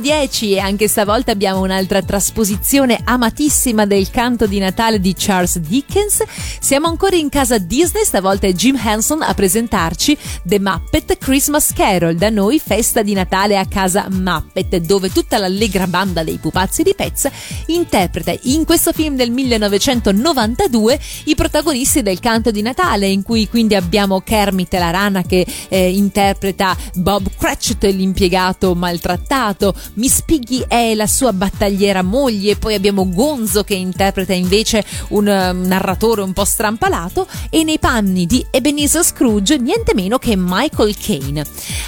10 0.00 0.54
e 0.54 0.58
anche 0.58 0.88
stavolta 0.88 1.30
abbiamo 1.30 1.60
un'altra 1.60 2.02
trasposizione 2.02 2.98
amatissima 3.04 3.84
del 3.84 4.10
canto 4.10 4.46
di 4.46 4.58
Natale 4.58 4.98
di 4.98 5.14
Charles 5.16 5.58
Dickens. 5.58 6.22
Siamo 6.58 6.88
ancora 6.88 7.16
in 7.16 7.28
casa 7.28 7.58
Disney, 7.58 8.04
stavolta 8.04 8.46
è 8.46 8.52
Jim 8.52 8.76
Henson 8.82 9.22
a 9.22 9.34
presentarci 9.34 10.16
The 10.42 10.58
Muppet 10.58 11.18
Christmas 11.18 11.72
Carol, 11.72 12.16
da 12.16 12.30
noi 12.30 12.58
festa 12.58 13.02
di 13.02 13.12
Natale 13.12 13.58
a 13.58 13.66
casa 13.66 14.08
Muppet, 14.10 14.76
dove 14.78 15.12
tutta 15.12 15.38
l'allegra 15.38 15.86
banda 15.86 16.24
dei 16.24 16.38
pupazzi 16.38 16.82
di 16.82 16.94
Pez 16.94 17.28
interpreta 17.66 18.34
in 18.42 18.64
questo 18.64 18.92
film 18.92 19.16
del 19.16 19.30
1992 19.30 20.98
i 21.24 21.34
protagonisti 21.34 22.02
del 22.02 22.20
canto 22.20 22.50
di 22.50 22.62
Natale, 22.62 23.06
in 23.06 23.22
cui 23.22 23.48
quindi 23.48 23.74
abbiamo 23.74 24.20
Kermit 24.20 24.72
la 24.74 24.90
rana 24.90 25.22
che 25.22 25.46
eh, 25.68 25.90
interpreta 25.90 26.76
Bob 26.94 27.28
Cratchit, 27.36 27.84
l'impiegato 27.84 28.74
maltrattato, 28.74 29.74
Miss 29.94 30.22
Piggy 30.22 30.64
è 30.68 30.94
la 30.94 31.08
sua 31.08 31.32
battagliera 31.32 32.02
moglie, 32.02 32.56
poi 32.56 32.74
abbiamo 32.74 33.08
Gonzo 33.08 33.64
che 33.64 33.74
interpreta 33.74 34.32
invece 34.32 34.84
un 35.08 35.26
eh, 35.26 35.52
narratore 35.52 36.22
un 36.22 36.32
po' 36.32 36.44
strampalato 36.44 37.26
e 37.50 37.64
nei 37.64 37.80
panni 37.80 38.26
di 38.26 38.44
Ebenezer 38.50 39.04
Scrooge 39.04 39.58
niente 39.58 39.92
meno 39.94 40.18
che 40.18 40.34
Michael 40.36 40.96
Caine. 40.96 41.44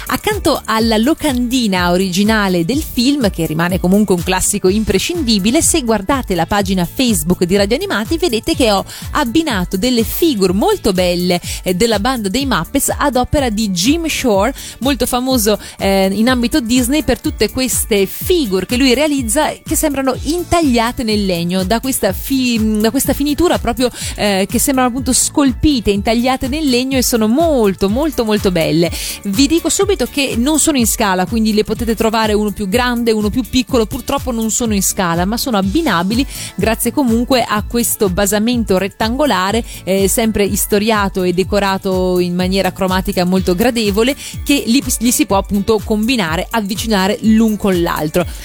Accanto 0.07 0.61
alla 0.65 0.97
locandina 0.97 1.91
originale 1.91 2.65
del 2.65 2.83
film, 2.83 3.29
che 3.29 3.45
rimane 3.45 3.79
comunque 3.79 4.15
un 4.15 4.23
classico 4.23 4.67
imprescindibile, 4.67 5.61
se 5.61 5.81
guardate 5.83 6.35
la 6.35 6.45
pagina 6.45 6.85
Facebook 6.85 7.45
di 7.45 7.55
Radio 7.55 7.77
Animati 7.77 8.17
vedete 8.17 8.53
che 8.53 8.69
ho 8.69 8.83
abbinato 9.11 9.77
delle 9.77 10.03
figure 10.03 10.51
molto 10.51 10.91
belle 10.91 11.39
eh, 11.63 11.73
della 11.73 11.99
banda 11.99 12.27
dei 12.27 12.45
Muppets 12.45 12.93
ad 12.95 13.15
opera 13.15 13.49
di 13.49 13.69
Jim 13.71 14.07
Shore, 14.07 14.53
molto 14.79 15.05
famoso 15.05 15.57
eh, 15.77 16.09
in 16.11 16.27
ambito 16.27 16.59
Disney 16.59 17.03
per 17.03 17.19
tutte 17.19 17.49
queste 17.49 17.92
figure 18.05 18.65
che 18.65 18.77
lui 18.77 18.93
realizza 18.93 19.51
che 19.63 19.75
sembrano 19.75 20.15
intagliate 20.23 21.03
nel 21.03 21.25
legno, 21.25 21.63
da 21.63 21.79
questa, 21.79 22.13
fi- 22.13 22.79
da 22.79 22.91
questa 22.91 23.13
finitura 23.13 23.59
proprio 23.59 23.89
eh, 24.15 24.45
che 24.49 24.59
sembrano 24.59 24.89
appunto 24.89 25.13
scolpite, 25.13 25.91
intagliate 25.91 26.47
nel 26.47 26.67
legno 26.69 26.97
e 26.97 27.03
sono 27.03 27.27
molto 27.27 27.89
molto 27.89 28.25
molto 28.25 28.51
belle. 28.51 28.91
Vi 29.23 29.47
dico 29.47 29.69
subito 29.69 30.07
che 30.09 30.35
non 30.37 30.59
sono 30.59 30.77
in 30.77 30.87
scala, 30.87 31.25
quindi 31.25 31.53
le 31.53 31.63
potete 31.63 31.95
trovare 31.95 32.33
uno 32.33 32.51
più 32.51 32.67
grande, 32.67 33.11
uno 33.11 33.29
più 33.29 33.43
piccolo, 33.49 33.85
purtroppo 33.85 34.31
non 34.31 34.51
sono 34.51 34.73
in 34.73 34.83
scala, 34.83 35.25
ma 35.25 35.37
sono 35.37 35.57
abbinabili 35.57 36.25
grazie 36.55 36.91
comunque 36.91 37.43
a 37.43 37.63
questo 37.63 38.09
basamento 38.09 38.77
rettangolare, 38.77 39.63
eh, 39.83 40.07
sempre 40.07 40.43
istoriato 40.45 41.23
e 41.23 41.33
decorato 41.33 42.19
in 42.19 42.35
maniera 42.35 42.71
cromatica 42.71 43.25
molto 43.25 43.55
gradevole, 43.55 44.15
che 44.43 44.63
li, 44.65 44.83
li 44.99 45.11
si 45.11 45.25
può 45.25 45.37
appunto 45.37 45.79
combinare, 45.83 46.47
avvicinare 46.49 47.19
l'un 47.21 47.57
con 47.57 47.73
l'altro. 47.73 47.82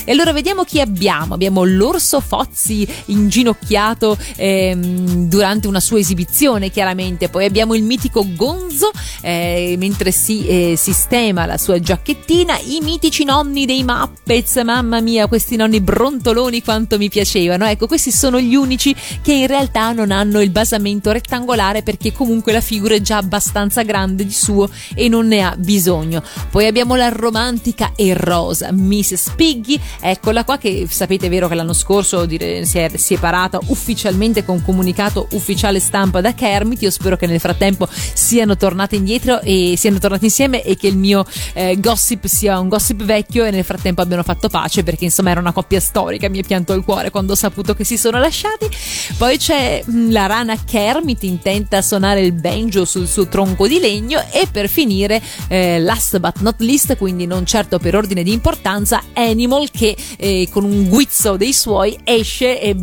E 0.05 0.13
allora 0.13 0.33
vediamo 0.33 0.65
chi 0.65 0.81
abbiamo. 0.81 1.35
Abbiamo 1.35 1.65
l'orso 1.65 2.21
Fozzi 2.21 2.87
inginocchiato 3.07 4.17
ehm, 4.37 5.29
durante 5.29 5.69
una 5.69 5.81
sua 5.81 5.99
esibizione, 5.99 6.71
chiaramente. 6.71 7.29
Poi 7.29 7.45
abbiamo 7.45 7.75
il 7.75 7.83
mitico 7.83 8.27
Gonzo 8.35 8.91
eh, 9.23 9.75
mentre 9.79 10.11
si 10.11 10.47
eh, 10.47 10.75
sistema 10.77 11.47
la 11.47 11.59
sua 11.59 11.79
giacchettina. 11.81 12.59
I 12.59 12.81
mitici 12.83 13.25
nonni 13.25 13.67
dei 13.67 13.85
Muppets, 13.85 14.57
mamma 14.57 15.01
mia, 15.01 15.27
questi 15.27 15.57
nonni 15.57 15.81
brontoloni 15.81 16.63
quanto 16.63 16.99
mi 16.99 17.09
piacevano. 17.09 17.67
Ecco, 17.67 17.87
questi 17.87 18.11
sono 18.11 18.41
gli 18.41 18.55
unici 18.55 18.95
che 19.23 19.33
in 19.33 19.47
realtà 19.47 19.93
non 19.93 20.11
hanno 20.11 20.41
il 20.41 20.51
basamento 20.51 21.13
rettangolare 21.13 21.83
perché 21.83 22.13
comunque 22.13 22.53
la 22.53 22.61
figura 22.61 22.95
è 22.95 23.01
già 23.01 23.17
abbastanza 23.17 23.83
grande 23.83 24.25
di 24.25 24.33
suo 24.33 24.69
e 24.95 25.09
non 25.09 25.27
ne 25.27 25.43
ha 25.43 25.55
bisogno. 25.57 26.23
Poi 26.51 26.67
abbiamo 26.67 26.95
la 26.95 27.09
romantica 27.09 27.93
e 27.95 28.15
rosa 28.15 28.73
Mrs. 28.73 29.28
Piggy, 29.35 29.81
eccola 30.01 30.45
qua 30.45 30.59
che 30.59 30.87
sapete 30.89 31.29
vero 31.29 31.49
che 31.49 31.55
l'anno 31.55 31.73
scorso 31.73 32.27
dire, 32.27 32.65
si 32.65 32.79
è 32.79 32.91
separata 32.97 33.59
ufficialmente 33.67 34.45
con 34.45 34.63
comunicato 34.63 35.29
ufficiale 35.33 35.81
stampa 35.81 36.21
da 36.21 36.35
Kermit, 36.35 36.83
io 36.83 36.91
spero 36.91 37.17
che 37.17 37.27
nel 37.27 37.41
frattempo 37.41 37.89
siano 37.91 38.57
tornate 38.57 38.97
indietro 38.97 39.41
e 39.41 39.75
siano 39.77 39.99
tornati 39.99 40.25
insieme 40.27 40.63
e 40.63 40.77
che 40.77 40.89
il 40.89 40.97
mio 40.97 41.25
eh, 41.55 41.79
gossip 41.79 42.27
sia 42.27 42.59
un 42.59 42.69
gossip 42.69 43.03
vecchio 43.05 43.45
e 43.45 43.51
nel 43.51 43.65
frattempo 43.65 44.03
abbiano 44.03 44.23
fatto 44.23 44.49
pace 44.49 44.83
perché 44.83 45.05
insomma 45.05 45.31
era 45.31 45.41
una 45.41 45.53
coppia 45.53 45.81
storica, 45.81 46.29
mi 46.29 46.41
è 46.41 46.43
pianto 46.43 46.73
il 46.73 46.85
cuore 46.85 47.11
quando 47.11 47.33
ho 47.33 47.37
saputo 47.37 47.75
che 47.75 47.85
si 47.85 47.97
sono 47.97 48.19
lasciati. 48.19 48.69
Poi 49.17 49.37
c'è 49.37 49.83
mm, 49.89 50.11
la 50.11 50.27
rana 50.27 50.57
Kermit 50.65 51.23
intenta 51.25 51.83
suonare 51.83 52.21
il 52.21 52.33
banjo 52.33 52.85
sul 52.85 53.07
suo 53.07 53.27
tronco 53.29 53.67
di 53.67 53.79
legno 53.79 54.23
e 54.31 54.47
per 54.51 54.69
finire 54.69 55.21
eh, 55.49 55.79
last 55.81 56.19
but 56.19 56.41
not 56.41 56.61
least, 56.61 56.97
quindi 56.97 57.27
non 57.27 57.45
certo 57.47 57.79
per 57.79 57.97
ordine 57.97 58.23
di 58.23 58.33
importanza, 58.33 59.03
Animal 59.19 59.71
che 59.71 59.97
eh, 60.17 60.49
con 60.51 60.65
un 60.65 60.89
guizzo 60.89 61.37
dei 61.37 61.53
suoi 61.53 61.99
esce 62.05 62.61
eh, 62.61 62.75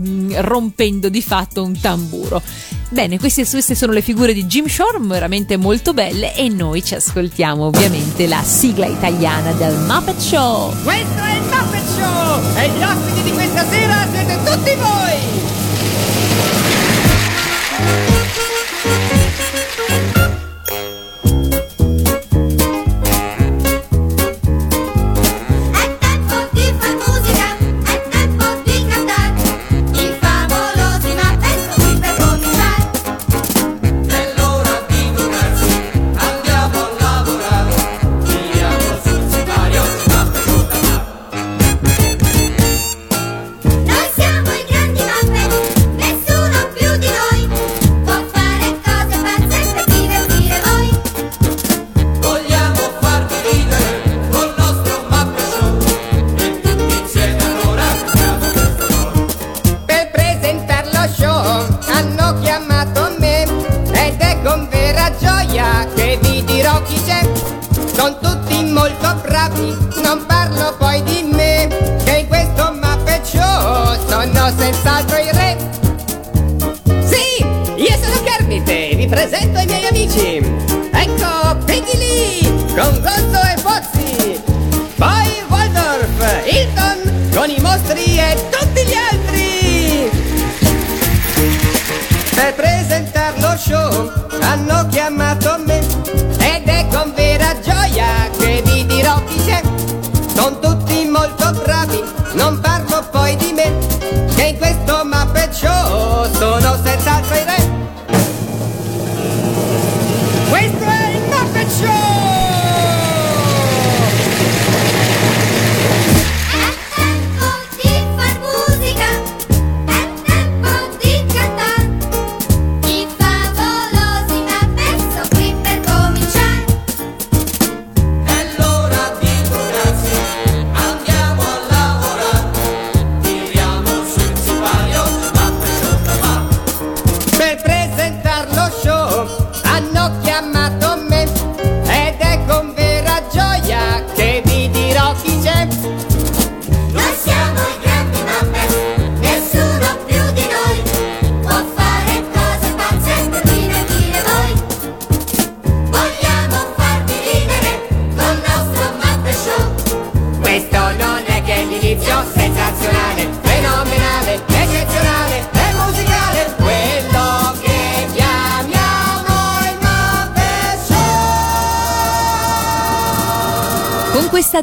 rompendo 0.42 1.10
di 1.10 1.22
fatto 1.22 1.64
un 1.64 1.80
tamburo. 1.80 2.42
Bene, 2.90 3.18
queste, 3.18 3.48
queste 3.48 3.74
sono 3.74 3.94
le 3.94 4.02
figure 4.02 4.34
di 4.34 4.46
Jim 4.46 4.68
Shore, 4.68 5.00
veramente 5.02 5.58
molto 5.58 5.94
belle 5.94 6.36
e 6.36 6.50
noi 6.50 6.84
ci 6.84 6.94
ascoltiamo 6.96 7.66
ovviamente 7.66 8.28
la 8.28 8.44
sigla 8.44 8.86
italiana 8.86 9.52
del 9.54 9.76
Muppet 9.76 10.20
Show. 10.20 10.74
Questo 10.84 11.24
è 11.24 11.36
il 11.36 11.42
Muppet 11.42 11.88
Show 11.96 12.58
e 12.58 12.70
gli 12.70 12.84
ospiti 12.84 13.24
di 13.24 13.32
questa 13.32 13.68
sera 13.70 14.08
siete 14.12 14.38
tutti 14.44 14.76
voi! 14.76 15.45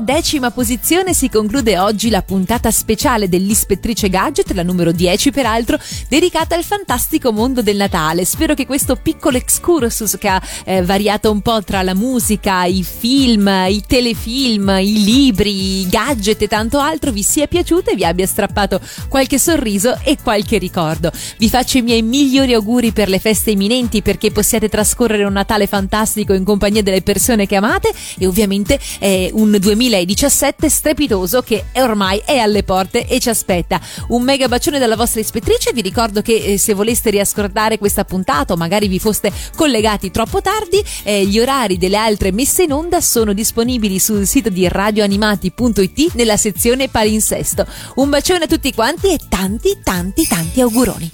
Decima 0.02 0.50
posizione 0.50 1.14
si 1.14 1.28
conclude 1.28 1.78
oggi 1.78 2.10
la 2.10 2.22
puntata 2.22 2.70
speciale 2.70 3.28
dell'Ispettrice 3.28 4.08
Gadget, 4.08 4.50
la 4.52 4.62
numero 4.62 4.92
10 4.92 5.30
peraltro, 5.30 5.78
dedicata 6.08 6.56
al 6.56 6.64
fantastico 6.64 7.32
mondo 7.32 7.62
del 7.62 7.76
Natale. 7.76 8.24
Spero 8.24 8.54
che 8.54 8.66
questo 8.66 8.96
piccolo 8.96 9.36
excursus 9.36 10.18
che 10.18 10.28
ha 10.28 10.42
eh, 10.64 10.82
variato 10.82 11.30
un 11.30 11.40
po' 11.40 11.62
tra 11.62 11.82
la 11.82 11.94
musica, 11.94 12.64
i 12.64 12.82
film, 12.82 13.48
i 13.68 13.82
telefilm, 13.86 14.76
i 14.80 15.04
libri, 15.04 15.80
i 15.80 15.88
gadget 15.88 16.42
e 16.42 16.48
tanto 16.48 16.78
altro 16.78 17.12
vi 17.12 17.22
sia 17.22 17.46
piaciuto 17.46 17.90
e 17.90 17.94
vi 17.94 18.04
abbia 18.04 18.26
strappato 18.26 18.80
qualche 19.08 19.38
sorriso 19.38 19.98
e 20.02 20.18
qualche 20.22 20.58
ricordo. 20.58 21.12
Vi 21.38 21.48
faccio 21.48 21.78
i 21.78 21.82
miei 21.82 22.02
migliori 22.02 22.54
auguri 22.54 22.92
per 22.92 23.08
le 23.08 23.20
feste 23.20 23.52
imminenti 23.52 24.02
perché 24.02 24.32
possiate 24.32 24.68
trascorrere 24.68 25.24
un 25.24 25.32
Natale 25.32 25.66
fantastico 25.66 26.32
in 26.34 26.44
compagnia 26.44 26.82
delle 26.82 27.02
persone 27.02 27.46
che 27.46 27.56
amate 27.56 27.92
e 28.18 28.26
ovviamente 28.26 28.78
eh, 28.98 29.30
un 29.34 29.56
2017 29.92 30.68
strepitoso 30.68 31.42
che 31.42 31.64
ormai 31.74 32.22
è 32.24 32.38
alle 32.38 32.62
porte 32.62 33.06
e 33.06 33.20
ci 33.20 33.28
aspetta. 33.28 33.80
Un 34.08 34.22
mega 34.22 34.48
bacione 34.48 34.78
dalla 34.78 34.96
vostra 34.96 35.20
ispettrice, 35.20 35.72
vi 35.72 35.82
ricordo 35.82 36.22
che 36.22 36.34
eh, 36.34 36.58
se 36.58 36.74
voleste 36.74 37.10
riascoltare 37.10 37.78
questa 37.78 38.04
puntata 38.04 38.54
o 38.54 38.56
magari 38.56 38.88
vi 38.88 38.98
foste 38.98 39.30
collegati 39.54 40.10
troppo 40.10 40.40
tardi, 40.40 40.82
eh, 41.02 41.26
gli 41.26 41.38
orari 41.38 41.76
delle 41.76 41.96
altre 41.96 42.32
messe 42.32 42.62
in 42.62 42.72
onda 42.72 43.00
sono 43.00 43.32
disponibili 43.32 43.98
sul 43.98 44.26
sito 44.26 44.48
di 44.48 44.66
radioanimati.it 44.68 46.14
nella 46.14 46.36
sezione 46.36 46.88
palinsesto. 46.88 47.66
Un 47.96 48.08
bacione 48.08 48.44
a 48.44 48.46
tutti 48.46 48.72
quanti 48.72 49.12
e 49.12 49.18
tanti 49.28 49.78
tanti 49.82 50.26
tanti 50.26 50.60
auguroni. 50.60 51.10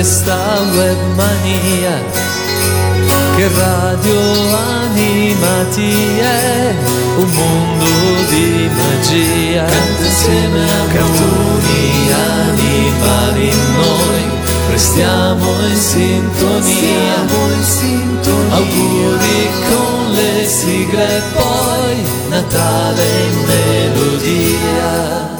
Questa 0.00 0.62
webmania 0.72 1.92
che 3.36 3.48
radio 3.54 4.56
animati 4.86 5.92
è 6.18 6.74
un 7.18 7.28
mondo 7.28 7.84
di 8.30 8.70
magia. 8.78 9.62
Canta 9.66 10.04
insieme 10.06 10.64
a 10.64 10.84
cartoni 10.90 12.12
animali 12.48 13.50
noi 13.76 14.24
restiamo 14.70 15.66
in 15.68 15.76
sintonia. 15.76 17.28
Auguri 18.52 19.50
con 19.68 20.12
le 20.12 20.46
sigle 20.46 21.22
poi 21.34 22.04
Natale 22.30 23.04
in 23.04 23.44
melodia. 23.44 25.39